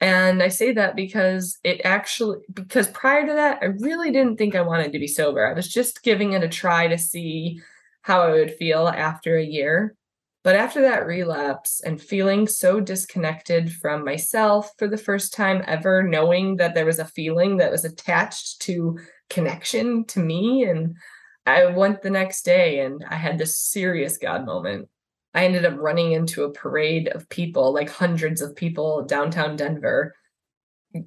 And 0.00 0.42
I 0.42 0.48
say 0.48 0.72
that 0.72 0.96
because 0.96 1.58
it 1.62 1.80
actually, 1.84 2.38
because 2.52 2.88
prior 2.88 3.26
to 3.26 3.32
that, 3.32 3.58
I 3.62 3.66
really 3.66 4.10
didn't 4.10 4.36
think 4.36 4.54
I 4.54 4.62
wanted 4.62 4.92
to 4.92 4.98
be 4.98 5.06
sober. 5.06 5.46
I 5.46 5.52
was 5.52 5.68
just 5.68 6.02
giving 6.02 6.32
it 6.32 6.42
a 6.42 6.48
try 6.48 6.88
to 6.88 6.98
see 6.98 7.60
how 8.02 8.22
I 8.22 8.32
would 8.32 8.54
feel 8.54 8.88
after 8.88 9.36
a 9.36 9.44
year. 9.44 9.96
But 10.44 10.56
after 10.56 10.82
that 10.82 11.06
relapse 11.06 11.80
and 11.80 12.00
feeling 12.00 12.46
so 12.46 12.78
disconnected 12.78 13.72
from 13.72 14.04
myself 14.04 14.72
for 14.78 14.86
the 14.86 14.98
first 14.98 15.32
time 15.32 15.64
ever, 15.66 16.02
knowing 16.02 16.56
that 16.56 16.74
there 16.74 16.84
was 16.84 16.98
a 16.98 17.06
feeling 17.06 17.56
that 17.56 17.72
was 17.72 17.86
attached 17.86 18.60
to 18.62 18.98
connection 19.30 20.04
to 20.04 20.20
me, 20.20 20.64
and 20.64 20.96
I 21.46 21.64
went 21.66 22.02
the 22.02 22.10
next 22.10 22.44
day 22.44 22.80
and 22.80 23.02
I 23.08 23.14
had 23.14 23.38
this 23.38 23.58
serious 23.58 24.18
God 24.18 24.44
moment. 24.44 24.88
I 25.32 25.46
ended 25.46 25.64
up 25.64 25.78
running 25.78 26.12
into 26.12 26.44
a 26.44 26.52
parade 26.52 27.08
of 27.08 27.28
people, 27.30 27.72
like 27.72 27.88
hundreds 27.88 28.42
of 28.42 28.54
people 28.54 29.02
downtown 29.06 29.56
Denver, 29.56 30.14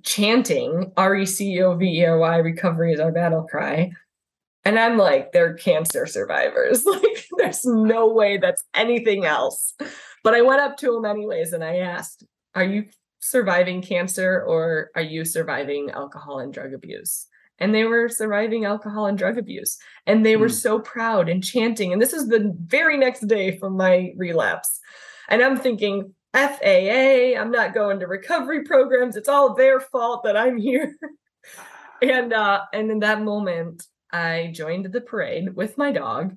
chanting 0.04 0.92
R 0.98 1.16
E 1.16 1.26
C 1.28 1.62
O 1.62 1.76
V 1.76 1.86
E 1.86 2.06
R 2.06 2.18
Y, 2.18 2.38
recovery 2.38 2.92
is 2.92 3.00
our 3.00 3.12
battle 3.12 3.44
cry. 3.44 3.92
And 4.66 4.78
I'm 4.80 4.98
like, 4.98 5.32
they're 5.32 5.54
cancer 5.54 6.06
survivors. 6.06 6.86
Like, 6.86 7.26
there's 7.38 7.64
no 7.66 8.08
way 8.08 8.38
that's 8.38 8.64
anything 8.74 9.26
else. 9.26 9.74
But 10.24 10.34
I 10.34 10.42
went 10.42 10.62
up 10.62 10.76
to 10.78 10.92
them 10.92 11.06
anyways 11.06 11.54
and 11.54 11.64
I 11.64 11.78
asked, 11.78 12.26
Are 12.56 12.64
you 12.64 12.86
surviving 13.20 13.82
cancer 13.82 14.44
or 14.48 14.90
are 14.96 15.02
you 15.02 15.24
surviving 15.26 15.92
alcohol 15.92 16.40
and 16.40 16.54
drug 16.54 16.74
abuse? 16.74 17.28
And 17.60 17.74
they 17.74 17.86
were 17.86 18.10
surviving 18.10 18.66
alcohol 18.66 19.06
and 19.08 19.18
drug 19.18 19.38
abuse. 19.38 19.78
And 20.06 20.26
they 20.26 20.36
were 20.36 20.48
Mm. 20.48 20.62
so 20.62 20.80
proud 20.80 21.30
and 21.30 21.44
chanting. 21.44 21.92
And 21.94 22.02
this 22.02 22.14
is 22.14 22.28
the 22.28 22.54
very 22.66 22.98
next 22.98 23.22
day 23.28 23.58
from 23.58 23.78
my 23.78 24.14
relapse. 24.18 24.80
And 25.30 25.42
I'm 25.42 25.58
thinking, 25.58 26.14
FAA. 26.34 27.36
I'm 27.40 27.52
not 27.52 27.74
going 27.74 28.00
to 28.00 28.08
recovery 28.08 28.64
programs. 28.64 29.16
It's 29.16 29.30
all 29.30 29.54
their 29.56 29.80
fault 29.80 30.24
that 30.24 30.38
I'm 30.38 30.58
here. 30.58 30.96
and 32.02 32.34
uh 32.34 32.62
and 32.74 32.92
in 32.92 33.00
that 33.00 33.22
moment, 33.22 33.84
I 34.18 34.52
joined 34.52 34.86
the 34.86 35.02
parade 35.02 35.56
with 35.56 35.78
my 35.78 35.92
dog. 35.92 36.36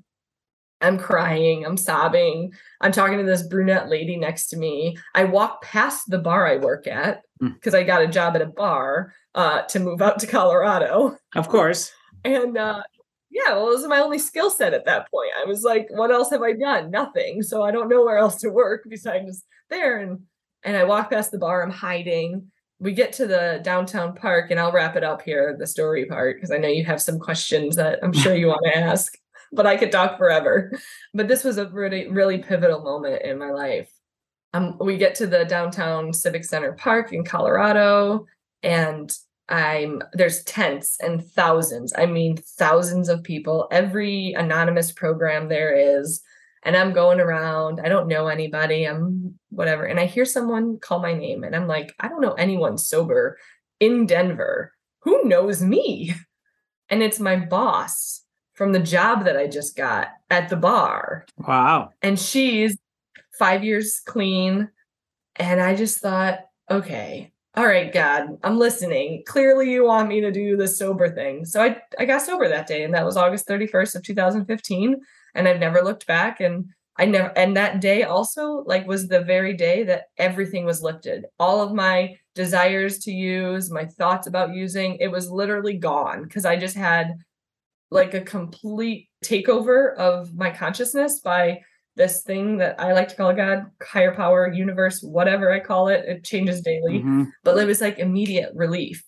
I'm 0.82 0.98
crying, 0.98 1.64
I'm 1.64 1.76
sobbing. 1.76 2.52
I'm 2.80 2.92
talking 2.92 3.18
to 3.18 3.24
this 3.24 3.42
brunette 3.42 3.88
lady 3.88 4.16
next 4.16 4.48
to 4.48 4.56
me. 4.56 4.96
I 5.14 5.24
walk 5.24 5.62
past 5.62 6.10
the 6.10 6.18
bar 6.18 6.46
I 6.46 6.56
work 6.56 6.86
at 6.86 7.22
because 7.38 7.74
I 7.74 7.84
got 7.84 8.02
a 8.02 8.06
job 8.06 8.34
at 8.34 8.42
a 8.42 8.46
bar 8.46 9.14
uh, 9.34 9.62
to 9.62 9.80
move 9.80 10.02
out 10.02 10.18
to 10.20 10.26
Colorado. 10.26 11.16
Of 11.34 11.48
course. 11.48 11.92
And 12.24 12.58
uh, 12.58 12.82
yeah, 13.30 13.54
well, 13.54 13.68
it 13.68 13.76
was 13.76 13.86
my 13.86 14.00
only 14.00 14.18
skill 14.18 14.50
set 14.50 14.74
at 14.74 14.86
that 14.86 15.10
point. 15.10 15.30
I 15.40 15.46
was 15.46 15.62
like, 15.62 15.86
what 15.90 16.10
else 16.10 16.30
have 16.30 16.42
I 16.42 16.52
done? 16.52 16.90
Nothing. 16.90 17.42
So 17.42 17.62
I 17.62 17.70
don't 17.70 17.88
know 17.88 18.04
where 18.04 18.18
else 18.18 18.36
to 18.36 18.50
work 18.50 18.84
besides 18.88 19.44
there. 19.70 19.98
And 19.98 20.20
and 20.62 20.76
I 20.76 20.84
walk 20.84 21.10
past 21.10 21.30
the 21.30 21.38
bar, 21.38 21.62
I'm 21.62 21.70
hiding. 21.70 22.50
We 22.80 22.92
get 22.92 23.12
to 23.14 23.26
the 23.26 23.60
downtown 23.62 24.14
park, 24.14 24.50
and 24.50 24.58
I'll 24.58 24.72
wrap 24.72 24.96
it 24.96 25.04
up 25.04 25.22
here, 25.22 25.54
the 25.58 25.66
story 25.66 26.06
part, 26.06 26.36
because 26.36 26.50
I 26.50 26.56
know 26.56 26.68
you 26.68 26.84
have 26.86 27.02
some 27.02 27.18
questions 27.18 27.76
that 27.76 27.98
I'm 28.02 28.12
sure 28.12 28.34
you 28.34 28.48
want 28.48 28.64
to 28.64 28.76
ask, 28.90 29.16
but 29.52 29.66
I 29.66 29.76
could 29.76 29.92
talk 29.92 30.16
forever. 30.16 30.72
But 31.12 31.28
this 31.28 31.44
was 31.44 31.58
a 31.58 31.68
really, 31.68 32.08
really 32.08 32.38
pivotal 32.38 32.82
moment 32.82 33.22
in 33.22 33.38
my 33.38 33.50
life. 33.50 33.90
Um, 34.52 34.76
we 34.80 34.96
get 34.96 35.14
to 35.16 35.26
the 35.26 35.44
downtown 35.44 36.12
Civic 36.12 36.44
Center 36.44 36.72
Park 36.72 37.12
in 37.12 37.24
Colorado, 37.24 38.26
and 38.62 39.14
I'm 39.48 40.02
there's 40.12 40.44
tents 40.44 40.98
and 41.00 41.24
thousands, 41.24 41.92
I 41.96 42.06
mean 42.06 42.36
thousands 42.36 43.08
of 43.08 43.22
people, 43.22 43.68
every 43.70 44.32
anonymous 44.34 44.92
program 44.92 45.48
there 45.48 45.74
is. 45.74 46.22
And 46.62 46.76
I'm 46.76 46.92
going 46.92 47.20
around, 47.20 47.80
I 47.80 47.88
don't 47.88 48.08
know 48.08 48.28
anybody, 48.28 48.84
I'm 48.84 49.38
whatever. 49.48 49.84
And 49.84 49.98
I 49.98 50.06
hear 50.06 50.24
someone 50.24 50.78
call 50.78 51.00
my 51.00 51.14
name, 51.14 51.42
and 51.42 51.56
I'm 51.56 51.66
like, 51.66 51.94
I 52.00 52.08
don't 52.08 52.20
know 52.20 52.32
anyone 52.32 52.76
sober 52.76 53.38
in 53.78 54.06
Denver. 54.06 54.72
Who 55.00 55.24
knows 55.24 55.62
me? 55.62 56.14
And 56.92 57.04
it's 57.04 57.20
my 57.20 57.36
boss 57.36 58.24
from 58.52 58.72
the 58.72 58.80
job 58.80 59.24
that 59.24 59.36
I 59.36 59.46
just 59.46 59.76
got 59.76 60.08
at 60.28 60.48
the 60.48 60.56
bar. 60.56 61.24
Wow. 61.36 61.90
And 62.02 62.18
she's 62.18 62.76
five 63.38 63.62
years 63.62 64.00
clean. 64.04 64.68
And 65.36 65.60
I 65.60 65.76
just 65.76 66.00
thought, 66.00 66.40
okay, 66.68 67.32
all 67.56 67.66
right, 67.66 67.92
God, 67.92 68.38
I'm 68.44 68.58
listening. 68.58 69.22
Clearly 69.26 69.72
you 69.72 69.84
want 69.84 70.08
me 70.08 70.20
to 70.20 70.30
do 70.30 70.56
the 70.56 70.68
sober 70.68 71.08
thing. 71.08 71.44
So 71.44 71.62
I, 71.62 71.80
I 71.98 72.04
got 72.04 72.22
sober 72.22 72.48
that 72.48 72.66
day, 72.66 72.84
and 72.84 72.94
that 72.94 73.04
was 73.04 73.16
August 73.16 73.48
31st 73.48 73.96
of 73.96 74.02
2015. 74.02 75.00
And 75.34 75.48
I've 75.48 75.60
never 75.60 75.82
looked 75.82 76.06
back. 76.06 76.40
And 76.40 76.70
I 76.96 77.06
never 77.06 77.32
and 77.36 77.56
that 77.56 77.80
day 77.80 78.02
also 78.02 78.62
like 78.66 78.86
was 78.86 79.08
the 79.08 79.22
very 79.22 79.54
day 79.54 79.84
that 79.84 80.06
everything 80.18 80.64
was 80.64 80.82
lifted. 80.82 81.24
All 81.38 81.62
of 81.62 81.72
my 81.72 82.16
desires 82.34 82.98
to 83.00 83.10
use, 83.10 83.70
my 83.70 83.86
thoughts 83.86 84.26
about 84.26 84.54
using, 84.54 84.96
it 84.96 85.08
was 85.08 85.30
literally 85.30 85.78
gone 85.78 86.24
because 86.24 86.44
I 86.44 86.56
just 86.56 86.76
had 86.76 87.14
like 87.90 88.14
a 88.14 88.20
complete 88.20 89.08
takeover 89.24 89.96
of 89.96 90.34
my 90.34 90.50
consciousness 90.50 91.20
by 91.20 91.60
this 91.96 92.22
thing 92.22 92.58
that 92.58 92.78
I 92.80 92.92
like 92.92 93.08
to 93.08 93.16
call 93.16 93.34
God, 93.34 93.66
higher 93.82 94.14
power, 94.14 94.52
universe, 94.52 95.02
whatever 95.02 95.52
I 95.52 95.60
call 95.60 95.88
it. 95.88 96.04
It 96.06 96.24
changes 96.24 96.60
daily. 96.60 97.00
Mhm. 97.00 97.32
But 97.42 97.58
it 97.58 97.66
was 97.66 97.80
like 97.80 97.98
immediate 97.98 98.52
relief 98.54 99.02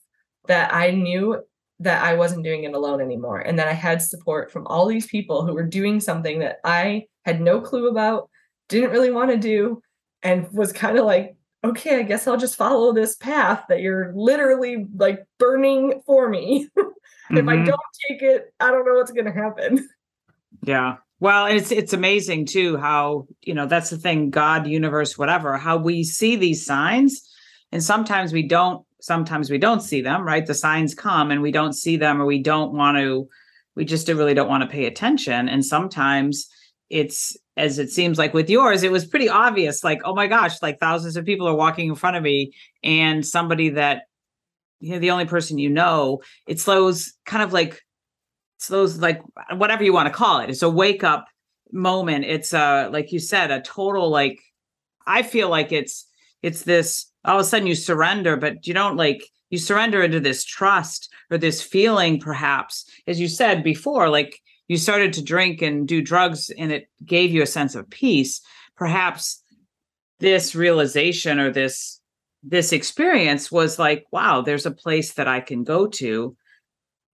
that 0.48 0.74
I 0.74 0.90
knew 0.90 1.42
that 1.82 2.02
I 2.02 2.14
wasn't 2.14 2.44
doing 2.44 2.64
it 2.64 2.74
alone 2.74 3.00
anymore 3.00 3.40
and 3.40 3.58
that 3.58 3.68
I 3.68 3.72
had 3.72 4.00
support 4.02 4.50
from 4.50 4.66
all 4.66 4.86
these 4.86 5.06
people 5.06 5.44
who 5.44 5.54
were 5.54 5.64
doing 5.66 6.00
something 6.00 6.38
that 6.40 6.58
I 6.64 7.06
had 7.24 7.40
no 7.40 7.60
clue 7.60 7.88
about, 7.88 8.28
didn't 8.68 8.90
really 8.90 9.10
want 9.10 9.30
to 9.30 9.36
do, 9.36 9.82
and 10.22 10.50
was 10.52 10.72
kind 10.72 10.98
of 10.98 11.04
like, 11.04 11.36
okay, 11.64 11.98
I 11.98 12.02
guess 12.02 12.26
I'll 12.26 12.36
just 12.36 12.56
follow 12.56 12.92
this 12.92 13.16
path 13.16 13.64
that 13.68 13.80
you're 13.80 14.12
literally 14.14 14.86
like 14.96 15.24
burning 15.38 16.02
for 16.06 16.28
me. 16.28 16.68
if 16.76 17.48
I 17.48 17.56
Mhm. 17.56 17.66
don't 17.66 17.80
take 18.08 18.22
it, 18.22 18.52
I 18.60 18.70
don't 18.70 18.84
know 18.86 18.94
what's 18.94 19.12
going 19.12 19.26
to 19.26 19.32
happen. 19.32 19.88
Yeah. 20.64 20.96
Well, 21.20 21.46
it's 21.46 21.70
it's 21.70 21.92
amazing 21.92 22.46
too 22.46 22.76
how, 22.76 23.26
you 23.42 23.54
know, 23.54 23.66
that's 23.66 23.90
the 23.90 23.96
thing, 23.96 24.30
God, 24.30 24.66
universe, 24.66 25.16
whatever, 25.16 25.56
how 25.56 25.76
we 25.76 26.02
see 26.04 26.36
these 26.36 26.64
signs 26.66 27.28
and 27.70 27.82
sometimes 27.82 28.32
we 28.32 28.42
don't 28.46 28.84
sometimes 29.02 29.50
we 29.50 29.58
don't 29.58 29.82
see 29.82 30.00
them, 30.00 30.24
right? 30.24 30.46
The 30.46 30.54
signs 30.54 30.94
come 30.94 31.30
and 31.30 31.42
we 31.42 31.52
don't 31.52 31.74
see 31.74 31.96
them 31.96 32.22
or 32.22 32.24
we 32.24 32.42
don't 32.42 32.72
want 32.72 32.96
to 32.96 33.28
we 33.74 33.84
just 33.84 34.08
really 34.08 34.34
don't 34.34 34.48
want 34.48 34.62
to 34.62 34.68
pay 34.68 34.86
attention. 34.86 35.48
And 35.48 35.64
sometimes 35.64 36.48
it's 36.88 37.36
as 37.56 37.78
it 37.78 37.90
seems 37.90 38.18
like 38.18 38.32
with 38.32 38.48
yours 38.48 38.82
it 38.82 38.92
was 38.92 39.04
pretty 39.04 39.28
obvious 39.28 39.82
like 39.84 40.00
oh 40.04 40.14
my 40.14 40.26
gosh 40.26 40.60
like 40.62 40.78
thousands 40.78 41.16
of 41.16 41.24
people 41.24 41.46
are 41.48 41.54
walking 41.54 41.88
in 41.88 41.94
front 41.94 42.16
of 42.16 42.22
me 42.22 42.52
and 42.82 43.26
somebody 43.26 43.70
that 43.70 44.02
you 44.80 44.92
know 44.92 44.98
the 44.98 45.10
only 45.10 45.24
person 45.24 45.58
you 45.58 45.70
know 45.70 46.20
it's 46.46 46.64
those 46.64 47.14
kind 47.24 47.42
of 47.42 47.52
like 47.52 47.82
those 48.68 48.98
like 48.98 49.22
whatever 49.54 49.82
you 49.82 49.92
want 49.92 50.06
to 50.06 50.14
call 50.14 50.40
it. 50.40 50.50
It's 50.50 50.62
a 50.62 50.70
wake 50.70 51.02
up 51.04 51.26
moment. 51.72 52.24
It's 52.24 52.54
uh 52.54 52.88
like 52.92 53.12
you 53.12 53.18
said 53.18 53.50
a 53.50 53.60
total 53.60 54.10
like 54.10 54.38
i 55.06 55.22
feel 55.22 55.48
like 55.48 55.72
it's 55.72 56.06
it's 56.42 56.62
this 56.62 57.11
all 57.24 57.38
of 57.38 57.40
a 57.40 57.44
sudden 57.44 57.66
you 57.66 57.74
surrender 57.74 58.36
but 58.36 58.66
you 58.66 58.74
don't 58.74 58.96
like 58.96 59.22
you 59.50 59.58
surrender 59.58 60.02
into 60.02 60.20
this 60.20 60.44
trust 60.44 61.12
or 61.30 61.38
this 61.38 61.60
feeling 61.60 62.18
perhaps. 62.18 62.88
As 63.06 63.20
you 63.20 63.28
said 63.28 63.62
before 63.62 64.08
like 64.08 64.38
you 64.68 64.76
started 64.78 65.12
to 65.14 65.22
drink 65.22 65.60
and 65.60 65.86
do 65.86 66.00
drugs 66.00 66.50
and 66.50 66.72
it 66.72 66.88
gave 67.04 67.30
you 67.30 67.42
a 67.42 67.46
sense 67.46 67.74
of 67.74 67.90
peace. 67.90 68.40
Perhaps 68.76 69.42
this 70.20 70.54
realization 70.54 71.38
or 71.38 71.50
this 71.50 72.00
this 72.42 72.72
experience 72.72 73.52
was 73.52 73.78
like 73.78 74.04
wow 74.10 74.40
there's 74.40 74.66
a 74.66 74.70
place 74.70 75.12
that 75.12 75.28
i 75.28 75.40
can 75.40 75.62
go 75.62 75.86
to 75.86 76.36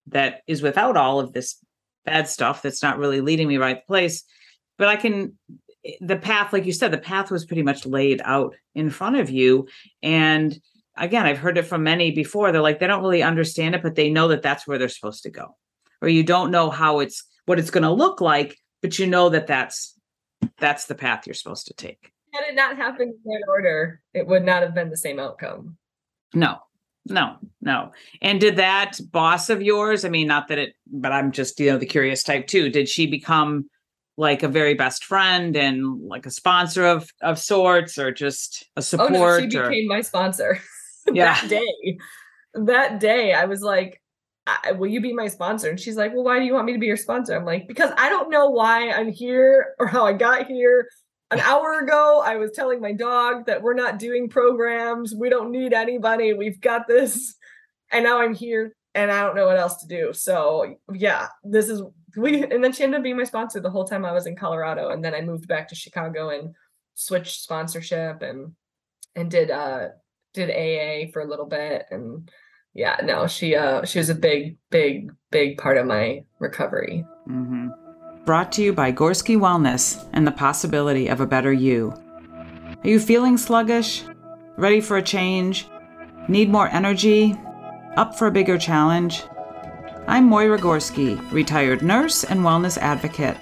that 0.07 0.41
is 0.47 0.61
without 0.61 0.97
all 0.97 1.19
of 1.19 1.33
this 1.33 1.57
bad 2.05 2.27
stuff 2.27 2.61
that's 2.61 2.81
not 2.81 2.97
really 2.97 3.21
leading 3.21 3.47
me 3.47 3.57
right 3.57 3.85
place. 3.85 4.23
But 4.77 4.87
i 4.87 4.95
can 4.95 5.37
the 6.01 6.17
path 6.17 6.51
like 6.53 6.65
you 6.65 6.73
said 6.73 6.91
the 6.91 6.97
path 6.97 7.31
was 7.31 7.45
pretty 7.45 7.63
much 7.63 7.85
laid 7.85 8.21
out 8.23 8.55
in 8.75 8.89
front 8.89 9.15
of 9.17 9.29
you. 9.29 9.67
And 10.03 10.59
again 10.97 11.25
i've 11.25 11.37
heard 11.37 11.57
it 11.57 11.63
from 11.63 11.83
many 11.83 12.11
before 12.11 12.51
they're 12.51 12.61
like 12.61 12.79
they 12.79 12.87
don't 12.87 13.03
really 13.03 13.23
understand 13.23 13.73
it 13.73 13.81
but 13.81 13.95
they 13.95 14.09
know 14.09 14.27
that 14.27 14.41
that's 14.41 14.67
where 14.67 14.77
they're 14.77 14.89
supposed 14.89 15.23
to 15.23 15.29
go. 15.29 15.55
Or 16.01 16.09
you 16.09 16.23
don't 16.23 16.51
know 16.51 16.69
how 16.69 16.99
it's 16.99 17.23
what 17.45 17.59
it's 17.59 17.71
going 17.71 17.83
to 17.83 17.91
look 17.91 18.21
like 18.21 18.57
but 18.81 18.99
you 18.99 19.07
know 19.07 19.29
that 19.29 19.47
that's 19.47 19.95
that's 20.57 20.85
the 20.85 20.95
path 20.95 21.27
you're 21.27 21.33
supposed 21.33 21.67
to 21.67 21.73
take. 21.73 22.11
Had 22.33 22.45
it 22.47 22.55
not 22.55 22.77
happened 22.77 23.13
in 23.13 23.31
that 23.31 23.45
order, 23.47 24.01
it 24.13 24.25
would 24.27 24.45
not 24.45 24.61
have 24.61 24.73
been 24.73 24.89
the 24.89 24.97
same 24.97 25.19
outcome. 25.19 25.77
no 26.33 26.57
no 27.05 27.37
no. 27.61 27.91
And 28.21 28.39
did 28.39 28.57
that 28.57 28.99
boss 29.11 29.49
of 29.49 29.61
yours 29.61 30.05
i 30.05 30.09
mean 30.09 30.27
not 30.27 30.47
that 30.49 30.59
it 30.59 30.75
but 30.85 31.11
i'm 31.11 31.31
just 31.31 31.59
you 31.59 31.71
know 31.71 31.77
the 31.77 31.85
curious 31.85 32.23
type 32.23 32.47
too 32.47 32.69
did 32.69 32.87
she 32.89 33.07
become 33.07 33.69
like 34.19 34.43
a 34.43 34.49
very 34.49 34.73
best 34.73 35.05
friend 35.05 35.55
and 35.55 36.01
like 36.01 36.25
a 36.25 36.31
sponsor 36.31 36.85
of 36.85 37.09
of 37.21 37.39
sorts 37.39 37.97
or 37.97 38.11
just 38.11 38.69
a 38.75 38.81
support. 38.81 39.11
Oh 39.11 39.39
no, 39.39 39.49
she 39.49 39.57
or 39.57 39.69
became 39.69 39.87
my 39.87 40.01
sponsor 40.01 40.59
Yeah. 41.13 41.39
that 41.39 41.49
day. 41.49 41.97
That 42.53 42.99
day, 42.99 43.33
I 43.33 43.45
was 43.45 43.61
like, 43.61 44.01
I, 44.45 44.73
"Will 44.73 44.89
you 44.89 44.99
be 44.99 45.13
my 45.13 45.29
sponsor?" 45.29 45.69
And 45.69 45.79
she's 45.79 45.95
like, 45.95 46.13
"Well, 46.13 46.25
why 46.25 46.37
do 46.37 46.43
you 46.43 46.53
want 46.53 46.65
me 46.65 46.73
to 46.73 46.79
be 46.79 46.87
your 46.87 46.97
sponsor?" 46.97 47.33
I'm 47.33 47.45
like, 47.45 47.65
"Because 47.65 47.91
I 47.97 48.09
don't 48.09 48.29
know 48.29 48.49
why 48.49 48.91
I'm 48.91 49.09
here 49.09 49.73
or 49.79 49.87
how 49.87 50.05
I 50.05 50.11
got 50.11 50.47
here." 50.47 50.89
An 51.31 51.39
hour 51.39 51.79
ago, 51.79 52.21
I 52.25 52.35
was 52.35 52.51
telling 52.51 52.81
my 52.81 52.91
dog 52.91 53.45
that 53.45 53.61
we're 53.61 53.75
not 53.75 53.99
doing 53.99 54.27
programs. 54.27 55.15
We 55.15 55.29
don't 55.29 55.51
need 55.51 55.71
anybody. 55.73 56.33
We've 56.33 56.59
got 56.59 56.87
this. 56.87 57.35
And 57.91 58.03
now 58.03 58.19
I'm 58.19 58.33
here 58.35 58.75
and 58.95 59.11
I 59.11 59.21
don't 59.21 59.35
know 59.35 59.45
what 59.45 59.59
else 59.59 59.77
to 59.77 59.87
do. 59.87 60.11
So, 60.11 60.75
yeah, 60.93 61.27
this 61.43 61.69
is 61.69 61.83
we 62.17 62.43
and 62.43 62.63
then 62.63 62.71
she 62.71 62.83
ended 62.83 62.99
up 62.99 63.03
being 63.03 63.17
my 63.17 63.23
sponsor 63.23 63.59
the 63.59 63.69
whole 63.69 63.85
time 63.85 64.05
I 64.05 64.11
was 64.11 64.25
in 64.25 64.35
Colorado 64.35 64.89
and 64.89 65.03
then 65.03 65.13
I 65.13 65.21
moved 65.21 65.47
back 65.47 65.67
to 65.69 65.75
Chicago 65.75 66.29
and 66.29 66.53
switched 66.95 67.41
sponsorship 67.41 68.21
and 68.21 68.53
and 69.15 69.29
did 69.31 69.51
uh 69.51 69.89
did 70.33 70.49
AA 70.49 71.11
for 71.11 71.21
a 71.21 71.27
little 71.27 71.45
bit 71.45 71.85
and 71.91 72.29
yeah 72.73 72.97
no 73.03 73.27
she 73.27 73.55
uh 73.55 73.83
she 73.83 73.97
was 73.99 74.09
a 74.09 74.15
big 74.15 74.57
big 74.69 75.11
big 75.31 75.57
part 75.57 75.77
of 75.77 75.85
my 75.85 76.23
recovery 76.39 77.05
Mhm. 77.27 77.69
Brought 78.25 78.51
to 78.53 78.63
you 78.63 78.73
by 78.73 78.91
Gorski 78.91 79.37
Wellness 79.37 80.07
and 80.13 80.25
the 80.27 80.31
possibility 80.31 81.07
of 81.07 81.19
a 81.19 81.25
better 81.25 81.51
you. 81.53 81.93
Are 82.83 82.87
you 82.87 82.99
feeling 82.99 83.37
sluggish? 83.37 84.03
Ready 84.57 84.81
for 84.81 84.97
a 84.97 85.01
change? 85.01 85.67
Need 86.27 86.49
more 86.51 86.67
energy? 86.67 87.35
Up 87.97 88.15
for 88.17 88.27
a 88.27 88.31
bigger 88.31 88.57
challenge? 88.57 89.23
I'm 90.09 90.25
Moira 90.25 90.57
Gorski, 90.57 91.21
retired 91.31 91.83
nurse 91.83 92.23
and 92.23 92.39
wellness 92.39 92.79
advocate. 92.79 93.37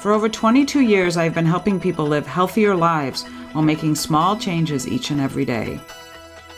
For 0.00 0.12
over 0.12 0.28
22 0.28 0.80
years, 0.80 1.16
I've 1.16 1.32
been 1.32 1.46
helping 1.46 1.80
people 1.80 2.04
live 2.04 2.26
healthier 2.26 2.74
lives 2.74 3.24
while 3.52 3.64
making 3.64 3.94
small 3.94 4.36
changes 4.36 4.86
each 4.86 5.10
and 5.10 5.18
every 5.18 5.46
day. 5.46 5.80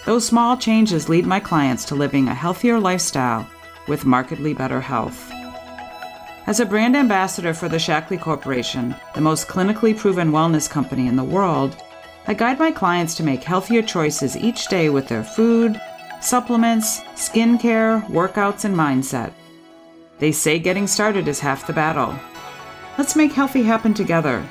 Those 0.04 0.26
small 0.26 0.56
changes 0.56 1.08
lead 1.08 1.26
my 1.26 1.38
clients 1.38 1.84
to 1.84 1.94
living 1.94 2.26
a 2.26 2.34
healthier 2.34 2.80
lifestyle 2.80 3.48
with 3.86 4.04
markedly 4.04 4.52
better 4.52 4.80
health. 4.80 5.30
As 6.48 6.58
a 6.58 6.66
brand 6.66 6.96
ambassador 6.96 7.54
for 7.54 7.68
the 7.68 7.76
Shaklee 7.76 8.20
Corporation, 8.20 8.96
the 9.14 9.20
most 9.20 9.46
clinically 9.46 9.96
proven 9.96 10.32
wellness 10.32 10.68
company 10.68 11.06
in 11.06 11.14
the 11.14 11.22
world, 11.22 11.80
I 12.26 12.34
guide 12.34 12.58
my 12.58 12.72
clients 12.72 13.14
to 13.14 13.22
make 13.22 13.44
healthier 13.44 13.82
choices 13.82 14.36
each 14.36 14.66
day 14.66 14.88
with 14.88 15.06
their 15.06 15.22
food, 15.22 15.80
supplements, 16.26 17.02
skincare, 17.14 18.04
workouts, 18.08 18.64
and 18.64 18.74
mindset. 18.74 19.32
They 20.18 20.32
say 20.32 20.58
getting 20.58 20.88
started 20.88 21.28
is 21.28 21.38
half 21.38 21.68
the 21.68 21.72
battle. 21.72 22.18
Let's 22.98 23.14
make 23.14 23.32
healthy 23.32 23.62
happen 23.62 23.94
together. 23.94 24.44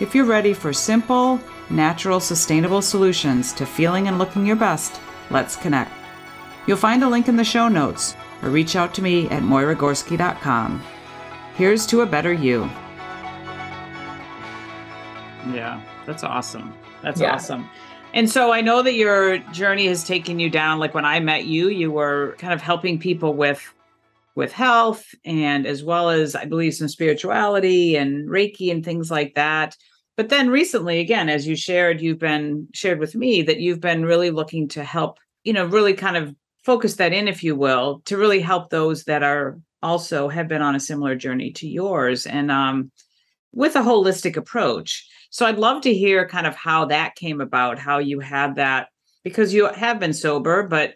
If 0.00 0.14
you're 0.14 0.24
ready 0.24 0.52
for 0.52 0.72
simple, 0.72 1.40
natural, 1.70 2.18
sustainable 2.18 2.82
solutions 2.82 3.52
to 3.52 3.64
feeling 3.64 4.08
and 4.08 4.18
looking 4.18 4.44
your 4.44 4.56
best, 4.56 5.00
let's 5.30 5.54
connect. 5.54 5.92
You'll 6.66 6.76
find 6.76 7.04
a 7.04 7.08
link 7.08 7.28
in 7.28 7.36
the 7.36 7.44
show 7.44 7.68
notes 7.68 8.16
or 8.42 8.50
reach 8.50 8.74
out 8.74 8.92
to 8.94 9.02
me 9.02 9.28
at 9.28 9.44
moiragorski.com. 9.44 10.82
Here's 11.54 11.86
to 11.86 12.00
a 12.00 12.06
better 12.06 12.32
you. 12.32 12.64
Yeah, 15.54 15.80
that's 16.04 16.24
awesome. 16.24 16.74
That's 17.00 17.20
yeah. 17.20 17.34
awesome. 17.34 17.70
And 18.16 18.30
so 18.30 18.50
I 18.50 18.62
know 18.62 18.80
that 18.80 18.94
your 18.94 19.36
journey 19.52 19.88
has 19.88 20.02
taken 20.02 20.40
you 20.40 20.48
down. 20.48 20.78
Like 20.78 20.94
when 20.94 21.04
I 21.04 21.20
met 21.20 21.44
you, 21.44 21.68
you 21.68 21.92
were 21.92 22.34
kind 22.38 22.54
of 22.54 22.62
helping 22.62 22.98
people 22.98 23.34
with 23.34 23.62
with 24.34 24.52
health 24.52 25.14
and 25.26 25.66
as 25.66 25.84
well 25.84 26.08
as 26.08 26.34
I 26.34 26.46
believe 26.46 26.72
some 26.72 26.88
spirituality 26.88 27.94
and 27.94 28.26
Reiki 28.26 28.70
and 28.70 28.82
things 28.82 29.10
like 29.10 29.34
that. 29.34 29.76
But 30.16 30.30
then 30.30 30.48
recently, 30.48 31.00
again, 31.00 31.28
as 31.28 31.46
you 31.46 31.56
shared, 31.56 32.00
you've 32.00 32.18
been 32.18 32.68
shared 32.72 33.00
with 33.00 33.14
me 33.14 33.42
that 33.42 33.60
you've 33.60 33.80
been 33.80 34.06
really 34.06 34.30
looking 34.30 34.66
to 34.68 34.82
help, 34.82 35.18
you 35.44 35.52
know, 35.52 35.66
really 35.66 35.92
kind 35.92 36.16
of 36.16 36.34
focus 36.64 36.96
that 36.96 37.12
in, 37.12 37.28
if 37.28 37.44
you 37.44 37.54
will, 37.54 38.00
to 38.06 38.16
really 38.16 38.40
help 38.40 38.70
those 38.70 39.04
that 39.04 39.22
are 39.22 39.58
also 39.82 40.30
have 40.30 40.48
been 40.48 40.62
on 40.62 40.74
a 40.74 40.80
similar 40.80 41.16
journey 41.16 41.50
to 41.52 41.68
yours 41.68 42.24
and 42.24 42.50
um, 42.50 42.90
with 43.52 43.76
a 43.76 43.80
holistic 43.80 44.38
approach. 44.38 45.06
So 45.36 45.44
I'd 45.44 45.58
love 45.58 45.82
to 45.82 45.92
hear 45.92 46.26
kind 46.26 46.46
of 46.46 46.56
how 46.56 46.86
that 46.86 47.14
came 47.14 47.42
about, 47.42 47.78
how 47.78 47.98
you 47.98 48.20
had 48.20 48.54
that, 48.54 48.88
because 49.22 49.52
you 49.52 49.66
have 49.66 50.00
been 50.00 50.14
sober, 50.14 50.66
but 50.66 50.94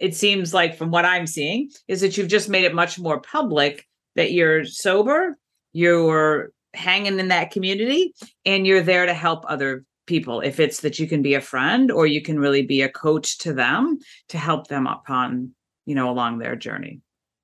it 0.00 0.16
seems 0.16 0.52
like 0.52 0.76
from 0.76 0.90
what 0.90 1.04
I'm 1.04 1.28
seeing 1.28 1.70
is 1.86 2.00
that 2.00 2.18
you've 2.18 2.26
just 2.26 2.48
made 2.48 2.64
it 2.64 2.74
much 2.74 2.98
more 2.98 3.20
public 3.20 3.86
that 4.16 4.32
you're 4.32 4.64
sober, 4.64 5.38
you're 5.72 6.50
hanging 6.74 7.20
in 7.20 7.28
that 7.28 7.52
community, 7.52 8.14
and 8.44 8.66
you're 8.66 8.82
there 8.82 9.06
to 9.06 9.14
help 9.14 9.44
other 9.46 9.84
people. 10.08 10.40
If 10.40 10.58
it's 10.58 10.80
that 10.80 10.98
you 10.98 11.06
can 11.06 11.22
be 11.22 11.34
a 11.34 11.40
friend 11.40 11.92
or 11.92 12.04
you 12.04 12.20
can 12.20 12.40
really 12.40 12.62
be 12.62 12.82
a 12.82 12.88
coach 12.88 13.38
to 13.38 13.52
them 13.52 14.00
to 14.30 14.38
help 14.38 14.66
them 14.66 14.88
upon, 14.88 15.52
you 15.86 15.94
know, 15.94 16.10
along 16.10 16.38
their 16.38 16.56
journey. 16.56 17.00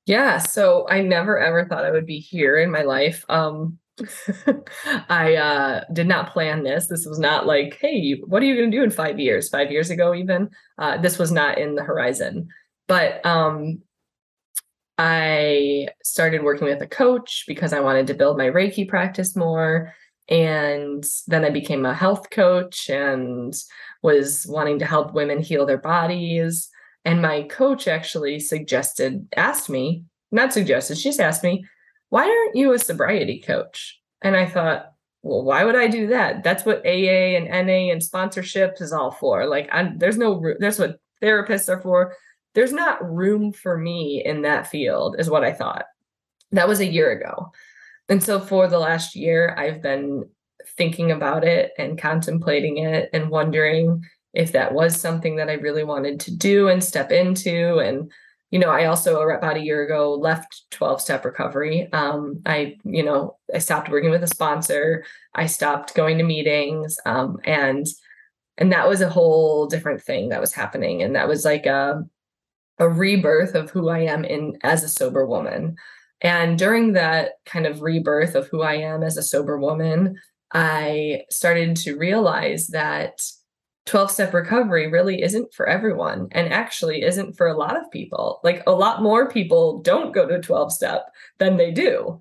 Yeah. 0.06 0.38
So 0.38 0.88
I 0.88 1.00
never 1.00 1.38
ever 1.38 1.64
thought 1.64 1.84
I 1.84 1.92
would 1.92 2.06
be 2.06 2.18
here 2.18 2.58
in 2.58 2.72
my 2.72 2.82
life. 2.82 3.24
Um, 3.28 3.78
I 5.08 5.36
uh, 5.36 5.84
did 5.92 6.06
not 6.06 6.32
plan 6.32 6.64
this. 6.64 6.88
This 6.88 7.06
was 7.06 7.18
not 7.18 7.46
like, 7.46 7.78
hey, 7.80 8.20
what 8.26 8.42
are 8.42 8.46
you 8.46 8.56
going 8.56 8.70
to 8.70 8.76
do 8.76 8.82
in 8.82 8.90
five 8.90 9.20
years? 9.20 9.48
Five 9.48 9.70
years 9.70 9.90
ago, 9.90 10.14
even 10.14 10.50
uh, 10.78 10.98
this 10.98 11.18
was 11.18 11.30
not 11.30 11.58
in 11.58 11.74
the 11.74 11.82
horizon. 11.82 12.48
But 12.88 13.24
um, 13.24 13.82
I 14.98 15.88
started 16.02 16.42
working 16.42 16.66
with 16.66 16.82
a 16.82 16.86
coach 16.86 17.44
because 17.46 17.72
I 17.72 17.80
wanted 17.80 18.06
to 18.08 18.14
build 18.14 18.36
my 18.36 18.46
Reiki 18.46 18.88
practice 18.88 19.36
more. 19.36 19.92
And 20.28 21.04
then 21.26 21.44
I 21.44 21.50
became 21.50 21.84
a 21.84 21.94
health 21.94 22.30
coach 22.30 22.88
and 22.88 23.54
was 24.02 24.46
wanting 24.48 24.78
to 24.78 24.86
help 24.86 25.12
women 25.14 25.42
heal 25.42 25.66
their 25.66 25.78
bodies. 25.78 26.68
And 27.04 27.20
my 27.20 27.42
coach 27.42 27.86
actually 27.86 28.40
suggested, 28.40 29.28
asked 29.36 29.68
me, 29.68 30.04
not 30.32 30.52
suggested, 30.52 30.96
she 30.96 31.10
just 31.10 31.20
asked 31.20 31.44
me, 31.44 31.64
why 32.14 32.28
aren't 32.28 32.54
you 32.54 32.72
a 32.72 32.78
sobriety 32.78 33.40
coach? 33.40 34.00
And 34.22 34.36
I 34.36 34.46
thought, 34.46 34.92
well, 35.24 35.42
why 35.42 35.64
would 35.64 35.74
I 35.74 35.88
do 35.88 36.06
that? 36.06 36.44
That's 36.44 36.64
what 36.64 36.86
AA 36.86 37.34
and 37.34 37.46
NA 37.46 37.90
and 37.90 38.00
sponsorships 38.00 38.80
is 38.80 38.92
all 38.92 39.10
for. 39.10 39.48
Like, 39.48 39.68
I'm, 39.72 39.98
there's 39.98 40.16
no, 40.16 40.40
there's 40.60 40.78
what 40.78 41.00
therapists 41.20 41.68
are 41.68 41.80
for. 41.80 42.14
There's 42.54 42.72
not 42.72 43.04
room 43.04 43.52
for 43.52 43.76
me 43.76 44.22
in 44.24 44.42
that 44.42 44.68
field, 44.68 45.16
is 45.18 45.28
what 45.28 45.42
I 45.42 45.52
thought. 45.52 45.86
That 46.52 46.68
was 46.68 46.78
a 46.78 46.86
year 46.86 47.10
ago. 47.10 47.50
And 48.08 48.22
so 48.22 48.38
for 48.38 48.68
the 48.68 48.78
last 48.78 49.16
year, 49.16 49.52
I've 49.58 49.82
been 49.82 50.24
thinking 50.76 51.10
about 51.10 51.42
it 51.42 51.72
and 51.78 52.00
contemplating 52.00 52.78
it 52.78 53.10
and 53.12 53.28
wondering 53.28 54.04
if 54.34 54.52
that 54.52 54.72
was 54.72 55.00
something 55.00 55.34
that 55.34 55.50
I 55.50 55.54
really 55.54 55.82
wanted 55.82 56.20
to 56.20 56.36
do 56.36 56.68
and 56.68 56.84
step 56.84 57.10
into. 57.10 57.78
And 57.78 58.12
you 58.54 58.60
know, 58.60 58.70
I 58.70 58.84
also 58.84 59.20
about 59.20 59.56
a 59.56 59.64
year 59.64 59.82
ago 59.82 60.14
left 60.14 60.66
12 60.70 61.00
step 61.00 61.24
recovery. 61.24 61.92
Um, 61.92 62.40
I, 62.46 62.76
you 62.84 63.02
know, 63.02 63.36
I 63.52 63.58
stopped 63.58 63.88
working 63.88 64.10
with 64.10 64.22
a 64.22 64.28
sponsor. 64.28 65.04
I 65.34 65.46
stopped 65.46 65.96
going 65.96 66.18
to 66.18 66.24
meetings. 66.24 66.96
Um, 67.04 67.38
and, 67.42 67.84
and 68.56 68.70
that 68.70 68.88
was 68.88 69.00
a 69.00 69.10
whole 69.10 69.66
different 69.66 70.02
thing 70.02 70.28
that 70.28 70.40
was 70.40 70.52
happening. 70.52 71.02
And 71.02 71.16
that 71.16 71.26
was 71.26 71.44
like 71.44 71.66
a, 71.66 72.04
a 72.78 72.88
rebirth 72.88 73.56
of 73.56 73.70
who 73.70 73.88
I 73.88 74.02
am 74.02 74.24
in 74.24 74.56
as 74.62 74.84
a 74.84 74.88
sober 74.88 75.26
woman. 75.26 75.74
And 76.20 76.56
during 76.56 76.92
that 76.92 77.32
kind 77.46 77.66
of 77.66 77.82
rebirth 77.82 78.36
of 78.36 78.46
who 78.46 78.62
I 78.62 78.74
am 78.74 79.02
as 79.02 79.16
a 79.16 79.22
sober 79.24 79.58
woman, 79.58 80.20
I 80.52 81.22
started 81.28 81.74
to 81.78 81.96
realize 81.96 82.68
that 82.68 83.20
12 83.86 84.10
step 84.10 84.34
recovery 84.34 84.86
really 84.86 85.22
isn't 85.22 85.52
for 85.52 85.68
everyone 85.68 86.28
and 86.32 86.52
actually 86.52 87.02
isn't 87.02 87.36
for 87.36 87.46
a 87.46 87.56
lot 87.56 87.76
of 87.76 87.90
people. 87.90 88.40
Like 88.42 88.62
a 88.66 88.72
lot 88.72 89.02
more 89.02 89.28
people 89.28 89.80
don't 89.82 90.14
go 90.14 90.26
to 90.26 90.40
12 90.40 90.72
step 90.72 91.06
than 91.38 91.56
they 91.56 91.70
do. 91.70 92.20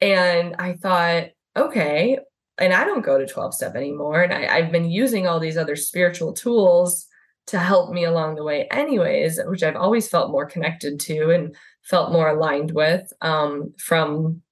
And 0.00 0.54
I 0.58 0.74
thought, 0.74 1.30
okay, 1.56 2.18
and 2.58 2.74
I 2.74 2.84
don't 2.84 3.04
go 3.04 3.18
to 3.18 3.26
12 3.26 3.54
step 3.54 3.74
anymore. 3.74 4.22
And 4.22 4.32
I, 4.32 4.60
have 4.60 4.72
been 4.72 4.90
using 4.90 5.26
all 5.26 5.40
these 5.40 5.56
other 5.56 5.76
spiritual 5.76 6.32
tools 6.32 7.06
to 7.46 7.58
help 7.58 7.90
me 7.90 8.04
along 8.04 8.34
the 8.34 8.44
way, 8.44 8.68
anyways, 8.70 9.40
which 9.46 9.62
I've 9.62 9.76
always 9.76 10.08
felt 10.08 10.30
more 10.30 10.44
connected 10.44 11.00
to 11.00 11.30
and 11.30 11.56
felt 11.82 12.12
more 12.12 12.28
aligned 12.28 12.72
with 12.72 13.10
um, 13.22 13.72
from 13.78 14.42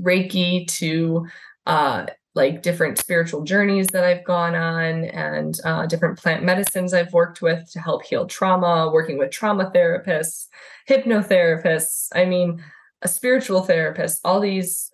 Reiki 0.00 0.66
to 0.78 1.26
uh, 1.66 2.06
like 2.34 2.62
different 2.62 2.98
spiritual 2.98 3.42
journeys 3.42 3.88
that 3.88 4.04
I've 4.04 4.24
gone 4.24 4.54
on 4.54 5.04
and 5.04 5.58
uh, 5.64 5.86
different 5.86 6.18
plant 6.18 6.44
medicines 6.44 6.94
I've 6.94 7.12
worked 7.12 7.42
with 7.42 7.70
to 7.72 7.80
help 7.80 8.04
heal 8.04 8.26
trauma, 8.26 8.90
working 8.92 9.18
with 9.18 9.30
trauma 9.30 9.70
therapists, 9.74 10.46
hypnotherapists. 10.88 12.08
I 12.14 12.24
mean, 12.26 12.62
a 13.02 13.08
spiritual 13.08 13.62
therapist, 13.62 14.20
all 14.24 14.40
these 14.40 14.90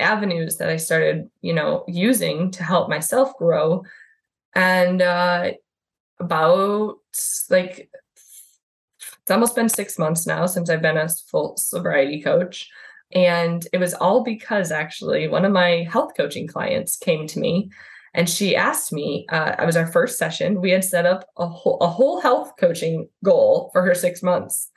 avenues 0.00 0.56
that 0.56 0.68
I 0.68 0.76
started, 0.76 1.28
you 1.40 1.52
know, 1.52 1.84
using 1.88 2.50
to 2.52 2.62
help 2.62 2.88
myself 2.88 3.36
grow. 3.36 3.84
And 4.54 5.02
uh, 5.02 5.52
about 6.18 6.98
like, 7.50 7.90
it's 9.22 9.30
almost 9.30 9.54
been 9.54 9.68
six 9.68 9.98
months 9.98 10.26
now 10.26 10.46
since 10.46 10.70
I've 10.70 10.82
been 10.82 10.96
a 10.96 11.08
full 11.08 11.56
sobriety 11.56 12.22
coach. 12.22 12.70
And 13.12 13.66
it 13.72 13.78
was 13.78 13.94
all 13.94 14.22
because 14.22 14.70
actually 14.70 15.28
one 15.28 15.44
of 15.44 15.52
my 15.52 15.86
health 15.90 16.12
coaching 16.16 16.46
clients 16.46 16.96
came 16.96 17.26
to 17.28 17.38
me 17.38 17.70
and 18.14 18.28
she 18.28 18.56
asked 18.56 18.92
me, 18.92 19.26
uh, 19.30 19.54
it 19.58 19.66
was 19.66 19.76
our 19.76 19.86
first 19.86 20.18
session. 20.18 20.60
We 20.60 20.70
had 20.70 20.84
set 20.84 21.06
up 21.06 21.26
a 21.36 21.46
whole, 21.46 21.78
a 21.80 21.88
whole 21.88 22.20
health 22.20 22.52
coaching 22.58 23.08
goal 23.24 23.70
for 23.72 23.82
her 23.82 23.94
six 23.94 24.22
months. 24.22 24.70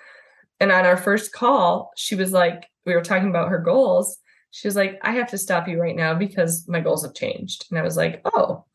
And 0.59 0.71
on 0.71 0.85
our 0.85 0.97
first 0.97 1.31
call, 1.33 1.91
she 1.97 2.15
was 2.15 2.31
like, 2.31 2.67
we 2.85 2.93
were 2.93 3.01
talking 3.01 3.29
about 3.29 3.49
her 3.49 3.59
goals. 3.59 4.17
She 4.51 4.67
was 4.67 4.75
like, 4.75 4.99
I 5.01 5.11
have 5.13 5.29
to 5.31 5.37
stop 5.37 5.67
you 5.67 5.79
right 5.79 5.95
now 5.95 6.13
because 6.13 6.65
my 6.67 6.81
goals 6.81 7.03
have 7.03 7.15
changed. 7.15 7.65
And 7.69 7.79
I 7.79 7.83
was 7.83 7.97
like, 7.97 8.21
oh, 8.33 8.65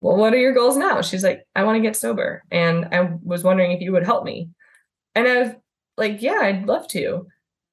well, 0.00 0.16
what 0.16 0.34
are 0.34 0.38
your 0.38 0.54
goals 0.54 0.76
now? 0.76 1.00
She's 1.02 1.24
like, 1.24 1.42
I 1.54 1.64
want 1.64 1.76
to 1.76 1.82
get 1.82 1.96
sober. 1.96 2.42
And 2.50 2.86
I 2.92 3.10
was 3.22 3.42
wondering 3.42 3.72
if 3.72 3.80
you 3.80 3.92
would 3.92 4.04
help 4.04 4.24
me. 4.24 4.50
And 5.14 5.26
I 5.26 5.42
was 5.42 5.50
like, 5.96 6.22
yeah, 6.22 6.38
I'd 6.40 6.66
love 6.66 6.86
to 6.88 7.26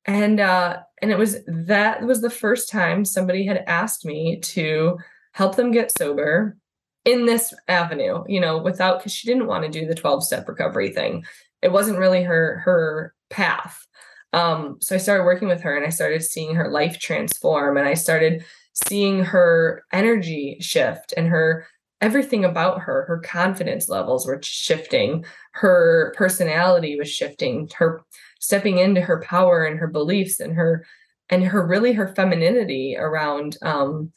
and 0.05 0.39
uh 0.39 0.79
and 1.03 1.11
it 1.11 1.17
was 1.17 1.37
that 1.45 2.01
was 2.01 2.21
the 2.21 2.29
first 2.29 2.69
time 2.69 3.03
somebody 3.03 3.45
had 3.45 3.65
asked 3.67 4.05
me 4.05 4.39
to 4.39 4.97
help 5.33 5.57
them 5.57 5.71
get 5.71 5.91
sober 5.91 6.55
in 7.03 7.25
this 7.25 7.53
avenue 7.67 8.23
you 8.29 8.39
know 8.39 8.57
without 8.57 8.99
because 8.99 9.11
she 9.11 9.27
didn't 9.27 9.47
want 9.47 9.65
to 9.65 9.69
do 9.69 9.85
the 9.85 9.93
12 9.93 10.23
step 10.23 10.47
recovery 10.47 10.89
thing. 10.89 11.25
It 11.61 11.73
wasn't 11.73 11.99
really 11.99 12.23
her 12.23 12.59
her 12.59 13.13
path. 13.29 13.85
Um 14.31 14.77
so 14.81 14.95
i 14.95 14.97
started 14.97 15.25
working 15.25 15.49
with 15.49 15.61
her 15.61 15.75
and 15.75 15.85
i 15.85 15.89
started 15.89 16.23
seeing 16.23 16.55
her 16.55 16.71
life 16.71 16.97
transform 16.99 17.75
and 17.75 17.87
i 17.87 17.93
started 17.93 18.45
seeing 18.73 19.25
her 19.25 19.83
energy 19.91 20.57
shift 20.61 21.13
and 21.17 21.27
her 21.27 21.67
everything 21.99 22.43
about 22.45 22.81
her 22.81 23.05
her 23.07 23.19
confidence 23.19 23.89
levels 23.89 24.25
were 24.25 24.39
shifting. 24.41 25.25
Her 25.51 26.13
personality 26.17 26.97
was 26.97 27.09
shifting. 27.09 27.69
Her 27.75 28.03
stepping 28.43 28.77
into 28.77 28.99
her 28.99 29.21
power 29.21 29.63
and 29.63 29.79
her 29.79 29.87
beliefs 29.87 30.41
and 30.41 30.53
her 30.53 30.85
and 31.29 31.45
her 31.45 31.65
really 31.65 31.93
her 31.93 32.13
femininity 32.13 32.97
around 32.99 33.57
um 33.61 34.11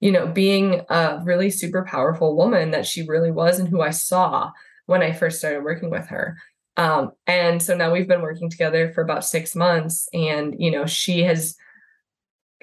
you 0.00 0.10
know 0.10 0.26
being 0.26 0.80
a 0.88 1.20
really 1.24 1.50
super 1.50 1.84
powerful 1.84 2.34
woman 2.34 2.70
that 2.70 2.86
she 2.86 3.02
really 3.02 3.30
was 3.30 3.58
and 3.58 3.68
who 3.68 3.82
I 3.82 3.90
saw 3.90 4.50
when 4.86 5.02
I 5.02 5.12
first 5.12 5.38
started 5.38 5.62
working 5.62 5.90
with 5.90 6.06
her. 6.06 6.38
Um 6.78 7.12
and 7.26 7.62
so 7.62 7.76
now 7.76 7.92
we've 7.92 8.08
been 8.08 8.22
working 8.22 8.48
together 8.48 8.92
for 8.94 9.02
about 9.02 9.26
6 9.26 9.54
months 9.54 10.08
and 10.14 10.56
you 10.58 10.70
know 10.70 10.86
she 10.86 11.22
has 11.24 11.54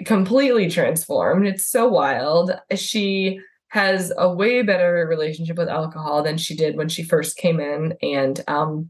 completely 0.05 0.67
transformed. 0.67 1.45
It's 1.45 1.67
so 1.67 1.87
wild. 1.87 2.51
She 2.75 3.39
has 3.67 4.11
a 4.17 4.33
way 4.33 4.63
better 4.63 5.05
relationship 5.07 5.57
with 5.57 5.69
alcohol 5.69 6.23
than 6.23 6.37
she 6.39 6.55
did 6.55 6.75
when 6.75 6.89
she 6.89 7.03
first 7.03 7.37
came 7.37 7.59
in 7.59 7.93
and 8.01 8.43
um 8.47 8.89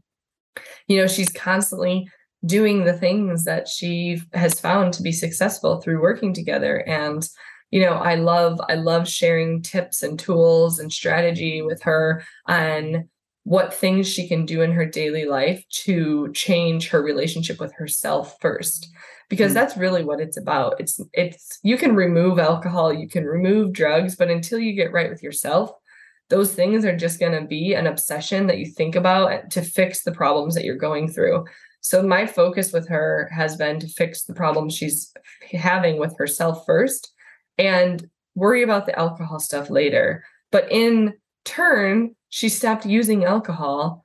you 0.88 0.96
know 0.96 1.06
she's 1.06 1.30
constantly 1.30 2.08
doing 2.44 2.84
the 2.84 2.92
things 2.92 3.44
that 3.44 3.68
she 3.68 4.20
has 4.32 4.60
found 4.60 4.92
to 4.92 5.02
be 5.02 5.12
successful 5.12 5.80
through 5.80 6.00
working 6.00 6.32
together 6.32 6.78
and 6.86 7.28
you 7.70 7.80
know 7.80 7.94
i 7.94 8.14
love 8.14 8.60
i 8.68 8.74
love 8.74 9.08
sharing 9.08 9.62
tips 9.62 10.02
and 10.02 10.18
tools 10.18 10.78
and 10.78 10.92
strategy 10.92 11.62
with 11.62 11.82
her 11.82 12.22
on 12.46 13.08
what 13.44 13.74
things 13.74 14.08
she 14.08 14.26
can 14.26 14.46
do 14.46 14.62
in 14.62 14.72
her 14.72 14.86
daily 14.86 15.26
life 15.26 15.64
to 15.68 16.32
change 16.32 16.88
her 16.88 17.02
relationship 17.02 17.60
with 17.60 17.72
herself 17.74 18.36
first 18.40 18.90
because 19.28 19.48
mm-hmm. 19.48 19.54
that's 19.54 19.76
really 19.76 20.04
what 20.04 20.20
it's 20.20 20.36
about 20.36 20.78
it's 20.80 21.00
it's 21.12 21.58
you 21.62 21.76
can 21.76 21.94
remove 21.94 22.38
alcohol 22.38 22.92
you 22.92 23.08
can 23.08 23.24
remove 23.24 23.72
drugs 23.72 24.16
but 24.16 24.30
until 24.30 24.58
you 24.58 24.72
get 24.72 24.92
right 24.92 25.10
with 25.10 25.22
yourself 25.22 25.70
those 26.30 26.54
things 26.54 26.84
are 26.84 26.96
just 26.96 27.20
going 27.20 27.38
to 27.38 27.46
be 27.46 27.74
an 27.74 27.86
obsession 27.86 28.46
that 28.46 28.58
you 28.58 28.66
think 28.66 28.96
about 28.96 29.50
to 29.50 29.62
fix 29.62 30.02
the 30.02 30.12
problems 30.12 30.54
that 30.54 30.64
you're 30.64 30.76
going 30.76 31.08
through 31.08 31.44
so 31.80 32.02
my 32.02 32.26
focus 32.26 32.72
with 32.72 32.88
her 32.88 33.28
has 33.32 33.56
been 33.56 33.78
to 33.78 33.88
fix 33.88 34.24
the 34.24 34.34
problems 34.34 34.74
she's 34.74 35.12
having 35.52 35.98
with 35.98 36.16
herself 36.18 36.64
first 36.64 37.12
and 37.58 38.08
worry 38.34 38.62
about 38.62 38.86
the 38.86 38.98
alcohol 38.98 39.38
stuff 39.38 39.70
later 39.70 40.24
but 40.50 40.70
in 40.70 41.12
turn 41.44 42.14
she 42.30 42.48
stopped 42.48 42.86
using 42.86 43.24
alcohol 43.24 44.02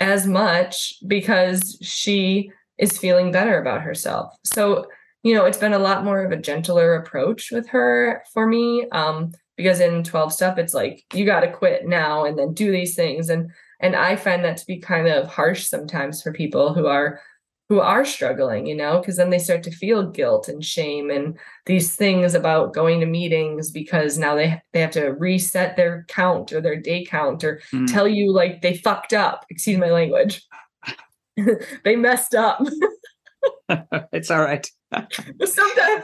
as 0.00 0.26
much 0.26 0.94
because 1.06 1.78
she 1.82 2.50
is 2.78 2.98
feeling 2.98 3.32
better 3.32 3.60
about 3.60 3.82
herself. 3.82 4.34
So, 4.44 4.86
you 5.22 5.34
know, 5.34 5.44
it's 5.44 5.58
been 5.58 5.72
a 5.72 5.78
lot 5.78 6.04
more 6.04 6.24
of 6.24 6.30
a 6.30 6.36
gentler 6.36 6.94
approach 6.94 7.50
with 7.50 7.68
her 7.68 8.22
for 8.32 8.46
me. 8.46 8.86
Um, 8.92 9.32
because 9.58 9.80
in 9.80 10.04
12 10.04 10.32
step, 10.32 10.56
it's 10.56 10.72
like 10.72 11.04
you 11.12 11.26
got 11.26 11.40
to 11.40 11.52
quit 11.52 11.86
now 11.86 12.24
and 12.24 12.38
then 12.38 12.54
do 12.54 12.72
these 12.72 12.94
things. 12.94 13.28
And 13.28 13.50
and 13.80 13.94
I 13.94 14.16
find 14.16 14.44
that 14.44 14.56
to 14.56 14.66
be 14.66 14.78
kind 14.78 15.08
of 15.08 15.28
harsh 15.28 15.66
sometimes 15.66 16.22
for 16.22 16.32
people 16.32 16.72
who 16.72 16.86
are 16.86 17.20
who 17.68 17.80
are 17.80 18.04
struggling, 18.04 18.66
you 18.66 18.74
know, 18.74 18.98
because 18.98 19.16
then 19.16 19.28
they 19.28 19.38
start 19.38 19.62
to 19.64 19.70
feel 19.70 20.10
guilt 20.10 20.48
and 20.48 20.64
shame 20.64 21.10
and 21.10 21.38
these 21.66 21.96
things 21.96 22.32
about 22.32 22.72
going 22.72 23.00
to 23.00 23.06
meetings 23.06 23.70
because 23.70 24.16
now 24.16 24.34
they 24.34 24.62
they 24.72 24.80
have 24.80 24.92
to 24.92 25.08
reset 25.08 25.76
their 25.76 26.06
count 26.08 26.52
or 26.52 26.60
their 26.60 26.80
day 26.80 27.04
count 27.04 27.44
or 27.44 27.60
mm. 27.74 27.92
tell 27.92 28.08
you 28.08 28.32
like 28.32 28.62
they 28.62 28.76
fucked 28.76 29.12
up. 29.12 29.44
Excuse 29.50 29.76
my 29.76 29.90
language. 29.90 30.46
they 31.84 31.96
messed 31.96 32.34
up. 32.34 32.62
it's 34.12 34.30
all 34.30 34.40
right. 34.40 34.66
sometimes 34.92 35.18
it's 35.40 35.56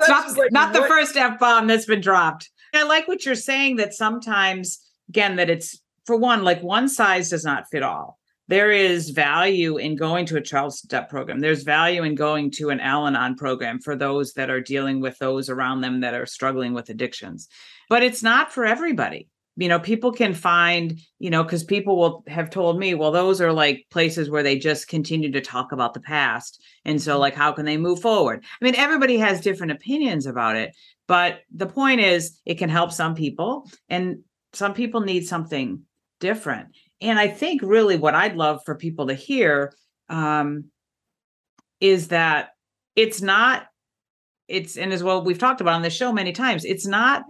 not, 0.09 0.37
like, 0.37 0.53
not 0.53 0.73
the 0.73 0.83
first 0.83 1.17
F 1.17 1.39
bomb 1.39 1.67
that's 1.67 1.87
been 1.87 2.01
dropped. 2.01 2.51
I 2.77 2.85
like 2.85 3.09
what 3.09 3.25
you're 3.25 3.35
saying 3.35 3.77
that 3.77 3.95
sometimes, 3.95 4.81
again, 5.09 5.37
that 5.37 5.51
it's 5.51 5.81
for 6.07 6.17
one, 6.17 6.45
like 6.45 6.63
one 6.63 6.89
size 6.89 7.31
does 7.31 7.45
not 7.45 7.69
fit 7.71 7.83
all. 7.83 8.19
There 8.47 8.71
is 8.71 9.11
value 9.11 9.79
in 9.79 9.97
going 9.97 10.27
to 10.27 10.37
a 10.37 10.43
12 10.43 10.75
step 10.75 11.09
program. 11.09 11.41
There's 11.41 11.63
value 11.63 12.03
in 12.03 12.15
going 12.15 12.51
to 12.53 12.69
an 12.69 12.81
Al 12.81 13.07
Anon 13.07 13.37
program 13.37 13.81
for 13.81 13.97
those 13.97 14.35
that 14.35 14.51
are 14.51 14.61
dealing 14.61 15.01
with 15.01 15.19
those 15.19 15.49
around 15.49 15.81
them 15.81 16.01
that 16.01 16.13
are 16.13 16.27
struggling 16.27 16.75
with 16.75 16.91
addictions. 16.91 17.49
But 17.89 18.03
it's 18.03 18.23
not 18.23 18.53
for 18.53 18.67
everybody 18.67 19.29
you 19.57 19.69
know 19.69 19.79
people 19.79 20.13
can 20.13 20.35
find 20.35 20.99
you 21.19 21.31
know 21.31 21.43
because 21.43 21.65
people 21.65 21.97
will 21.97 22.25
have 22.27 22.51
told 22.51 22.79
me 22.79 22.95
well 22.95 23.13
those 23.13 23.41
are 23.41 23.53
like 23.53 23.87
places 23.91 24.31
where 24.31 24.43
they 24.43 24.59
just 24.59 24.89
continue 24.89 25.31
to 25.31 25.41
talk 25.41 25.73
about 25.73 25.95
the 25.95 26.01
past 26.01 26.63
and 26.85 27.01
so 27.01 27.13
mm-hmm. 27.13 27.21
like 27.21 27.35
how 27.35 27.53
can 27.53 27.65
they 27.65 27.77
move 27.77 28.01
forward 28.01 28.45
i 28.61 28.65
mean 28.65 28.75
everybody 28.75 29.17
has 29.17 29.41
different 29.41 29.73
opinions 29.73 30.27
about 30.27 30.57
it 30.57 30.75
but 31.07 31.41
the 31.55 31.67
point 31.67 32.01
is 32.01 32.41
it 32.45 32.55
can 32.55 32.69
help 32.69 32.93
some 32.93 33.15
people 33.15 33.69
and 33.89 34.19
some 34.53 34.75
people 34.75 35.01
need 35.01 35.27
something 35.27 35.81
different 36.21 36.69
and 37.01 37.19
i 37.19 37.27
think 37.29 37.61
really 37.63 37.97
what 37.97 38.15
i'd 38.15 38.37
love 38.37 38.61
for 38.65 38.75
people 38.75 39.07
to 39.07 39.15
hear 39.15 39.73
um, 40.09 40.65
is 41.81 42.09
that 42.09 42.51
it's 42.97 43.21
not 43.21 43.67
it's 44.49 44.77
and 44.77 44.93
as 44.93 45.03
well 45.03 45.25
we've 45.25 45.39
talked 45.39 45.61
about 45.61 45.75
on 45.75 45.83
the 45.83 45.91
show 45.91 46.13
many 46.13 46.33
times 46.33 46.65
it's 46.65 46.87
not 46.87 47.25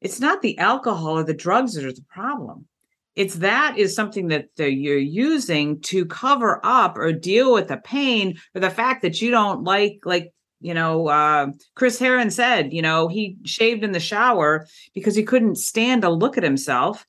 it's 0.00 0.20
not 0.20 0.42
the 0.42 0.58
alcohol 0.58 1.18
or 1.18 1.24
the 1.24 1.34
drugs 1.34 1.74
that 1.74 1.84
are 1.84 1.92
the 1.92 2.04
problem. 2.08 2.66
It's 3.14 3.36
that 3.36 3.78
is 3.78 3.94
something 3.94 4.28
that 4.28 4.48
the, 4.56 4.70
you're 4.70 4.98
using 4.98 5.80
to 5.82 6.04
cover 6.04 6.60
up 6.62 6.98
or 6.98 7.12
deal 7.12 7.52
with 7.54 7.68
the 7.68 7.78
pain 7.78 8.36
or 8.54 8.60
the 8.60 8.70
fact 8.70 9.02
that 9.02 9.22
you 9.22 9.30
don't 9.30 9.64
like, 9.64 10.00
like, 10.04 10.32
you 10.60 10.74
know, 10.74 11.08
uh, 11.08 11.48
Chris 11.74 11.98
Herren 11.98 12.30
said, 12.30 12.72
you 12.72 12.82
know, 12.82 13.08
he 13.08 13.36
shaved 13.44 13.84
in 13.84 13.92
the 13.92 14.00
shower 14.00 14.66
because 14.94 15.14
he 15.14 15.22
couldn't 15.22 15.56
stand 15.56 16.02
to 16.02 16.10
look 16.10 16.36
at 16.36 16.44
himself 16.44 17.06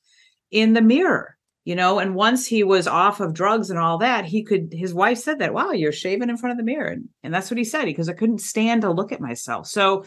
in 0.52 0.74
the 0.74 0.82
mirror 0.82 1.36
you 1.66 1.76
know 1.76 2.00
and 2.00 2.16
once 2.16 2.48
he 2.48 2.64
was 2.64 2.88
off 2.88 3.20
of 3.20 3.34
drugs 3.34 3.70
and 3.70 3.78
all 3.78 3.98
that 3.98 4.24
he 4.24 4.42
could 4.42 4.70
his 4.72 4.94
wife 4.94 5.18
said 5.18 5.40
that 5.40 5.54
wow 5.54 5.72
you're 5.72 5.92
shaving 5.92 6.30
in 6.30 6.38
front 6.38 6.52
of 6.52 6.58
the 6.58 6.64
mirror 6.64 6.88
and, 6.88 7.10
and 7.22 7.34
that's 7.34 7.52
what 7.52 7.58
he 7.58 7.66
said 7.66 7.84
because 7.84 8.08
i 8.08 8.14
couldn't 8.14 8.40
stand 8.40 8.84
to 8.84 8.90
look 8.90 9.12
at 9.12 9.20
myself. 9.20 9.68
So 9.68 10.06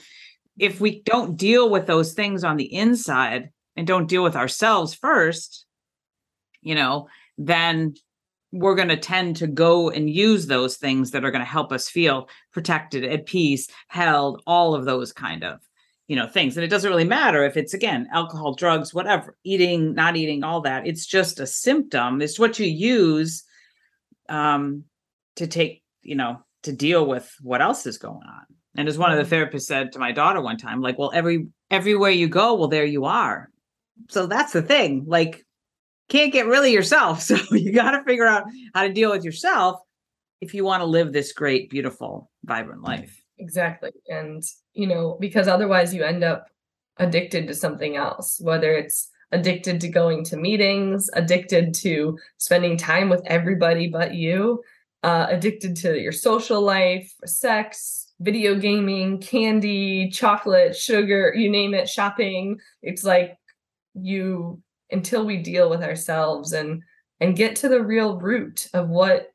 if 0.61 0.81
we 0.81 1.01
don't 1.03 1.37
deal 1.37 1.71
with 1.71 1.87
those 1.87 2.13
things 2.13 2.45
on 2.45 2.57
the 2.57 2.73
inside 2.73 3.51
and 3.77 3.87
don't 3.87 4.09
deal 4.09 4.23
with 4.23 4.37
ourselves 4.37 4.95
first, 4.95 5.65
you 6.61 6.75
know, 6.75 7.09
then 7.39 7.95
we're 8.53 8.75
going 8.75 8.89
to 8.89 8.97
tend 8.97 9.37
to 9.37 9.47
go 9.47 9.91
and 9.91 10.11
use 10.11 10.47
those 10.47 10.77
things 10.77 11.13
that 11.13 11.25
are 11.25 11.31
going 11.31 11.45
to 11.45 11.51
help 11.51 11.73
us 11.73 11.89
feel 11.89 12.29
protected, 12.53 13.05
at 13.05 13.27
peace, 13.27 13.69
held, 13.89 14.43
all 14.47 14.75
of 14.75 14.85
those 14.85 15.13
kind 15.13 15.45
of, 15.45 15.61
you 16.09 16.17
know, 16.17 16.27
things. 16.27 16.57
And 16.57 16.65
it 16.65 16.69
doesn't 16.69 16.91
really 16.91 17.05
matter 17.05 17.45
if 17.45 17.57
it's 17.57 17.75
again 17.75 18.09
alcohol, 18.13 18.55
drugs, 18.55 18.93
whatever, 18.93 19.37
eating, 19.45 19.95
not 19.95 20.17
eating, 20.17 20.43
all 20.43 20.63
that. 20.63 20.87
It's 20.87 21.07
just 21.07 21.39
a 21.39 21.47
symptom. 21.47 22.21
It's 22.21 22.39
what 22.39 22.59
you 22.59 22.67
use 22.67 23.45
um 24.29 24.85
to 25.37 25.47
take, 25.47 25.83
you 26.03 26.17
know, 26.17 26.43
to 26.65 26.73
deal 26.73 27.07
with 27.07 27.33
what 27.41 27.63
else 27.63 27.87
is 27.87 27.99
going 27.99 28.27
on. 28.27 28.45
And 28.77 28.89
as 28.89 28.99
one 28.99 29.17
of 29.17 29.29
the 29.29 29.37
therapists 29.37 29.63
said 29.63 29.93
to 29.93 29.99
my 29.99 30.13
daughter 30.13 30.41
one 30.41 30.57
time, 30.57 30.81
like, 30.81 30.99
well, 30.99 31.11
every 31.15 31.49
everywhere 31.71 32.11
you 32.11 32.29
go, 32.29 32.55
well, 32.55 32.69
there 32.69 32.85
you 32.85 33.05
are. 33.05 33.51
So 34.09 34.27
that's 34.27 34.53
the 34.53 34.63
thing. 34.63 35.05
Like, 35.07 35.45
can't 36.11 36.33
get 36.33 36.47
of 36.47 36.67
yourself. 36.67 37.23
So 37.31 37.37
you 37.55 37.73
got 37.73 37.93
to 37.93 38.05
figure 38.05 38.27
out 38.27 38.45
how 38.75 38.83
to 38.83 38.93
deal 38.93 39.11
with 39.11 39.25
yourself 39.25 39.81
if 40.41 40.53
you 40.53 40.65
want 40.65 40.81
to 40.81 40.87
live 40.87 41.13
this 41.13 41.33
great, 41.33 41.71
beautiful, 41.71 42.31
vibrant 42.45 42.83
life. 42.83 43.23
Exactly. 43.39 43.93
And, 44.09 44.43
you 44.75 44.87
know, 44.87 45.17
because 45.21 45.49
otherwise 45.49 45.95
you 45.95 46.03
end 46.03 46.25
up 46.25 46.47
addicted 46.99 47.47
to 47.47 47.55
something 47.55 47.97
else, 47.97 48.41
whether 48.43 48.73
it's 48.73 49.09
addicted 49.33 49.81
to 49.81 49.89
going 49.89 50.25
to 50.25 50.37
meetings, 50.37 51.09
addicted 51.15 51.75
to 51.75 52.19
spending 52.39 52.77
time 52.77 53.09
with 53.09 53.23
everybody 53.27 53.89
but 53.89 54.15
you, 54.15 54.63
uh, 55.03 55.27
addicted 55.31 55.77
to 55.77 55.99
your 55.99 56.13
social 56.13 56.61
life, 56.61 57.13
sex, 57.25 58.13
video 58.21 58.55
gaming, 58.55 59.19
candy, 59.19 60.11
chocolate, 60.11 60.77
sugar, 60.77 61.33
you 61.35 61.49
name 61.49 61.73
it, 61.75 61.89
shopping. 61.89 62.59
It's 62.83 63.05
like 63.05 63.39
you 63.95 64.61
until 64.93 65.25
we 65.25 65.37
deal 65.37 65.71
with 65.71 65.83
ourselves 65.83 66.53
and 66.53 66.83
and 67.21 67.37
get 67.37 67.55
to 67.57 67.69
the 67.69 67.83
real 67.83 68.19
root 68.19 68.69
of 68.73 68.89
what 68.89 69.33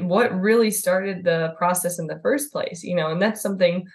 what 0.00 0.40
really 0.40 0.70
started 0.70 1.24
the 1.24 1.54
process 1.58 1.98
in 1.98 2.06
the 2.06 2.20
first 2.20 2.52
place, 2.52 2.82
you 2.82 2.94
know, 2.94 3.10
and 3.10 3.20
that's 3.20 3.42
something 3.42 3.86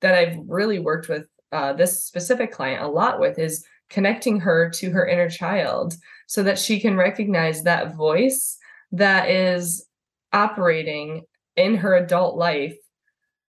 that 0.00 0.14
I've 0.14 0.38
really 0.46 0.78
worked 0.78 1.08
with 1.08 1.26
uh, 1.52 1.72
this 1.72 2.04
specific 2.04 2.52
client 2.52 2.82
a 2.82 2.88
lot 2.88 3.20
with 3.20 3.38
is 3.38 3.64
connecting 3.88 4.40
her 4.40 4.68
to 4.68 4.90
her 4.90 5.06
inner 5.06 5.30
child 5.30 5.94
so 6.26 6.42
that 6.42 6.58
she 6.58 6.78
can 6.80 6.96
recognize 6.96 7.62
that 7.62 7.94
voice 7.94 8.58
that 8.92 9.30
is 9.30 9.86
operating 10.32 11.22
in 11.56 11.76
her 11.76 11.94
adult 11.94 12.36
life 12.36 12.76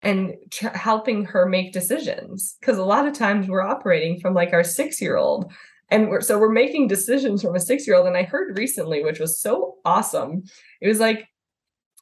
and 0.03 0.35
helping 0.75 1.25
her 1.25 1.47
make 1.47 1.73
decisions. 1.73 2.57
Because 2.61 2.79
a 2.79 2.85
lot 2.85 3.07
of 3.07 3.15
times 3.15 3.49
we're 3.49 3.63
operating 3.63 4.21
from 4.21 4.35
like 4.35 4.53
our 4.53 4.63
6-year-old 4.63 5.53
and 5.91 6.09
we're 6.09 6.21
so 6.21 6.39
we're 6.39 6.51
making 6.51 6.89
decisions 6.89 7.43
from 7.43 7.55
a 7.55 7.59
6-year-old 7.59 8.07
and 8.07 8.17
I 8.17 8.23
heard 8.23 8.59
recently 8.59 9.03
which 9.05 9.21
was 9.21 9.41
so 9.41 9.77
awesome. 9.85 10.43
It 10.81 10.89
was 10.89 11.01
like 11.01 11.29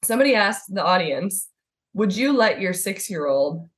somebody 0.04 0.34
asked 0.34 0.74
the 0.74 0.84
audience 0.84 1.48
would 1.94 2.16
you 2.16 2.32
let 2.32 2.60
your 2.60 2.72
6-year-old 2.72 3.68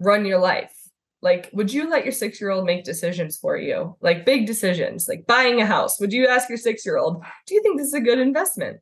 run 0.00 0.26
your 0.26 0.38
life? 0.38 0.74
Like 1.22 1.50
would 1.52 1.72
you 1.72 1.88
let 1.88 2.04
your 2.04 2.12
6-year-old 2.12 2.64
make 2.64 2.84
decisions 2.84 3.36
for 3.36 3.56
you? 3.56 3.96
Like 4.00 4.26
big 4.26 4.46
decisions 4.46 5.08
like 5.08 5.26
buying 5.26 5.60
a 5.60 5.66
house. 5.66 6.00
Would 6.00 6.12
you 6.12 6.28
ask 6.28 6.48
your 6.48 6.58
6-year-old 6.58 7.24
do 7.46 7.54
you 7.54 7.62
think 7.62 7.78
this 7.78 7.88
is 7.88 7.94
a 7.94 8.00
good 8.00 8.18
investment 8.18 8.80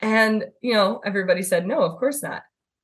and 0.00 0.46
you 0.60 0.74
know 0.74 1.00
everybody 1.04 1.42
said 1.42 1.66
no 1.66 1.82
of 1.82 1.98
course 1.98 2.22
not. 2.22 2.42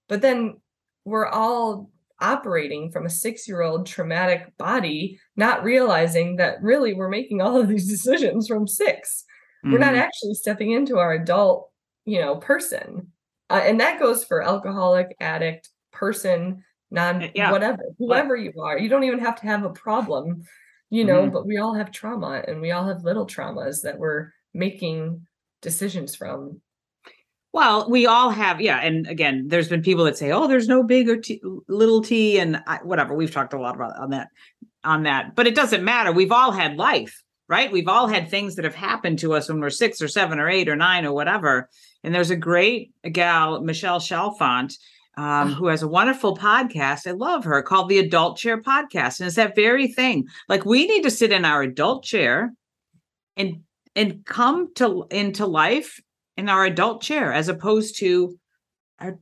But 0.08 0.22
then 0.22 0.60
we're 1.04 1.26
all 1.26 1.90
operating 2.20 2.90
from 2.90 3.06
a 3.06 3.10
six 3.10 3.46
year 3.46 3.62
old 3.62 3.86
traumatic 3.86 4.56
body, 4.58 5.18
not 5.36 5.64
realizing 5.64 6.36
that 6.36 6.62
really 6.62 6.94
we're 6.94 7.08
making 7.08 7.40
all 7.40 7.56
of 7.60 7.68
these 7.68 7.88
decisions 7.90 8.48
from 8.48 8.66
6 8.66 9.24
we 9.64 9.72
We're 9.72 9.78
not 9.78 9.94
mm-hmm. 9.94 10.02
actually 10.02 10.34
stepping 10.34 10.70
into 10.70 10.98
our 10.98 11.12
adult, 11.12 11.70
you 12.04 12.20
know, 12.20 12.36
person. 12.36 13.08
Uh, 13.50 13.60
and 13.64 13.80
that 13.80 13.98
goes 13.98 14.24
for 14.24 14.40
alcoholic, 14.42 15.16
addict, 15.20 15.70
person, 15.90 16.62
non, 16.92 17.30
yeah. 17.34 17.50
whatever, 17.50 17.82
whoever 17.98 18.36
you 18.36 18.52
are. 18.62 18.78
You 18.78 18.88
don't 18.88 19.02
even 19.02 19.18
have 19.18 19.40
to 19.40 19.46
have 19.46 19.64
a 19.64 19.70
problem 19.70 20.44
you 20.90 21.04
know, 21.04 21.24
Mhm. 21.24 21.32
but 21.32 21.46
we 21.46 21.58
all 21.58 21.74
have 21.74 21.90
trauma 21.90 22.42
and 22.46 22.60
we 22.60 22.70
all 22.70 22.86
have 22.86 23.04
little 23.04 23.26
traumas 23.26 23.82
that 23.82 23.98
we're 23.98 24.32
making 24.54 25.26
decisions 25.60 26.14
from. 26.14 26.60
Well, 27.58 27.90
we 27.90 28.06
all 28.06 28.30
have, 28.30 28.60
yeah. 28.60 28.78
And 28.78 29.08
again, 29.08 29.48
there's 29.48 29.68
been 29.68 29.82
people 29.82 30.04
that 30.04 30.16
say, 30.16 30.30
"Oh, 30.30 30.46
there's 30.46 30.68
no 30.68 30.84
big 30.84 31.08
or 31.08 31.16
t- 31.16 31.42
little 31.66 32.00
t," 32.02 32.38
and 32.38 32.62
I, 32.68 32.76
whatever. 32.84 33.14
We've 33.14 33.32
talked 33.32 33.52
a 33.52 33.58
lot 33.60 33.74
about 33.74 33.98
on 33.98 34.10
that, 34.10 34.28
on 34.84 35.02
that. 35.02 35.34
But 35.34 35.48
it 35.48 35.56
doesn't 35.56 35.82
matter. 35.82 36.12
We've 36.12 36.30
all 36.30 36.52
had 36.52 36.76
life, 36.76 37.20
right? 37.48 37.72
We've 37.72 37.88
all 37.88 38.06
had 38.06 38.30
things 38.30 38.54
that 38.54 38.64
have 38.64 38.76
happened 38.76 39.18
to 39.18 39.32
us 39.32 39.48
when 39.48 39.58
we're 39.58 39.70
six 39.70 40.00
or 40.00 40.06
seven 40.06 40.38
or 40.38 40.48
eight 40.48 40.68
or 40.68 40.76
nine 40.76 41.04
or 41.04 41.12
whatever. 41.12 41.68
And 42.04 42.14
there's 42.14 42.30
a 42.30 42.36
great 42.36 42.92
gal, 43.10 43.60
Michelle 43.60 43.98
Chalfant, 43.98 44.78
um, 45.16 45.50
Oh. 45.50 45.54
who 45.54 45.66
has 45.66 45.82
a 45.82 45.88
wonderful 45.88 46.36
podcast. 46.36 47.08
I 47.08 47.10
love 47.10 47.42
her 47.42 47.60
called 47.62 47.88
the 47.88 47.98
Adult 47.98 48.38
Chair 48.38 48.62
Podcast, 48.62 49.18
and 49.18 49.26
it's 49.26 49.34
that 49.34 49.56
very 49.56 49.88
thing. 49.88 50.26
Like 50.48 50.64
we 50.64 50.86
need 50.86 51.02
to 51.02 51.10
sit 51.10 51.32
in 51.32 51.44
our 51.44 51.62
adult 51.62 52.04
chair 52.04 52.52
and 53.36 53.62
and 53.96 54.24
come 54.24 54.72
to 54.76 55.06
into 55.10 55.44
life 55.44 56.00
in 56.38 56.48
our 56.48 56.64
adult 56.64 57.02
chair 57.02 57.32
as 57.32 57.48
opposed 57.48 57.98
to 57.98 58.38
our 59.00 59.18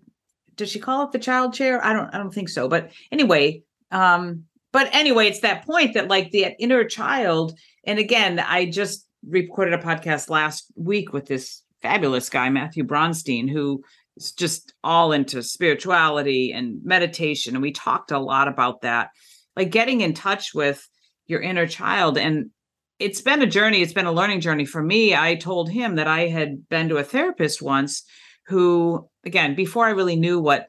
does 0.55 0.71
she 0.71 0.79
call 0.79 1.05
it 1.05 1.12
the 1.12 1.19
child 1.19 1.53
chair? 1.53 1.85
I 1.85 1.93
don't 1.93 2.14
i 2.14 2.19
don't 2.19 2.33
think 2.33 2.49
so 2.49 2.69
but 2.69 2.93
anyway 3.11 3.62
um 3.91 4.45
but 4.73 4.89
anyway 4.95 5.27
it's 5.27 5.41
that 5.41 5.67
point 5.67 5.95
that 5.95 6.09
like 6.09 6.31
the 6.31 6.55
inner 6.59 6.85
child 6.85 7.59
and 7.85 7.99
again 7.99 8.39
i 8.41 8.67
just 8.67 9.07
recorded 9.29 9.75
a 9.75 9.83
podcast 9.83 10.31
last 10.31 10.71
week 10.77 11.12
with 11.12 11.27
this 11.27 11.62
fabulous 11.83 12.29
guy 12.29 12.49
matthew 12.49 12.85
bronstein 12.85 13.51
who 13.51 13.83
is 14.17 14.33
just 14.33 14.75
all 14.83 15.12
into 15.12 15.43
spirituality 15.43 16.53
and 16.53 16.83
meditation 16.85 17.55
and 17.55 17.62
we 17.62 17.73
talked 17.73 18.11
a 18.11 18.19
lot 18.19 18.49
about 18.49 18.83
that. 18.83 19.11
Like 19.55 19.71
getting 19.71 20.01
in 20.01 20.14
touch 20.14 20.55
with 20.55 20.87
your 21.27 21.41
inner 21.41 21.67
child 21.67 22.19
and 22.19 22.51
it's 22.99 23.20
been 23.20 23.42
a 23.42 23.47
journey 23.47 23.82
it's 23.82 23.92
been 23.92 24.07
a 24.07 24.12
learning 24.12 24.40
journey. 24.40 24.64
For 24.64 24.82
me 24.82 25.14
i 25.14 25.34
told 25.34 25.70
him 25.70 25.97
that 25.97 26.07
i 26.07 26.28
had 26.28 26.68
been 26.68 26.88
to 26.88 26.97
a 26.97 27.05
therapist 27.05 27.61
once 27.62 28.05
who 28.47 29.09
again 29.24 29.55
before 29.55 29.86
i 29.86 29.90
really 29.90 30.16
knew 30.16 30.40
what 30.40 30.66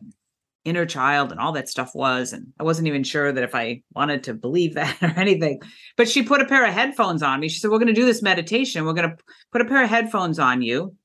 inner 0.66 0.86
child 0.86 1.32
and 1.32 1.40
all 1.40 1.54
that 1.54 1.70
stuff 1.70 1.92
was 1.96 2.34
and 2.34 2.48
i 2.60 2.64
wasn't 2.64 2.88
even 2.88 3.04
sure 3.04 3.32
that 3.32 3.44
if 3.44 3.56
i 3.56 3.82
wanted 3.96 4.24
to 4.24 4.34
believe 4.34 4.74
that 4.80 4.98
or 5.02 5.14
anything 5.16 5.62
but 5.96 6.10
she 6.10 6.22
put 6.24 6.42
a 6.42 6.46
pair 6.46 6.66
of 6.66 6.74
headphones 6.74 7.24
on 7.24 7.40
me. 7.40 7.48
She 7.48 7.60
said 7.60 7.72
we're 7.72 7.80
going 7.80 7.88
to 7.88 7.94
do 8.02 8.06
this 8.06 8.22
meditation. 8.22 8.86
We're 8.86 8.94
going 8.94 9.10
to 9.10 9.18
put 9.52 9.62
a 9.62 9.66
pair 9.66 9.84
of 9.84 9.90
headphones 9.90 10.38
on 10.40 10.62
you 10.62 10.96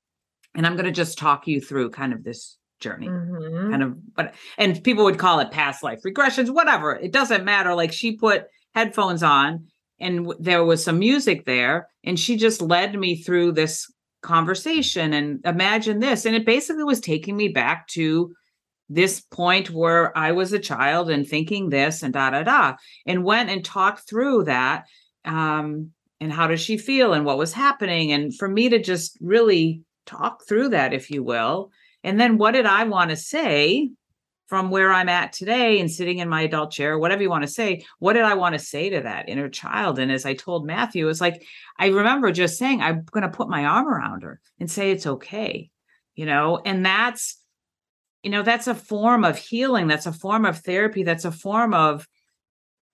and 0.54 0.66
i'm 0.66 0.74
going 0.74 0.86
to 0.86 0.92
just 0.92 1.16
talk 1.18 1.46
you 1.46 1.60
through 1.60 1.90
kind 1.90 2.12
of 2.12 2.24
this 2.24 2.58
journey. 2.80 3.06
Mhm. 3.06 3.70
kind 3.70 3.82
of 3.84 4.14
but 4.16 4.34
and 4.58 4.82
people 4.82 5.04
would 5.04 5.18
call 5.18 5.38
it 5.38 5.52
past 5.52 5.84
life 5.84 6.00
regressions 6.04 6.50
whatever 6.50 6.96
it 6.96 7.12
doesn't 7.12 7.44
matter. 7.44 7.74
Like 7.76 7.92
she 7.92 8.16
put 8.16 8.46
headphones 8.74 9.22
on 9.22 9.68
and 10.02 10.26
w- 10.26 10.38
there 10.42 10.64
was 10.64 10.84
some 10.84 10.98
music 10.98 11.46
there 11.46 11.88
and 12.04 12.18
she 12.18 12.36
just 12.36 12.60
led 12.60 12.98
me 12.98 13.16
through 13.16 13.52
this 13.52 13.90
conversation 14.22 15.12
and 15.14 15.40
imagine 15.44 16.00
this 16.00 16.26
and 16.26 16.36
it 16.36 16.44
basically 16.44 16.84
was 16.84 17.00
taking 17.00 17.36
me 17.36 17.48
back 17.48 17.86
to 17.88 18.32
this 18.88 19.20
point 19.20 19.70
where 19.70 20.16
I 20.16 20.32
was 20.32 20.52
a 20.52 20.58
child 20.58 21.08
and 21.08 21.26
thinking 21.26 21.70
this 21.70 22.02
and 22.02 22.12
da 22.12 22.30
da 22.30 22.42
da 22.42 22.74
and 23.06 23.24
went 23.24 23.48
and 23.48 23.64
talked 23.64 24.08
through 24.08 24.44
that 24.44 24.84
um 25.24 25.90
and 26.20 26.32
how 26.32 26.46
does 26.46 26.60
she 26.60 26.76
feel 26.76 27.14
and 27.14 27.24
what 27.24 27.38
was 27.38 27.52
happening 27.52 28.12
and 28.12 28.36
for 28.36 28.48
me 28.48 28.68
to 28.68 28.78
just 28.78 29.16
really 29.20 29.82
talk 30.06 30.42
through 30.46 30.68
that 30.68 30.92
if 30.92 31.10
you 31.10 31.22
will 31.22 31.70
and 32.04 32.20
then 32.20 32.38
what 32.38 32.52
did 32.52 32.66
I 32.66 32.84
want 32.84 33.10
to 33.10 33.16
say 33.16 33.90
from 34.52 34.68
where 34.68 34.92
I'm 34.92 35.08
at 35.08 35.32
today 35.32 35.80
and 35.80 35.90
sitting 35.90 36.18
in 36.18 36.28
my 36.28 36.42
adult 36.42 36.72
chair, 36.72 36.98
whatever 36.98 37.22
you 37.22 37.30
want 37.30 37.42
to 37.42 37.48
say, 37.48 37.86
what 38.00 38.12
did 38.12 38.24
I 38.24 38.34
want 38.34 38.52
to 38.52 38.58
say 38.58 38.90
to 38.90 39.00
that 39.00 39.30
inner 39.30 39.48
child? 39.48 39.98
And 39.98 40.12
as 40.12 40.26
I 40.26 40.34
told 40.34 40.66
Matthew, 40.66 41.08
it's 41.08 41.22
like, 41.22 41.46
I 41.78 41.86
remember 41.86 42.30
just 42.32 42.58
saying, 42.58 42.82
I'm 42.82 43.02
going 43.10 43.22
to 43.22 43.34
put 43.34 43.48
my 43.48 43.64
arm 43.64 43.88
around 43.88 44.24
her 44.24 44.42
and 44.60 44.70
say, 44.70 44.90
it's 44.90 45.06
okay, 45.06 45.70
you 46.14 46.26
know, 46.26 46.60
and 46.66 46.84
that's, 46.84 47.38
you 48.22 48.28
know, 48.28 48.42
that's 48.42 48.66
a 48.66 48.74
form 48.74 49.24
of 49.24 49.38
healing. 49.38 49.86
That's 49.86 50.04
a 50.04 50.12
form 50.12 50.44
of 50.44 50.58
therapy. 50.58 51.02
That's 51.02 51.24
a 51.24 51.32
form 51.32 51.72
of 51.72 52.06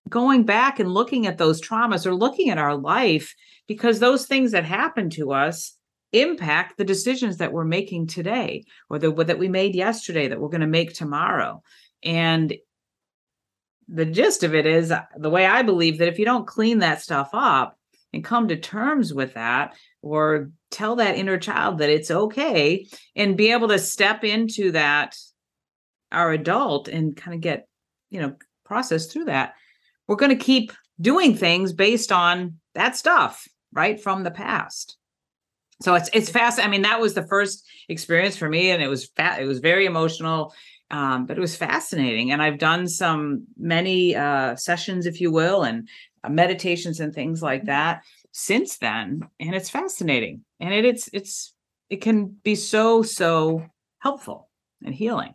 going 0.08 0.44
back 0.44 0.78
and 0.78 0.94
looking 0.94 1.26
at 1.26 1.38
those 1.38 1.60
traumas 1.60 2.06
or 2.06 2.14
looking 2.14 2.50
at 2.50 2.58
our 2.58 2.76
life 2.76 3.34
because 3.66 3.98
those 3.98 4.26
things 4.26 4.52
that 4.52 4.64
happen 4.64 5.10
to 5.10 5.32
us 5.32 5.76
impact 6.12 6.78
the 6.78 6.84
decisions 6.84 7.36
that 7.38 7.52
we're 7.52 7.64
making 7.64 8.06
today 8.06 8.64
or 8.88 8.98
the 8.98 9.12
that 9.24 9.38
we 9.38 9.48
made 9.48 9.74
yesterday 9.74 10.28
that 10.28 10.40
we're 10.40 10.48
going 10.48 10.60
to 10.62 10.66
make 10.66 10.94
tomorrow. 10.94 11.62
And 12.02 12.54
the 13.88 14.04
gist 14.04 14.42
of 14.42 14.54
it 14.54 14.66
is 14.66 14.92
uh, 14.92 15.02
the 15.16 15.30
way 15.30 15.46
i 15.46 15.62
believe 15.62 15.98
that 15.98 16.08
if 16.08 16.18
you 16.18 16.24
don't 16.24 16.46
clean 16.46 16.78
that 16.78 17.00
stuff 17.00 17.30
up 17.32 17.78
and 18.12 18.24
come 18.24 18.48
to 18.48 18.56
terms 18.56 19.12
with 19.12 19.34
that 19.34 19.74
or 20.02 20.50
tell 20.70 20.96
that 20.96 21.16
inner 21.16 21.38
child 21.38 21.78
that 21.78 21.90
it's 21.90 22.10
okay 22.10 22.86
and 23.16 23.36
be 23.36 23.50
able 23.50 23.68
to 23.68 23.78
step 23.78 24.24
into 24.24 24.72
that 24.72 25.16
our 26.12 26.32
adult 26.32 26.88
and 26.88 27.16
kind 27.16 27.34
of 27.34 27.40
get 27.40 27.66
you 28.10 28.20
know 28.20 28.34
process 28.64 29.06
through 29.06 29.24
that 29.24 29.54
we're 30.06 30.16
going 30.16 30.36
to 30.36 30.44
keep 30.44 30.72
doing 31.00 31.34
things 31.34 31.72
based 31.72 32.12
on 32.12 32.56
that 32.74 32.96
stuff 32.96 33.46
right 33.72 34.00
from 34.00 34.22
the 34.22 34.30
past 34.30 34.97
so 35.80 35.94
it's 35.94 36.10
it's 36.12 36.30
fast. 36.30 36.58
I 36.58 36.68
mean, 36.68 36.82
that 36.82 37.00
was 37.00 37.14
the 37.14 37.26
first 37.26 37.66
experience 37.88 38.36
for 38.36 38.48
me, 38.48 38.70
and 38.70 38.82
it 38.82 38.88
was 38.88 39.08
fat. 39.16 39.40
It 39.40 39.46
was 39.46 39.60
very 39.60 39.86
emotional, 39.86 40.54
um, 40.90 41.26
but 41.26 41.36
it 41.36 41.40
was 41.40 41.56
fascinating. 41.56 42.32
And 42.32 42.42
I've 42.42 42.58
done 42.58 42.88
some 42.88 43.46
many 43.56 44.16
uh, 44.16 44.56
sessions, 44.56 45.06
if 45.06 45.20
you 45.20 45.30
will, 45.30 45.62
and 45.62 45.88
uh, 46.24 46.30
meditations 46.30 47.00
and 47.00 47.14
things 47.14 47.42
like 47.42 47.64
that 47.66 48.02
since 48.32 48.78
then, 48.78 49.22
and 49.40 49.54
it's 49.54 49.70
fascinating. 49.70 50.44
And 50.60 50.74
it, 50.74 50.84
it's 50.84 51.08
it's 51.12 51.54
it 51.90 52.00
can 52.00 52.36
be 52.42 52.54
so 52.54 53.02
so 53.02 53.64
helpful 54.00 54.48
and 54.84 54.94
healing. 54.94 55.34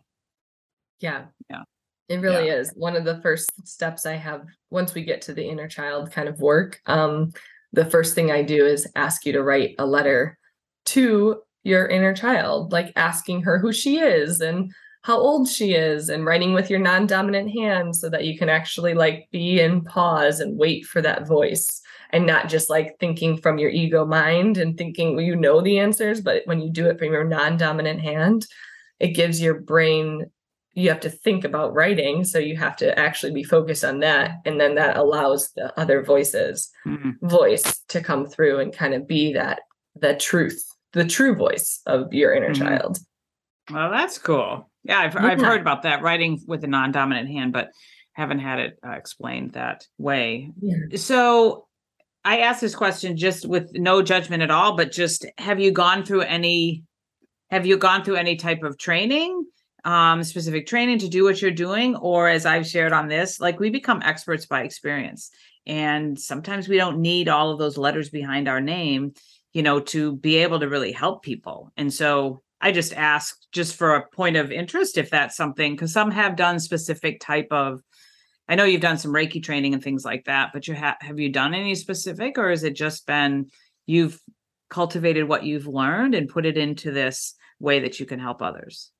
Yeah. 1.00 1.26
Yeah. 1.50 1.62
It 2.08 2.18
really 2.18 2.48
is. 2.48 2.70
One 2.76 2.96
of 2.96 3.04
the 3.04 3.20
first 3.22 3.50
steps 3.66 4.04
I 4.04 4.14
have 4.14 4.44
once 4.70 4.94
we 4.94 5.04
get 5.04 5.22
to 5.22 5.32
the 5.32 5.46
inner 5.46 5.68
child 5.68 6.12
kind 6.12 6.28
of 6.28 6.38
work, 6.38 6.80
um, 6.86 7.32
the 7.74 7.84
first 7.84 8.14
thing 8.14 8.30
I 8.30 8.42
do 8.42 8.64
is 8.64 8.86
ask 8.94 9.26
you 9.26 9.32
to 9.32 9.42
write 9.42 9.74
a 9.78 9.86
letter 9.86 10.38
to 10.86 11.42
your 11.64 11.86
inner 11.86 12.14
child, 12.14 12.72
like 12.72 12.92
asking 12.96 13.42
her 13.42 13.58
who 13.58 13.72
she 13.72 13.98
is 13.98 14.40
and 14.40 14.72
how 15.02 15.18
old 15.18 15.48
she 15.48 15.74
is 15.74 16.08
and 16.08 16.24
writing 16.24 16.54
with 16.54 16.70
your 16.70 16.78
non-dominant 16.78 17.50
hand 17.50 17.94
so 17.94 18.08
that 18.08 18.24
you 18.24 18.38
can 18.38 18.48
actually 18.48 18.94
like 18.94 19.28
be 19.30 19.60
in 19.60 19.82
pause 19.82 20.40
and 20.40 20.58
wait 20.58 20.86
for 20.86 21.02
that 21.02 21.26
voice 21.26 21.82
and 22.10 22.26
not 22.26 22.48
just 22.48 22.70
like 22.70 22.96
thinking 22.98 23.36
from 23.36 23.58
your 23.58 23.68
ego 23.70 24.06
mind 24.06 24.56
and 24.56 24.78
thinking 24.78 25.14
well, 25.14 25.24
you 25.24 25.36
know 25.36 25.60
the 25.60 25.78
answers 25.78 26.22
but 26.22 26.40
when 26.46 26.58
you 26.58 26.70
do 26.70 26.86
it 26.86 26.98
from 26.98 27.12
your 27.12 27.24
non-dominant 27.24 28.00
hand 28.00 28.46
it 28.98 29.08
gives 29.08 29.42
your 29.42 29.60
brain 29.60 30.24
you 30.74 30.88
have 30.88 31.00
to 31.00 31.10
think 31.10 31.44
about 31.44 31.72
writing 31.74 32.24
so 32.24 32.38
you 32.38 32.56
have 32.56 32.76
to 32.76 32.98
actually 32.98 33.32
be 33.32 33.44
focused 33.44 33.84
on 33.84 34.00
that 34.00 34.32
and 34.44 34.60
then 34.60 34.74
that 34.74 34.96
allows 34.96 35.50
the 35.56 35.72
other 35.78 36.02
voices 36.02 36.70
Mhm. 36.86 37.14
voice 37.22 37.78
to 37.88 38.00
come 38.02 38.26
through 38.26 38.58
and 38.60 38.72
kind 38.76 38.92
of 38.94 39.06
be 39.06 39.32
that 39.32 39.60
the 39.94 40.14
truth 40.16 40.62
the 40.92 41.04
true 41.04 41.34
voice 41.34 41.80
of 41.86 42.12
your 42.12 42.32
inner 42.34 42.50
Mhm. 42.50 42.58
child 42.58 42.98
Well, 43.72 43.90
that's 43.90 44.18
cool. 44.18 44.70
Yeah, 44.82 44.98
I've 45.00 45.16
I've 45.16 45.40
heard 45.40 45.60
about 45.62 45.82
that 45.84 46.02
writing 46.02 46.38
with 46.46 46.62
a 46.64 46.66
non-dominant 46.66 47.28
hand, 47.30 47.52
but 47.54 47.70
haven't 48.12 48.40
had 48.40 48.58
it 48.58 48.78
uh, 48.86 48.90
explained 48.90 49.52
that 49.52 49.86
way. 49.96 50.50
yeah. 50.60 50.96
So 50.96 51.66
I 52.26 52.40
asked 52.40 52.60
this 52.60 52.74
question 52.74 53.16
just 53.16 53.46
with 53.48 53.70
no 53.72 54.02
judgment 54.02 54.42
at 54.42 54.50
all, 54.50 54.76
but 54.76 54.92
just 54.92 55.24
have 55.38 55.60
you 55.60 55.70
gone 55.72 56.04
through 56.04 56.22
any 56.22 56.84
have 57.50 57.64
you 57.66 57.76
gone 57.78 58.04
through 58.04 58.16
any 58.16 58.36
type 58.36 58.62
of 58.62 58.76
training, 58.78 59.46
um, 59.84 60.22
specific 60.22 60.66
training 60.66 60.98
to 61.00 61.08
do 61.08 61.24
what 61.24 61.40
you're 61.40 61.50
doing? 61.50 61.96
Or 61.96 62.28
as 62.28 62.46
I've 62.46 62.66
shared 62.66 62.92
on 62.92 63.08
this, 63.08 63.40
like 63.40 63.60
we 63.60 63.70
become 63.70 64.02
experts 64.02 64.46
by 64.46 64.62
experience. 64.62 65.30
And 65.66 66.18
sometimes 66.18 66.68
we 66.68 66.76
don't 66.76 67.00
need 67.00 67.28
all 67.28 67.50
of 67.50 67.58
those 67.58 67.78
letters 67.78 68.10
behind 68.10 68.48
our 68.48 68.60
name, 68.60 69.12
you 69.52 69.62
know, 69.62 69.80
to 69.80 70.16
be 70.16 70.36
able 70.36 70.60
to 70.60 70.68
really 70.68 70.92
help 70.92 71.22
people. 71.22 71.72
And 71.76 71.92
so 71.92 72.42
I 72.60 72.72
just 72.72 72.94
asked 72.94 73.48
just 73.52 73.76
for 73.76 73.94
a 73.94 74.08
point 74.08 74.36
of 74.36 74.50
interest 74.50 74.98
if 74.98 75.10
that's 75.10 75.36
something, 75.36 75.72
because 75.72 75.92
some 75.92 76.10
have 76.10 76.36
done 76.36 76.58
specific 76.58 77.20
type 77.20 77.48
of 77.50 77.80
I 78.46 78.56
know 78.56 78.64
you've 78.64 78.82
done 78.82 78.98
some 78.98 79.12
Reiki 79.12 79.42
training 79.42 79.72
and 79.72 79.82
things 79.82 80.04
like 80.04 80.24
that, 80.26 80.50
but 80.52 80.68
you 80.68 80.74
have 80.74 80.96
have 81.00 81.18
you 81.18 81.30
done 81.30 81.54
any 81.54 81.74
specific 81.74 82.36
or 82.36 82.50
has 82.50 82.62
it 82.62 82.74
just 82.74 83.06
been 83.06 83.50
you've 83.86 84.20
cultivated 84.68 85.28
what 85.28 85.44
you've 85.44 85.66
learned 85.66 86.14
and 86.14 86.28
put 86.28 86.46
it 86.46 86.58
into 86.58 86.90
this 86.90 87.34
way 87.58 87.80
that 87.80 88.00
you 88.00 88.06
can 88.06 88.18
help 88.18 88.42
others? 88.42 88.90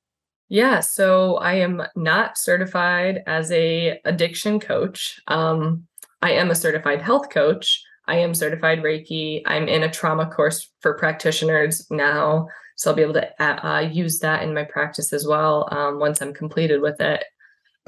Yeah, 0.49 0.81
so 0.81 1.37
I 1.37 1.55
am 1.55 1.83
not 1.97 2.37
certified 2.39 3.23
as 3.27 3.51
a 3.51 3.99
addiction 4.05 4.61
coach. 4.61 5.21
Um, 5.27 5.87
I 6.23 6.33
am 6.33 6.51
a 6.51 6.55
certified 6.55 7.03
health 7.03 7.31
coach. 7.31 7.83
I 8.07 8.17
am 8.19 8.35
certified 8.35 8.81
Reiki. 8.83 9.43
I'm 9.47 9.69
in 9.69 9.83
a 9.83 9.91
trauma 9.91 10.27
course 10.27 10.71
for 10.81 10.95
practitioners 10.99 11.87
now, 11.91 12.49
so 12.77 12.91
I'll 12.91 12.97
be 12.97 13.03
able 13.03 13.15
to 13.15 13.43
uh, 13.43 13.67
uh, 13.67 13.81
use 13.81 14.19
that 14.21 14.43
in 14.43 14.53
my 14.55 14.65
practice 14.65 15.13
as 15.13 15.27
well 15.27 15.69
um, 15.73 15.99
once 15.99 16.21
I'm 16.21 16.35
completed 16.35 16.81
with 16.83 17.01
it. 17.01 17.25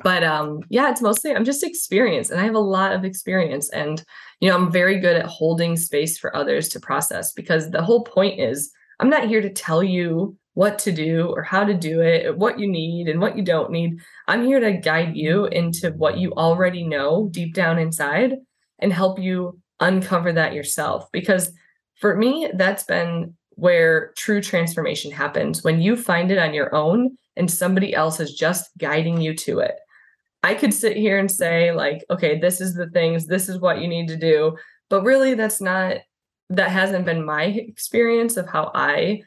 but 0.04 0.22
um 0.22 0.61
yeah 0.68 0.90
it's 0.90 1.00
mostly 1.00 1.34
i'm 1.34 1.44
just 1.44 1.64
experienced 1.64 2.30
and 2.30 2.40
i 2.40 2.44
have 2.44 2.54
a 2.54 2.59
lot 2.76 2.92
of 2.92 3.04
experience 3.04 3.70
and 3.70 4.04
you 4.40 4.48
know 4.48 4.57
i'm 4.57 4.70
very 4.70 5.00
good 5.00 5.16
at 5.16 5.26
holding 5.26 5.76
space 5.76 6.18
for 6.18 6.34
others 6.36 6.68
to 6.68 6.80
process 6.80 7.32
because 7.32 7.70
the 7.70 7.82
whole 7.82 8.04
point 8.04 8.38
is 8.40 8.70
i'm 9.01 9.11
not 9.11 9.28
here 9.28 9.42
to 9.42 9.51
tell 9.51 9.82
you 9.82 10.36
what 10.57 10.78
to 10.78 10.90
do 10.90 11.26
or 11.36 11.42
how 11.42 11.64
to 11.64 11.74
do 11.74 12.01
it 12.01 12.34
what 12.38 12.59
you 12.59 12.66
need 12.66 13.09
and 13.09 13.20
what 13.20 13.36
you 13.36 13.42
don't 13.42 13.70
need. 13.70 14.01
I'm 14.26 14.42
here 14.42 14.59
to 14.59 14.72
guide 14.72 15.14
you 15.14 15.44
into 15.44 15.90
what 15.90 16.16
you 16.16 16.32
already 16.32 16.82
know 16.82 17.28
deep 17.30 17.53
down 17.53 17.78
inside 17.78 18.36
and 18.78 18.90
help 18.90 19.18
you 19.18 19.61
uncover 19.80 20.32
that 20.32 20.55
yourself. 20.55 21.12
Because 21.12 21.53
for 22.01 22.16
me 22.16 22.51
that's 22.55 22.84
been 22.84 23.34
where 23.51 24.14
true 24.16 24.40
transformation 24.40 25.11
happens. 25.11 25.62
When 25.62 25.82
you 25.82 25.94
find 25.94 26.30
it 26.30 26.38
on 26.38 26.55
your 26.55 26.74
own 26.74 27.18
and 27.36 27.51
somebody 27.51 27.94
else 27.94 28.18
is 28.18 28.32
just 28.32 28.70
guiding 28.78 29.20
you 29.20 29.36
to 29.36 29.59
it. 29.59 29.74
I 30.42 30.55
could 30.55 30.72
sit 30.72 30.97
here 30.97 31.18
and 31.18 31.30
say, 31.30 31.72
like, 31.72 32.03
okay, 32.09 32.38
this 32.38 32.62
is 32.62 32.72
the 32.72 32.88
things, 32.88 33.26
this 33.26 33.51
is 33.51 33.61
what 33.61 33.82
you 33.82 33.88
need 33.88 34.09
to 34.09 34.16
do. 34.16 34.57
But 34.88 35.03
really, 35.03 35.34
that's 35.34 35.61
not, 35.61 35.99
that 36.51 36.70
hasn't 36.70 37.05
been 37.05 37.24
my 37.24 37.44
experience 37.44 38.36
of 38.36 38.49
how 38.49 38.70
I 38.74 39.22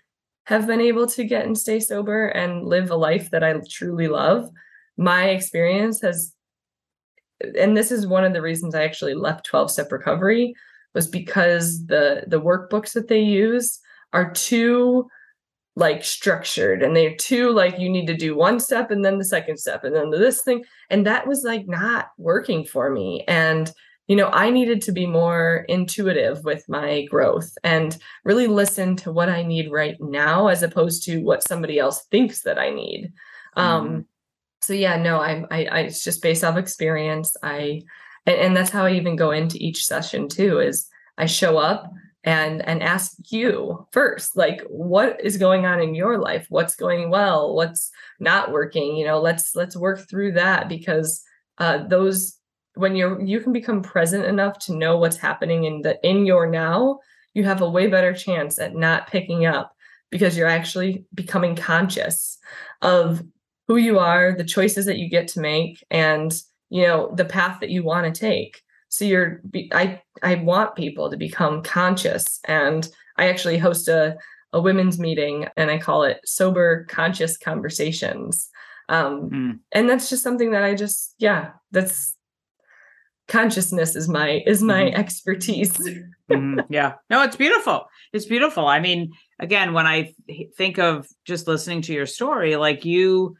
have 0.46 0.66
been 0.66 0.82
able 0.82 1.06
to 1.08 1.24
get 1.24 1.46
and 1.46 1.58
stay 1.58 1.80
sober 1.80 2.28
and 2.28 2.66
live 2.66 2.92
a 2.92 2.96
life 2.96 3.30
that 3.32 3.44
I 3.44 3.54
truly 3.70 4.08
love. 4.08 4.50
My 4.98 5.30
experience 5.30 6.02
has, 6.02 6.34
and 7.58 7.76
this 7.76 7.92
is 7.92 8.08
one 8.08 8.24
of 8.24 8.34
the 8.34 8.42
reasons 8.42 8.74
I 8.74 8.84
actually 8.84 9.14
left 9.14 9.46
12 9.46 9.72
step 9.72 9.92
recovery 9.92 10.54
was 10.94 11.08
because 11.08 11.86
the 11.86 12.24
the 12.28 12.42
workbooks 12.42 12.94
that 12.94 13.08
they 13.08 13.20
use 13.20 13.80
are 14.12 14.32
too 14.32 15.08
like 15.76 16.04
structured 16.04 16.82
and 16.82 16.96
they're 16.96 17.16
too 17.16 17.52
like 17.52 17.80
you 17.80 17.90
need 17.90 18.08
to 18.08 18.18
do 18.18 18.36
one 18.36 18.60
step 18.60 18.92
and 18.92 19.06
then 19.06 19.18
the 19.18 19.24
second 19.24 19.58
step 19.58 19.84
and 19.84 19.96
then 19.96 20.10
this 20.10 20.42
thing 20.42 20.64
and 20.90 21.06
that 21.06 21.28
was 21.28 21.44
like 21.44 21.68
not 21.68 22.08
working 22.18 22.66
for 22.66 22.90
me 22.90 23.24
and 23.28 23.72
you 24.10 24.16
know 24.16 24.28
i 24.34 24.50
needed 24.50 24.82
to 24.82 24.92
be 24.92 25.06
more 25.06 25.66
intuitive 25.70 26.44
with 26.44 26.68
my 26.68 27.06
growth 27.06 27.58
and 27.64 27.98
really 28.26 28.48
listen 28.48 28.98
to 28.98 29.12
what 29.12 29.30
i 29.30 29.42
need 29.44 29.72
right 29.72 29.96
now 30.02 30.48
as 30.48 30.64
opposed 30.64 31.04
to 31.06 31.22
what 31.22 31.48
somebody 31.48 31.80
else 31.80 32.06
thinks 32.12 32.42
that 32.42 32.60
i 32.60 32.70
need. 32.70 33.14
Mm. 33.56 33.62
um 33.62 34.06
so 34.62 34.74
yeah 34.74 34.98
no 34.98 35.22
I'm, 35.22 35.48
i 35.50 35.66
i 35.66 35.80
it's 35.82 36.04
just 36.04 36.22
based 36.22 36.44
off 36.44 36.58
experience. 36.58 37.38
I 37.42 37.84
and, 38.26 38.36
and 38.36 38.58
that's 38.58 38.72
how 38.72 38.86
i 38.86 38.92
even 38.92 39.16
go 39.16 39.32
into 39.32 39.58
each 39.64 39.86
session 39.86 40.28
too 40.28 40.60
is 40.60 40.88
i 41.18 41.26
show 41.26 41.58
up 41.58 41.94
and 42.26 42.68
and 42.68 42.84
ask 42.84 43.14
you 43.30 43.88
first 43.92 44.36
like 44.36 44.62
what 44.68 45.24
is 45.24 45.38
going 45.38 45.66
on 45.66 45.80
in 45.82 45.96
your 45.96 46.18
life? 46.18 46.48
What's 46.50 46.76
going 46.76 47.10
well? 47.10 47.56
What's 47.56 47.92
not 48.20 48.52
working? 48.52 48.98
You 48.98 49.06
know 49.06 49.22
let's 49.22 49.56
let's 49.56 49.78
work 49.78 50.10
through 50.10 50.34
that 50.34 50.68
because 50.68 51.24
uh 51.60 51.88
those 51.88 52.39
when 52.80 52.96
you're 52.96 53.22
you 53.22 53.42
can 53.42 53.52
become 53.52 53.82
present 53.82 54.26
enough 54.26 54.58
to 54.58 54.76
know 54.76 54.98
what's 54.98 55.18
happening 55.18 55.66
in 55.66 55.82
the 55.82 56.00
in 56.08 56.26
your 56.26 56.50
now 56.50 57.00
you 57.34 57.44
have 57.44 57.62
a 57.62 57.70
way 57.70 57.88
better 57.88 58.14
chance 58.14 58.58
at 58.58 58.76
not 58.76 59.08
picking 59.08 59.46
up 59.46 59.76
because 60.10 60.38
you're 60.38 60.48
actually 60.48 61.06
becoming 61.14 61.56
conscious 61.56 62.38
of 62.82 63.22
who 63.68 63.76
you 63.76 64.00
are 64.00 64.34
the 64.34 64.44
choices 64.44 64.86
that 64.86 64.98
you 64.98 65.10
get 65.10 65.28
to 65.28 65.42
make 65.42 65.84
and 65.92 66.42
you 66.70 66.84
know 66.84 67.14
the 67.16 67.26
path 67.26 67.60
that 67.60 67.70
you 67.70 67.84
want 67.84 68.14
to 68.14 68.20
take 68.20 68.62
so 68.88 69.04
you're 69.04 69.42
i 69.74 70.02
i 70.24 70.36
want 70.36 70.76
people 70.76 71.10
to 71.10 71.18
become 71.18 71.62
conscious 71.62 72.40
and 72.46 72.90
i 73.18 73.28
actually 73.28 73.58
host 73.58 73.88
a 73.88 74.18
a 74.54 74.62
women's 74.62 74.98
meeting 74.98 75.48
and 75.58 75.70
i 75.70 75.78
call 75.78 76.04
it 76.04 76.20
sober 76.26 76.86
conscious 76.86 77.38
conversations 77.38 78.50
um 78.88 79.30
mm. 79.30 79.60
and 79.74 79.90
that's 79.90 80.10
just 80.10 80.24
something 80.24 80.52
that 80.52 80.64
i 80.64 80.74
just 80.74 81.14
yeah 81.20 81.52
that's 81.72 82.16
consciousness 83.30 83.96
is 83.96 84.10
my 84.10 84.44
is 84.46 84.62
my 84.62 84.84
mm. 84.84 84.94
expertise. 84.96 85.78
Mm, 86.30 86.64
yeah. 86.70 86.94
No 87.10 87.24
it's 87.24 87.36
beautiful. 87.36 87.86
It's 88.14 88.28
beautiful. 88.28 88.68
I 88.68 88.80
mean 88.80 89.14
again 89.40 89.74
when 89.74 89.88
i 89.88 90.14
think 90.58 90.78
of 90.78 91.08
just 91.26 91.48
listening 91.48 91.82
to 91.82 91.94
your 91.94 92.06
story 92.06 92.56
like 92.56 92.86
you 92.86 93.36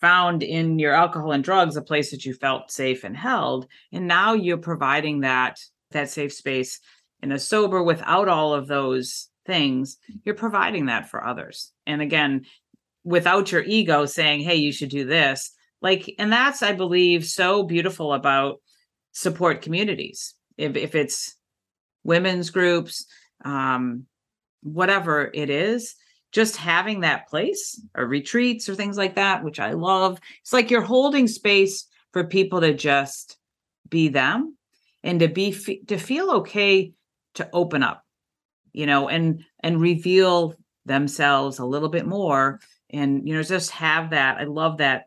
found 0.00 0.42
in 0.42 0.78
your 0.78 0.92
alcohol 0.92 1.32
and 1.32 1.44
drugs 1.44 1.76
a 1.76 1.82
place 1.82 2.10
that 2.10 2.24
you 2.24 2.34
felt 2.34 2.70
safe 2.70 3.04
and 3.04 3.16
held 3.16 3.66
and 3.92 4.06
now 4.06 4.32
you're 4.32 4.58
providing 4.58 5.20
that 5.20 5.58
that 5.90 6.10
safe 6.10 6.32
space 6.32 6.80
in 7.22 7.32
a 7.32 7.38
sober 7.38 7.82
without 7.82 8.28
all 8.28 8.54
of 8.54 8.66
those 8.66 9.28
things 9.46 9.98
you're 10.24 10.34
providing 10.34 10.86
that 10.86 11.08
for 11.08 11.24
others. 11.24 11.72
And 11.86 12.02
again 12.02 12.44
without 13.04 13.50
your 13.52 13.62
ego 13.62 14.06
saying 14.06 14.40
hey 14.40 14.56
you 14.56 14.72
should 14.72 14.90
do 14.90 15.04
this 15.04 15.52
like 15.80 16.14
and 16.18 16.32
that's 16.32 16.62
i 16.62 16.72
believe 16.72 17.24
so 17.24 17.62
beautiful 17.62 18.12
about 18.12 18.60
support 19.12 19.62
communities 19.62 20.34
if, 20.56 20.76
if 20.76 20.94
it's 20.94 21.36
women's 22.04 22.50
groups 22.50 23.06
um 23.44 24.04
whatever 24.62 25.30
it 25.32 25.50
is 25.50 25.94
just 26.36 26.56
having 26.56 27.00
that 27.00 27.28
place 27.28 27.80
or 27.94 28.04
retreats 28.04 28.68
or 28.68 28.74
things 28.74 28.98
like 28.98 29.14
that, 29.14 29.42
which 29.42 29.58
I 29.58 29.72
love. 29.72 30.20
It's 30.42 30.52
like 30.52 30.70
you're 30.70 30.82
holding 30.82 31.28
space 31.28 31.86
for 32.12 32.24
people 32.24 32.60
to 32.60 32.74
just 32.74 33.38
be 33.88 34.08
them 34.08 34.54
and 35.02 35.20
to 35.20 35.28
be 35.28 35.52
to 35.86 35.96
feel 35.96 36.30
okay 36.32 36.92
to 37.36 37.48
open 37.54 37.82
up, 37.82 38.04
you 38.74 38.84
know, 38.84 39.08
and 39.08 39.44
and 39.60 39.80
reveal 39.80 40.54
themselves 40.84 41.58
a 41.58 41.64
little 41.64 41.88
bit 41.88 42.06
more 42.06 42.60
and 42.90 43.26
you 43.26 43.34
know 43.34 43.42
just 43.42 43.70
have 43.70 44.10
that. 44.10 44.36
I 44.36 44.44
love 44.44 44.78
that 44.78 45.06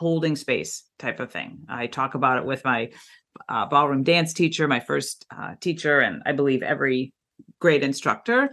holding 0.00 0.34
space 0.34 0.84
type 0.98 1.20
of 1.20 1.30
thing. 1.30 1.58
I 1.68 1.86
talk 1.86 2.14
about 2.14 2.38
it 2.38 2.46
with 2.46 2.64
my 2.64 2.88
uh, 3.50 3.66
ballroom 3.66 4.02
dance 4.02 4.32
teacher, 4.32 4.66
my 4.66 4.80
first 4.80 5.26
uh, 5.30 5.56
teacher, 5.60 6.00
and 6.00 6.22
I 6.24 6.32
believe 6.32 6.62
every 6.62 7.12
great 7.60 7.82
instructor 7.82 8.48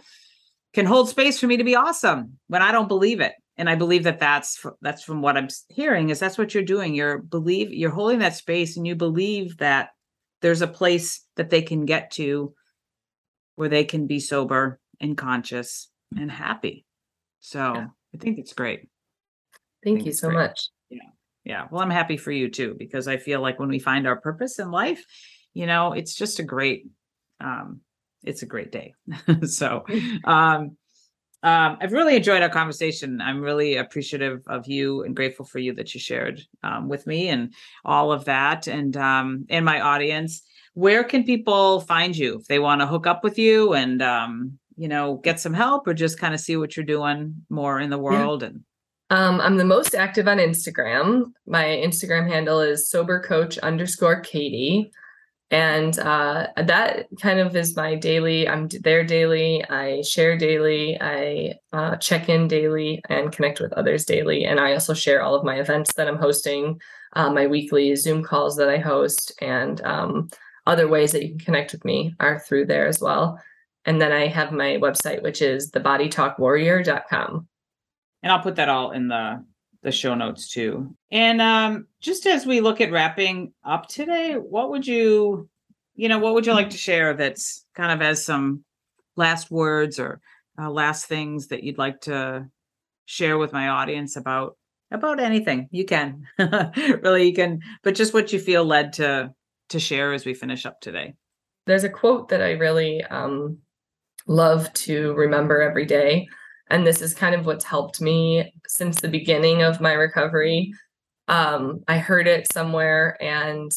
can 0.74 0.86
hold 0.86 1.08
space 1.08 1.40
for 1.40 1.48
me 1.48 1.56
to 1.56 1.64
be 1.64 1.78
awesome 1.78 2.38
when 2.48 2.62
I 2.62 2.74
don't 2.74 2.90
believe 2.90 3.22
it. 3.22 3.32
And 3.56 3.70
I 3.70 3.76
believe 3.76 4.04
that 4.04 4.20
that's 4.20 4.62
that's 4.82 5.04
from 5.04 5.22
what 5.22 5.38
I'm 5.38 5.48
hearing 5.70 6.10
is 6.10 6.20
that's 6.20 6.38
what 6.38 6.54
you're 6.54 6.64
doing. 6.64 6.94
You're 6.94 7.18
believe 7.18 7.72
you're 7.72 7.92
holding 7.92 8.20
that 8.20 8.36
space 8.36 8.76
and 8.76 8.86
you 8.86 8.96
believe 8.96 9.58
that 9.58 9.92
there's 10.42 10.62
a 10.62 10.68
place 10.68 11.26
that 11.38 11.50
they 11.50 11.62
can 11.62 11.86
get 11.86 12.12
to 12.12 12.54
where 13.56 13.70
they 13.70 13.86
can 13.86 14.06
be 14.06 14.20
sober 14.20 14.80
and 15.00 15.18
conscious 15.18 15.90
and 16.16 16.30
happy. 16.30 16.86
So 17.40 17.74
yeah. 17.74 17.88
I 18.14 18.18
think 18.18 18.38
it's 18.38 18.54
great. 18.54 18.90
Thank 19.82 20.06
you 20.06 20.12
so 20.12 20.28
great. 20.28 20.38
much. 20.38 20.70
Yeah. 21.48 21.68
Well, 21.72 21.82
I'm 21.82 21.90
happy 21.90 22.18
for 22.18 22.32
you 22.32 22.50
too, 22.50 22.76
because 22.78 23.08
I 23.08 23.16
feel 23.16 23.40
like 23.40 23.58
when 23.58 23.70
we 23.70 23.80
find 23.80 24.06
our 24.06 24.20
purpose 24.20 24.60
in 24.60 24.70
life, 24.70 25.06
you 25.54 25.66
know, 25.66 25.94
it's 25.94 26.14
just 26.14 26.40
a 26.40 26.44
great 26.44 26.88
um 27.40 27.80
it's 28.24 28.42
a 28.42 28.46
great 28.46 28.72
day. 28.72 28.94
so 29.46 29.86
um, 30.26 30.76
um, 31.44 31.78
I've 31.80 31.94
really 31.94 32.18
enjoyed 32.18 32.42
our 32.42 32.50
conversation. 32.50 33.22
I'm 33.22 33.40
really 33.40 33.78
appreciative 33.78 34.42
of 34.48 34.68
you 34.68 35.04
and 35.04 35.16
grateful 35.16 35.46
for 35.46 35.60
you 35.60 35.74
that 35.76 35.94
you 35.94 36.02
shared 36.02 36.42
um, 36.64 36.90
with 36.90 37.08
me 37.08 37.30
and 37.30 37.54
all 37.86 38.12
of 38.12 38.26
that 38.26 38.68
and 38.68 38.98
um, 38.98 39.46
and 39.50 39.64
my 39.64 39.80
audience. 39.80 40.42
Where 40.74 41.06
can 41.06 41.24
people 41.24 41.80
find 41.82 42.16
you 42.16 42.40
if 42.40 42.48
they 42.48 42.60
want 42.60 42.82
to 42.82 42.88
hook 42.88 43.08
up 43.08 43.24
with 43.24 43.40
you 43.40 43.74
and 43.74 44.02
um, 44.02 44.60
you 44.76 44.90
know 44.90 45.16
get 45.24 45.40
some 45.40 45.54
help 45.54 45.88
or 45.88 45.94
just 45.94 46.20
kind 46.20 46.34
of 46.34 46.42
see 46.42 46.58
what 46.58 46.76
you're 46.76 46.86
doing 46.86 47.36
more 47.50 47.80
in 47.80 47.90
the 47.90 47.98
world 47.98 48.42
yeah. 48.42 48.50
and 48.50 48.64
um, 49.10 49.40
I'm 49.40 49.58
the 49.58 49.66
most 49.66 49.96
active 49.96 50.28
on 50.28 50.38
Instagram. 50.38 51.32
My 51.46 51.64
Instagram 51.64 52.28
handle 52.30 52.60
is 52.60 52.90
sober 52.90 53.22
coach 53.22 53.58
underscore 53.60 54.20
Katie. 54.20 54.92
And 55.50 55.98
uh, 55.98 56.48
that 56.58 57.08
kind 57.22 57.40
of 57.40 57.56
is 57.56 57.76
my 57.76 57.96
daily 57.96 58.50
i'm 58.50 58.68
there 58.82 59.06
daily. 59.06 59.64
I 59.70 60.02
share 60.02 60.38
daily. 60.38 60.98
I 61.00 61.54
uh, 61.72 61.96
check 61.98 62.28
in 62.28 62.50
daily 62.50 63.02
and 63.08 63.32
connect 63.32 63.62
with 63.62 63.72
others 63.74 64.04
daily. 64.04 64.44
And 64.44 64.60
i 64.60 64.74
also 64.74 64.94
share 64.94 65.22
all 65.22 65.36
of 65.36 65.46
my 65.46 65.60
events 65.60 65.94
that 65.94 66.08
i'm 66.10 66.18
hosting 66.18 66.82
uh, 67.14 67.32
my 67.32 67.48
weekly 67.48 67.96
zoom 67.96 68.24
calls 68.24 68.58
that 68.58 68.70
i 68.70 68.78
host 68.78 69.32
and 69.42 69.80
um, 69.86 70.30
other 70.66 70.90
ways 70.90 71.14
that 71.14 71.24
you 71.24 71.30
can 71.30 71.40
connect 71.40 71.72
with 71.72 71.86
me 71.86 72.14
are 72.20 72.40
through 72.40 72.66
there 72.66 72.88
as 72.88 73.00
well. 73.00 73.42
And 73.86 74.02
then 74.02 74.12
i 74.12 74.28
have 74.28 74.52
my 74.52 74.78
website 74.78 75.24
which 75.24 75.42
is 75.42 75.72
thebodytalkwarrior.com 75.72 77.48
and 78.24 78.32
i'll 78.32 78.42
put 78.42 78.56
that 78.56 78.70
all 78.70 78.92
in 78.92 79.08
the 79.08 79.44
the 79.88 79.92
show 79.92 80.16
notes 80.16 80.50
too. 80.50 80.96
And 81.12 81.42
um, 81.42 81.88
just 82.02 82.26
as 82.26 82.46
we 82.46 82.62
look 82.62 82.82
at 82.82 82.92
wrapping 82.92 83.54
up 83.64 83.88
today, 83.88 84.34
what 84.34 84.70
would 84.70 84.86
you, 84.86 85.50
you 85.96 86.10
know, 86.10 86.20
what 86.20 86.34
would 86.34 86.46
you 86.46 86.54
like 86.54 86.72
to 86.72 86.78
share 86.78 87.14
that's 87.14 87.66
kind 87.76 87.92
of 87.92 88.06
as 88.06 88.26
some 88.26 88.64
last 89.16 89.50
words 89.50 90.00
or 90.00 90.20
uh, 90.60 90.70
last 90.70 91.06
things 91.06 91.48
that 91.48 91.64
you'd 91.64 91.78
like 91.78 92.02
to 92.02 92.48
share 93.06 93.38
with 93.38 93.54
my 93.54 93.70
audience 93.70 94.16
about 94.16 94.58
about 94.92 95.20
anything? 95.20 95.70
You 95.72 95.86
can. 95.86 96.28
Really 97.02 97.28
you 97.28 97.34
can 97.34 97.62
but 97.84 97.96
just 97.96 98.14
what 98.14 98.34
you 98.34 98.40
feel 98.40 98.66
led 98.66 98.94
to 98.94 99.32
to 99.70 99.80
share 99.80 100.14
as 100.14 100.26
we 100.26 100.34
finish 100.34 100.66
up 100.66 100.82
today. 100.82 101.14
There's 101.66 101.84
a 101.84 101.90
quote 101.90 102.30
that 102.30 102.42
i 102.42 102.52
really 102.52 103.04
um, 103.06 103.58
love 104.28 104.72
to 104.74 105.14
remember 105.14 105.62
every 105.62 105.86
day 105.86 106.28
and 106.70 106.86
this 106.86 107.02
is 107.02 107.14
kind 107.14 107.36
of 107.36 107.46
what's 107.46 107.66
helped 107.66 108.02
me 108.02 108.54
since 108.68 109.00
the 109.02 109.08
beginning 109.10 109.62
of 109.64 109.82
my 109.82 109.94
recovery 109.94 110.72
Um, 111.28 111.84
I 111.88 111.98
heard 112.00 112.28
it 112.28 112.52
somewhere 112.52 113.18
and 113.22 113.72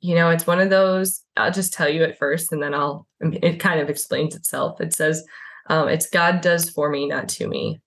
you 0.00 0.14
know, 0.14 0.30
it's 0.30 0.46
one 0.46 0.60
of 0.60 0.70
those, 0.70 1.22
I'll 1.36 1.50
just 1.52 1.72
tell 1.72 1.88
you 1.88 2.04
at 2.04 2.18
first 2.18 2.52
and 2.52 2.62
then 2.62 2.74
I'll, 2.74 3.06
it 3.20 3.58
kind 3.60 3.80
of 3.80 3.90
explains 3.90 4.36
itself. 4.36 4.80
It 4.80 4.94
says, 4.94 5.24
um, 5.68 5.88
it's 5.88 6.08
God 6.08 6.40
does 6.40 6.70
for 6.70 6.88
me, 6.90 7.08
not 7.08 7.28
to 7.30 7.48
me. 7.48 7.80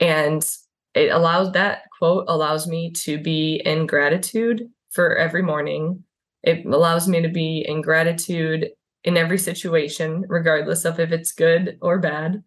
And 0.00 0.46
it 0.94 1.10
allows 1.10 1.52
that 1.52 1.82
quote 1.98 2.24
allows 2.28 2.66
me 2.66 2.90
to 3.04 3.18
be 3.18 3.62
in 3.64 3.86
gratitude 3.86 4.68
for 4.90 5.16
every 5.16 5.42
morning. 5.42 6.04
It 6.42 6.66
allows 6.66 7.08
me 7.08 7.22
to 7.22 7.28
be 7.28 7.64
in 7.66 7.80
gratitude 7.82 8.70
in 9.04 9.16
every 9.16 9.38
situation, 9.38 10.24
regardless 10.28 10.84
of 10.84 11.00
if 11.00 11.12
it's 11.12 11.32
good 11.32 11.78
or 11.80 11.98
bad. 11.98 12.42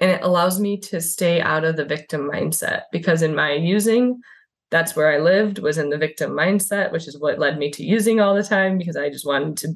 And 0.00 0.10
it 0.10 0.22
allows 0.22 0.60
me 0.60 0.78
to 0.78 1.00
stay 1.00 1.40
out 1.40 1.64
of 1.64 1.76
the 1.76 1.84
victim 1.84 2.22
mindset 2.22 2.82
because 2.92 3.22
in 3.22 3.34
my 3.34 3.52
using, 3.52 4.20
that's 4.70 4.94
where 4.94 5.12
I 5.12 5.18
lived 5.18 5.58
was 5.58 5.78
in 5.78 5.90
the 5.90 5.98
victim 5.98 6.32
mindset, 6.32 6.92
which 6.92 7.08
is 7.08 7.18
what 7.18 7.38
led 7.38 7.58
me 7.58 7.70
to 7.72 7.84
using 7.84 8.20
all 8.20 8.34
the 8.34 8.42
time 8.42 8.78
because 8.78 8.96
I 8.96 9.10
just 9.10 9.26
wanted 9.26 9.56
to 9.58 9.74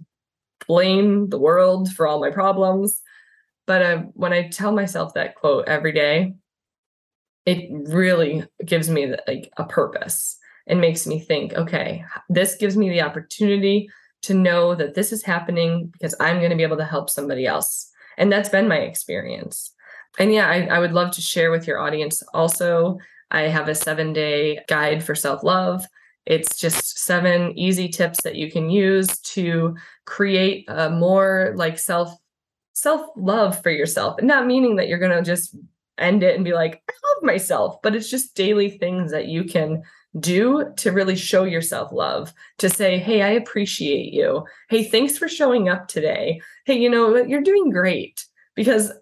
blame 0.67 1.29
the 1.29 1.39
world 1.39 1.91
for 1.93 2.07
all 2.07 2.21
my 2.21 2.31
problems. 2.31 3.01
But 3.67 3.83
uh, 3.83 3.99
when 4.15 4.33
I 4.33 4.49
tell 4.49 4.73
myself 4.73 5.15
that 5.15 5.35
quote 5.35 5.67
every 5.67 5.93
day, 5.93 6.35
it 7.47 7.69
really 7.71 8.45
gives 8.65 8.89
me 8.89 9.15
like 9.27 9.51
a 9.57 9.65
purpose 9.65 10.37
and 10.67 10.81
makes 10.81 11.07
me 11.07 11.19
think, 11.19 11.55
okay, 11.55 12.05
this 12.29 12.55
gives 12.57 12.77
me 12.77 12.89
the 12.89 13.03
opportunity 13.03 13.89
to 14.23 14.35
know 14.35 14.75
that 14.75 14.95
this 14.95 15.13
is 15.13 15.25
happening 15.25 15.87
because 15.87 16.15
I'm 16.21 16.39
going 16.39 16.51
to 16.51 16.57
be 16.57 16.63
able 16.63 16.77
to 16.77 16.85
help 16.85 17.11
somebody 17.11 17.47
else. 17.47 17.91
And 18.17 18.31
that's 18.31 18.49
been 18.49 18.69
my 18.69 18.79
experience. 18.79 19.73
And 20.19 20.33
yeah, 20.33 20.49
I, 20.49 20.67
I 20.67 20.79
would 20.79 20.93
love 20.93 21.13
to 21.13 21.21
share 21.21 21.51
with 21.51 21.67
your 21.67 21.79
audience 21.79 22.23
also. 22.35 22.99
I 23.31 23.43
have 23.43 23.69
a 23.69 23.75
seven 23.75 24.13
day 24.13 24.61
guide 24.69 25.03
for 25.03 25.15
self 25.15 25.43
love. 25.43 25.85
It's 26.27 26.57
just 26.57 26.99
seven 26.99 27.59
easy 27.59 27.89
tips 27.89 28.23
that 28.23 28.37
you 28.37 28.51
can 28.51 28.71
use 28.71 29.19
to 29.21 29.77
create 30.05 30.65
a 30.69 30.91
more 30.91 31.55
like 31.57 31.79
self 31.79 32.15
self 32.75 33.09
love 33.17 33.61
for 33.63 33.71
yourself. 33.71 34.19
And 34.19 34.29
not 34.29 34.47
meaning 34.47 34.77
that 34.77 34.89
you're 34.89 34.99
going 34.99 35.17
to 35.17 35.23
just 35.23 35.57
end 35.99 36.23
it 36.23 36.35
and 36.35 36.45
be 36.45 36.53
like, 36.53 36.83
I 36.89 36.93
love 37.15 37.23
myself, 37.23 37.81
but 37.83 37.95
it's 37.95 38.11
just 38.11 38.35
daily 38.35 38.71
things 38.71 39.11
that 39.13 39.29
you 39.29 39.45
can 39.45 39.83
do 40.21 40.73
to 40.77 40.93
really 40.93 41.17
show 41.17 41.45
yourself 41.45 41.91
love 41.91 42.35
to 42.59 42.69
say 42.69 42.99
hey 42.99 43.23
i 43.23 43.29
appreciate 43.29 44.13
you. 44.13 44.45
Hey 44.69 44.85
thanks 44.85 45.17
for 45.17 45.27
showing 45.27 45.71
up 45.71 45.89
today. 45.89 46.41
Hey 46.67 46.79
you 46.79 46.91
know 46.91 47.17
you're 47.17 47.43
doing 47.43 47.71
great. 47.71 48.27
Because 48.55 48.93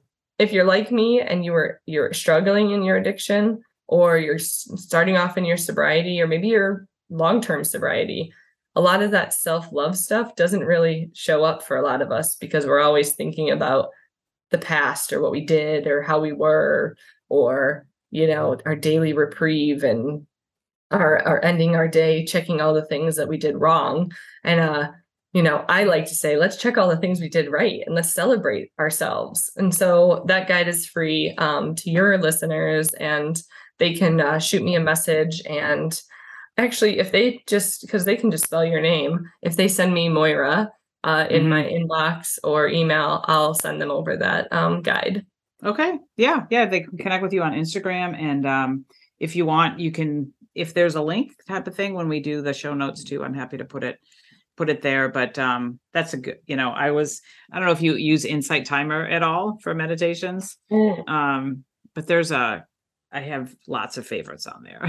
if 0.41 0.53
you're 0.53 0.65
like 0.65 0.91
me 0.91 1.21
and 1.21 1.45
you 1.45 1.53
were 1.53 1.81
you're 1.85 2.13
struggling 2.15 2.71
in 2.71 2.83
your 2.83 2.97
addiction 2.97 3.63
or 3.87 4.17
you're 4.17 4.39
starting 4.39 5.17
off 5.17 5.37
in 5.37 5.45
your 5.45 5.59
sobriety 5.59 6.21
or 6.21 6.27
maybe 6.27 6.49
your 6.49 6.87
long-term 7.11 7.63
sobriety 7.63 8.33
a 8.75 8.81
lot 8.81 9.03
of 9.03 9.11
that 9.11 9.35
self-love 9.35 9.97
stuff 9.99 10.37
doesn't 10.37 10.65
really 10.65 11.11
show 11.13 11.45
up 11.45 11.63
for 11.63 11.77
a 11.77 11.83
lot 11.83 12.01
of 12.01 12.11
us 12.11 12.37
because 12.37 12.65
we're 12.65 12.81
always 12.81 13.13
thinking 13.13 13.51
about 13.51 13.91
the 14.51 14.59
past 14.59 15.13
or 15.13 15.21
what 15.21 15.33
we 15.33 15.45
did 15.45 15.87
or 15.87 16.01
how 16.03 16.19
we 16.21 16.33
were 16.33 16.97
or 17.29 17.87
you 18.11 18.27
know 18.27 18.57
our 18.65 18.77
daily 18.77 19.13
reprieve 19.13 19.85
and 19.85 20.27
our, 20.91 21.19
our 21.19 21.45
ending 21.45 21.77
our 21.77 21.87
day 21.87 22.25
checking 22.25 22.61
all 22.61 22.75
the 22.75 22.85
things 22.87 23.17
that 23.17 23.29
we 23.29 23.37
did 23.37 23.61
wrong. 23.61 24.11
And 24.43 24.61
uh 24.61 24.91
you 25.33 25.43
know 25.43 25.65
i 25.69 25.85
like 25.85 26.07
to 26.07 26.15
say 26.15 26.37
let's 26.37 26.57
check 26.57 26.77
all 26.77 26.89
the 26.89 26.97
things 26.97 27.21
we 27.21 27.29
did 27.29 27.51
right 27.51 27.83
and 27.87 27.95
let's 27.95 28.13
celebrate 28.13 28.73
ourselves. 28.79 29.51
And 29.57 29.75
so 29.75 30.25
that 30.27 30.49
guide 30.49 30.69
is 30.69 30.87
free 30.87 31.35
um, 31.39 31.75
to 31.77 31.91
your 31.91 32.19
listeners 32.19 32.93
and 32.95 33.41
they 33.79 33.95
can 33.95 34.21
uh, 34.21 34.39
shoot 34.39 34.63
me 34.63 34.75
a 34.77 34.81
message 34.81 35.43
and 35.49 36.01
actually 36.57 36.99
if 36.99 37.13
they 37.13 37.43
just 37.47 37.83
because 37.83 38.05
they 38.05 38.17
can 38.17 38.31
just 38.31 38.45
spell 38.45 38.65
your 38.65 38.81
name 38.81 39.21
if 39.43 39.57
they 39.57 39.69
send 39.69 39.95
me 39.95 40.09
moira 40.09 40.71
uh, 41.05 41.27
in 41.31 41.43
mm-hmm. 41.43 41.51
my 41.51 41.63
inbox 41.65 42.39
or 42.45 42.69
email 42.69 43.25
i'll 43.27 43.55
send 43.55 43.81
them 43.81 43.91
over 43.91 44.17
that 44.17 44.53
um, 44.53 44.83
guide. 44.83 45.25
Okay. 45.63 45.99
Yeah. 46.17 46.47
Yeah. 46.51 46.65
They 46.65 46.81
can 46.81 46.97
connect 46.97 47.23
with 47.23 47.33
you 47.33 47.43
on 47.43 47.53
instagram 47.53 48.21
and 48.21 48.47
um, 48.47 48.85
if 49.19 49.37
you 49.37 49.47
want 49.47 49.79
you 49.79 49.93
can 49.93 50.33
if 50.55 50.75
there's 50.75 50.97
a 50.97 51.03
link 51.03 51.33
type 51.47 51.67
of 51.69 51.77
thing 51.77 51.95
when 51.95 52.09
we 52.09 52.21
do 52.21 52.43
the 52.43 52.53
show 52.53 52.75
notes 52.75 53.05
too 53.05 53.23
i'm 53.23 53.35
happy 53.35 53.57
to 53.57 53.65
put 53.65 53.85
it 53.85 54.01
put 54.61 54.69
it 54.69 54.83
there 54.83 55.09
but 55.09 55.39
um 55.39 55.81
that's 55.95 56.13
a 56.13 56.19
good 56.19 56.39
you 56.47 56.57
know 56.57 56.71
i 56.71 56.91
was 56.91 57.23
i 57.51 57.57
don't 57.57 57.65
know 57.65 57.73
if 57.73 57.81
you 57.81 57.95
use 57.95 58.27
insight 58.27 58.67
timer 58.67 59.07
at 59.07 59.23
all 59.23 59.57
for 59.63 59.75
meditations 59.75 60.59
mm. 60.71 61.09
um 61.09 61.65
but 61.95 62.07
there's 62.07 62.31
a 62.31 62.65
I 63.13 63.21
have 63.21 63.55
lots 63.67 63.99
of 63.99 64.07
favorites 64.07 64.47
on 64.47 64.63
there. 64.63 64.89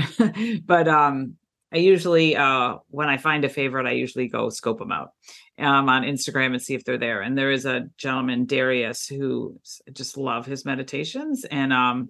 but 0.65 0.87
um 0.87 1.35
I 1.73 1.77
usually 1.77 2.35
uh 2.35 2.75
when 2.89 3.09
I 3.09 3.17
find 3.17 3.45
a 3.45 3.49
favorite, 3.49 3.87
I 3.87 3.91
usually 3.91 4.27
go 4.27 4.49
scope 4.49 4.79
them 4.79 4.91
out 4.91 5.11
um 5.57 5.89
on 5.89 6.03
Instagram 6.03 6.53
and 6.53 6.61
see 6.61 6.75
if 6.75 6.83
they're 6.83 6.97
there. 6.97 7.21
And 7.21 7.37
there 7.37 7.51
is 7.51 7.65
a 7.65 7.87
gentleman, 7.97 8.45
Darius, 8.45 9.07
who 9.07 9.59
just 9.91 10.17
love 10.17 10.45
his 10.45 10.65
meditations. 10.65 11.45
And 11.45 11.73
um 11.73 12.09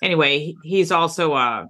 anyway, 0.00 0.54
he's 0.62 0.90
also 0.90 1.34
uh 1.34 1.66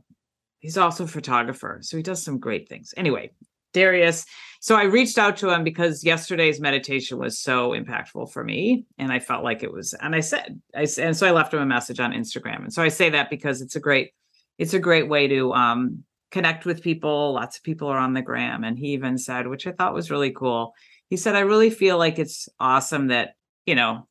he's 0.60 0.78
also 0.78 1.04
a 1.04 1.08
photographer. 1.08 1.78
So 1.82 1.96
he 1.96 2.02
does 2.02 2.22
some 2.22 2.38
great 2.38 2.68
things. 2.68 2.94
Anyway, 2.96 3.32
Darius. 3.72 4.26
So 4.62 4.76
I 4.76 4.84
reached 4.84 5.18
out 5.18 5.36
to 5.38 5.50
him 5.50 5.64
because 5.64 6.04
yesterday's 6.04 6.60
meditation 6.60 7.18
was 7.18 7.36
so 7.36 7.70
impactful 7.70 8.30
for 8.30 8.44
me. 8.44 8.86
And 8.96 9.12
I 9.12 9.18
felt 9.18 9.42
like 9.42 9.64
it 9.64 9.72
was, 9.72 9.92
and 9.92 10.14
I 10.14 10.20
said, 10.20 10.62
I 10.72 10.86
and 10.98 11.16
so 11.16 11.26
I 11.26 11.32
left 11.32 11.52
him 11.52 11.58
a 11.58 11.66
message 11.66 11.98
on 11.98 12.12
Instagram. 12.12 12.62
And 12.62 12.72
so 12.72 12.80
I 12.80 12.86
say 12.86 13.10
that 13.10 13.28
because 13.28 13.60
it's 13.60 13.74
a 13.74 13.80
great, 13.80 14.12
it's 14.58 14.72
a 14.72 14.78
great 14.78 15.08
way 15.08 15.26
to 15.26 15.52
um, 15.52 16.04
connect 16.30 16.64
with 16.64 16.80
people. 16.80 17.32
Lots 17.32 17.56
of 17.56 17.64
people 17.64 17.88
are 17.88 17.98
on 17.98 18.12
the 18.12 18.22
gram. 18.22 18.62
And 18.62 18.78
he 18.78 18.92
even 18.92 19.18
said, 19.18 19.48
which 19.48 19.66
I 19.66 19.72
thought 19.72 19.94
was 19.94 20.12
really 20.12 20.30
cool. 20.30 20.74
He 21.10 21.16
said, 21.16 21.34
I 21.34 21.40
really 21.40 21.70
feel 21.70 21.98
like 21.98 22.20
it's 22.20 22.48
awesome 22.60 23.08
that, 23.08 23.30
you 23.66 23.74
know, 23.74 24.06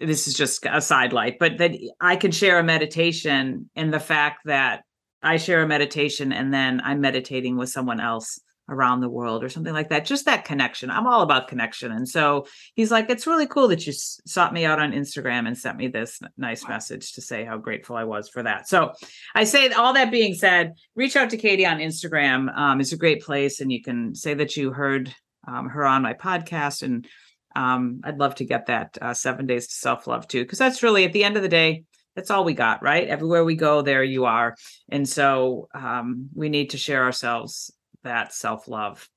this 0.00 0.26
is 0.26 0.34
just 0.34 0.66
a 0.68 0.80
sidelight, 0.80 1.38
but 1.38 1.58
that 1.58 1.70
I 2.00 2.16
can 2.16 2.32
share 2.32 2.58
a 2.58 2.64
meditation 2.64 3.70
and 3.76 3.94
the 3.94 4.00
fact 4.00 4.40
that 4.46 4.82
I 5.22 5.36
share 5.36 5.62
a 5.62 5.68
meditation 5.68 6.32
and 6.32 6.52
then 6.52 6.80
I'm 6.84 7.00
meditating 7.00 7.56
with 7.56 7.68
someone 7.68 8.00
else 8.00 8.40
around 8.68 9.00
the 9.00 9.08
world 9.08 9.44
or 9.44 9.48
something 9.48 9.74
like 9.74 9.90
that 9.90 10.06
just 10.06 10.24
that 10.24 10.44
connection 10.44 10.90
i'm 10.90 11.06
all 11.06 11.20
about 11.20 11.48
connection 11.48 11.92
and 11.92 12.08
so 12.08 12.46
he's 12.74 12.90
like 12.90 13.10
it's 13.10 13.26
really 13.26 13.46
cool 13.46 13.68
that 13.68 13.86
you 13.86 13.92
sought 13.92 14.54
me 14.54 14.64
out 14.64 14.78
on 14.78 14.92
instagram 14.92 15.46
and 15.46 15.58
sent 15.58 15.76
me 15.76 15.88
this 15.88 16.18
nice 16.38 16.66
message 16.66 17.12
to 17.12 17.20
say 17.20 17.44
how 17.44 17.58
grateful 17.58 17.96
i 17.96 18.04
was 18.04 18.28
for 18.28 18.42
that. 18.42 18.66
So 18.68 18.92
i 19.34 19.44
say 19.44 19.68
all 19.70 19.92
that 19.92 20.10
being 20.10 20.34
said 20.34 20.74
reach 20.94 21.14
out 21.14 21.30
to 21.30 21.36
katie 21.36 21.66
on 21.66 21.78
instagram 21.78 22.54
um, 22.56 22.80
it's 22.80 22.92
a 22.92 22.96
great 22.98 23.22
place 23.22 23.60
and 23.60 23.70
you 23.70 23.82
can 23.82 24.14
say 24.14 24.32
that 24.34 24.56
you 24.56 24.72
heard 24.72 25.14
um, 25.46 25.68
her 25.68 25.84
on 25.84 26.02
my 26.02 26.14
podcast 26.14 26.82
and 26.82 27.06
um, 27.54 28.00
i'd 28.04 28.18
love 28.18 28.36
to 28.36 28.46
get 28.46 28.66
that 28.66 28.96
uh, 29.02 29.12
seven 29.12 29.46
days 29.46 29.68
to 29.68 29.74
self-love 29.74 30.26
too 30.26 30.42
because 30.42 30.58
that's 30.58 30.82
really 30.82 31.04
at 31.04 31.12
the 31.12 31.24
end 31.24 31.36
of 31.36 31.42
the 31.42 31.48
day 31.48 31.84
that's 32.16 32.30
all 32.30 32.44
we 32.44 32.54
got 32.54 32.80
right? 32.80 33.08
Everywhere 33.08 33.44
we 33.44 33.56
go 33.56 33.82
there 33.82 34.02
you 34.02 34.24
are 34.24 34.56
and 34.88 35.06
so 35.06 35.68
um, 35.74 36.30
we 36.34 36.48
need 36.48 36.70
to 36.70 36.78
share 36.78 37.04
ourselves 37.04 37.70
that 38.04 38.32
self 38.32 38.68
love 38.68 39.08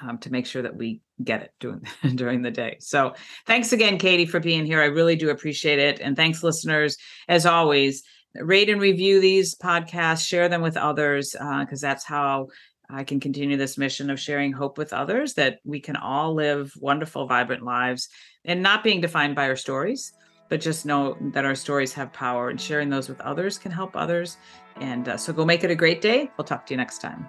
um, 0.00 0.18
to 0.18 0.30
make 0.30 0.46
sure 0.46 0.62
that 0.62 0.76
we 0.76 1.00
get 1.22 1.42
it 1.42 1.52
during 1.60 1.82
during 2.14 2.42
the 2.42 2.50
day. 2.50 2.76
So 2.80 3.14
thanks 3.46 3.72
again, 3.72 3.98
Katie, 3.98 4.26
for 4.26 4.40
being 4.40 4.66
here. 4.66 4.80
I 4.80 4.86
really 4.86 5.16
do 5.16 5.30
appreciate 5.30 5.78
it, 5.78 6.00
and 6.00 6.16
thanks, 6.16 6.42
listeners, 6.42 6.96
as 7.28 7.46
always. 7.46 8.02
Rate 8.34 8.68
and 8.68 8.80
review 8.80 9.20
these 9.20 9.54
podcasts, 9.54 10.24
share 10.24 10.50
them 10.50 10.60
with 10.60 10.76
others, 10.76 11.32
because 11.32 11.82
uh, 11.82 11.88
that's 11.88 12.04
how 12.04 12.48
I 12.90 13.02
can 13.04 13.20
continue 13.20 13.56
this 13.56 13.78
mission 13.78 14.10
of 14.10 14.20
sharing 14.20 14.52
hope 14.52 14.78
with 14.78 14.92
others 14.92 15.34
that 15.34 15.60
we 15.64 15.80
can 15.80 15.96
all 15.96 16.34
live 16.34 16.72
wonderful, 16.78 17.26
vibrant 17.26 17.62
lives 17.62 18.08
and 18.44 18.62
not 18.62 18.84
being 18.84 19.00
defined 19.00 19.34
by 19.34 19.48
our 19.48 19.56
stories, 19.56 20.12
but 20.48 20.60
just 20.60 20.86
know 20.86 21.16
that 21.32 21.44
our 21.44 21.54
stories 21.54 21.92
have 21.92 22.12
power 22.12 22.48
and 22.48 22.60
sharing 22.60 22.88
those 22.88 23.08
with 23.08 23.20
others 23.20 23.58
can 23.58 23.72
help 23.72 23.94
others. 23.94 24.38
And 24.76 25.08
uh, 25.08 25.16
so 25.16 25.32
go 25.32 25.44
make 25.44 25.64
it 25.64 25.70
a 25.70 25.74
great 25.74 26.00
day. 26.00 26.30
We'll 26.36 26.46
talk 26.46 26.64
to 26.66 26.74
you 26.74 26.78
next 26.78 27.00
time. 27.00 27.28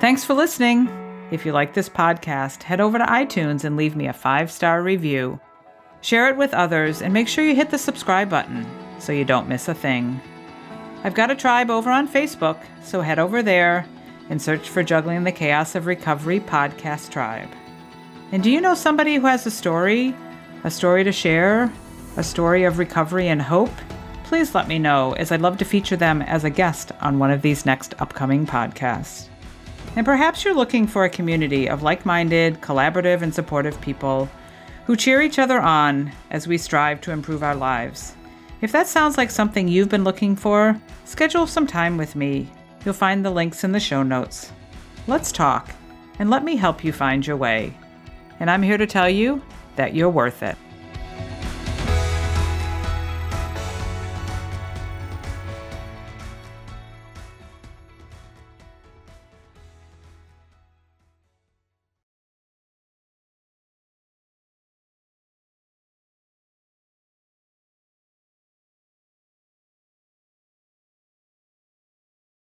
Thanks 0.00 0.24
for 0.24 0.34
listening. 0.34 0.88
If 1.32 1.44
you 1.44 1.50
like 1.50 1.74
this 1.74 1.88
podcast, 1.88 2.62
head 2.62 2.80
over 2.80 2.98
to 2.98 3.04
iTunes 3.04 3.64
and 3.64 3.76
leave 3.76 3.96
me 3.96 4.06
a 4.06 4.12
five 4.12 4.48
star 4.48 4.80
review. 4.80 5.40
Share 6.02 6.28
it 6.28 6.36
with 6.36 6.54
others 6.54 7.02
and 7.02 7.12
make 7.12 7.26
sure 7.26 7.44
you 7.44 7.56
hit 7.56 7.70
the 7.70 7.78
subscribe 7.78 8.30
button 8.30 8.64
so 9.00 9.12
you 9.12 9.24
don't 9.24 9.48
miss 9.48 9.66
a 9.66 9.74
thing. 9.74 10.20
I've 11.02 11.14
got 11.14 11.32
a 11.32 11.34
tribe 11.34 11.68
over 11.68 11.90
on 11.90 12.06
Facebook, 12.06 12.62
so 12.80 13.00
head 13.00 13.18
over 13.18 13.42
there 13.42 13.86
and 14.30 14.40
search 14.40 14.68
for 14.68 14.84
Juggling 14.84 15.24
the 15.24 15.32
Chaos 15.32 15.74
of 15.74 15.86
Recovery 15.86 16.38
Podcast 16.38 17.10
Tribe. 17.10 17.50
And 18.30 18.40
do 18.40 18.52
you 18.52 18.60
know 18.60 18.74
somebody 18.74 19.16
who 19.16 19.26
has 19.26 19.46
a 19.46 19.50
story, 19.50 20.14
a 20.62 20.70
story 20.70 21.02
to 21.02 21.12
share, 21.12 21.72
a 22.16 22.22
story 22.22 22.62
of 22.62 22.78
recovery 22.78 23.26
and 23.26 23.42
hope? 23.42 23.74
Please 24.24 24.54
let 24.54 24.68
me 24.68 24.78
know, 24.78 25.14
as 25.14 25.32
I'd 25.32 25.40
love 25.40 25.58
to 25.58 25.64
feature 25.64 25.96
them 25.96 26.22
as 26.22 26.44
a 26.44 26.50
guest 26.50 26.92
on 27.00 27.18
one 27.18 27.32
of 27.32 27.42
these 27.42 27.66
next 27.66 27.94
upcoming 27.98 28.46
podcasts. 28.46 29.27
And 29.98 30.04
perhaps 30.04 30.44
you're 30.44 30.54
looking 30.54 30.86
for 30.86 31.04
a 31.04 31.10
community 31.10 31.68
of 31.68 31.82
like 31.82 32.06
minded, 32.06 32.60
collaborative, 32.60 33.20
and 33.20 33.34
supportive 33.34 33.80
people 33.80 34.30
who 34.86 34.94
cheer 34.94 35.20
each 35.20 35.40
other 35.40 35.60
on 35.60 36.12
as 36.30 36.46
we 36.46 36.56
strive 36.56 37.00
to 37.00 37.10
improve 37.10 37.42
our 37.42 37.56
lives. 37.56 38.14
If 38.60 38.70
that 38.70 38.86
sounds 38.86 39.18
like 39.18 39.28
something 39.28 39.66
you've 39.66 39.88
been 39.88 40.04
looking 40.04 40.36
for, 40.36 40.80
schedule 41.04 41.48
some 41.48 41.66
time 41.66 41.96
with 41.96 42.14
me. 42.14 42.48
You'll 42.84 42.94
find 42.94 43.24
the 43.24 43.32
links 43.32 43.64
in 43.64 43.72
the 43.72 43.80
show 43.80 44.04
notes. 44.04 44.52
Let's 45.08 45.32
talk, 45.32 45.68
and 46.20 46.30
let 46.30 46.44
me 46.44 46.54
help 46.54 46.84
you 46.84 46.92
find 46.92 47.26
your 47.26 47.36
way. 47.36 47.76
And 48.38 48.48
I'm 48.48 48.62
here 48.62 48.78
to 48.78 48.86
tell 48.86 49.10
you 49.10 49.42
that 49.74 49.96
you're 49.96 50.08
worth 50.08 50.44
it. 50.44 50.56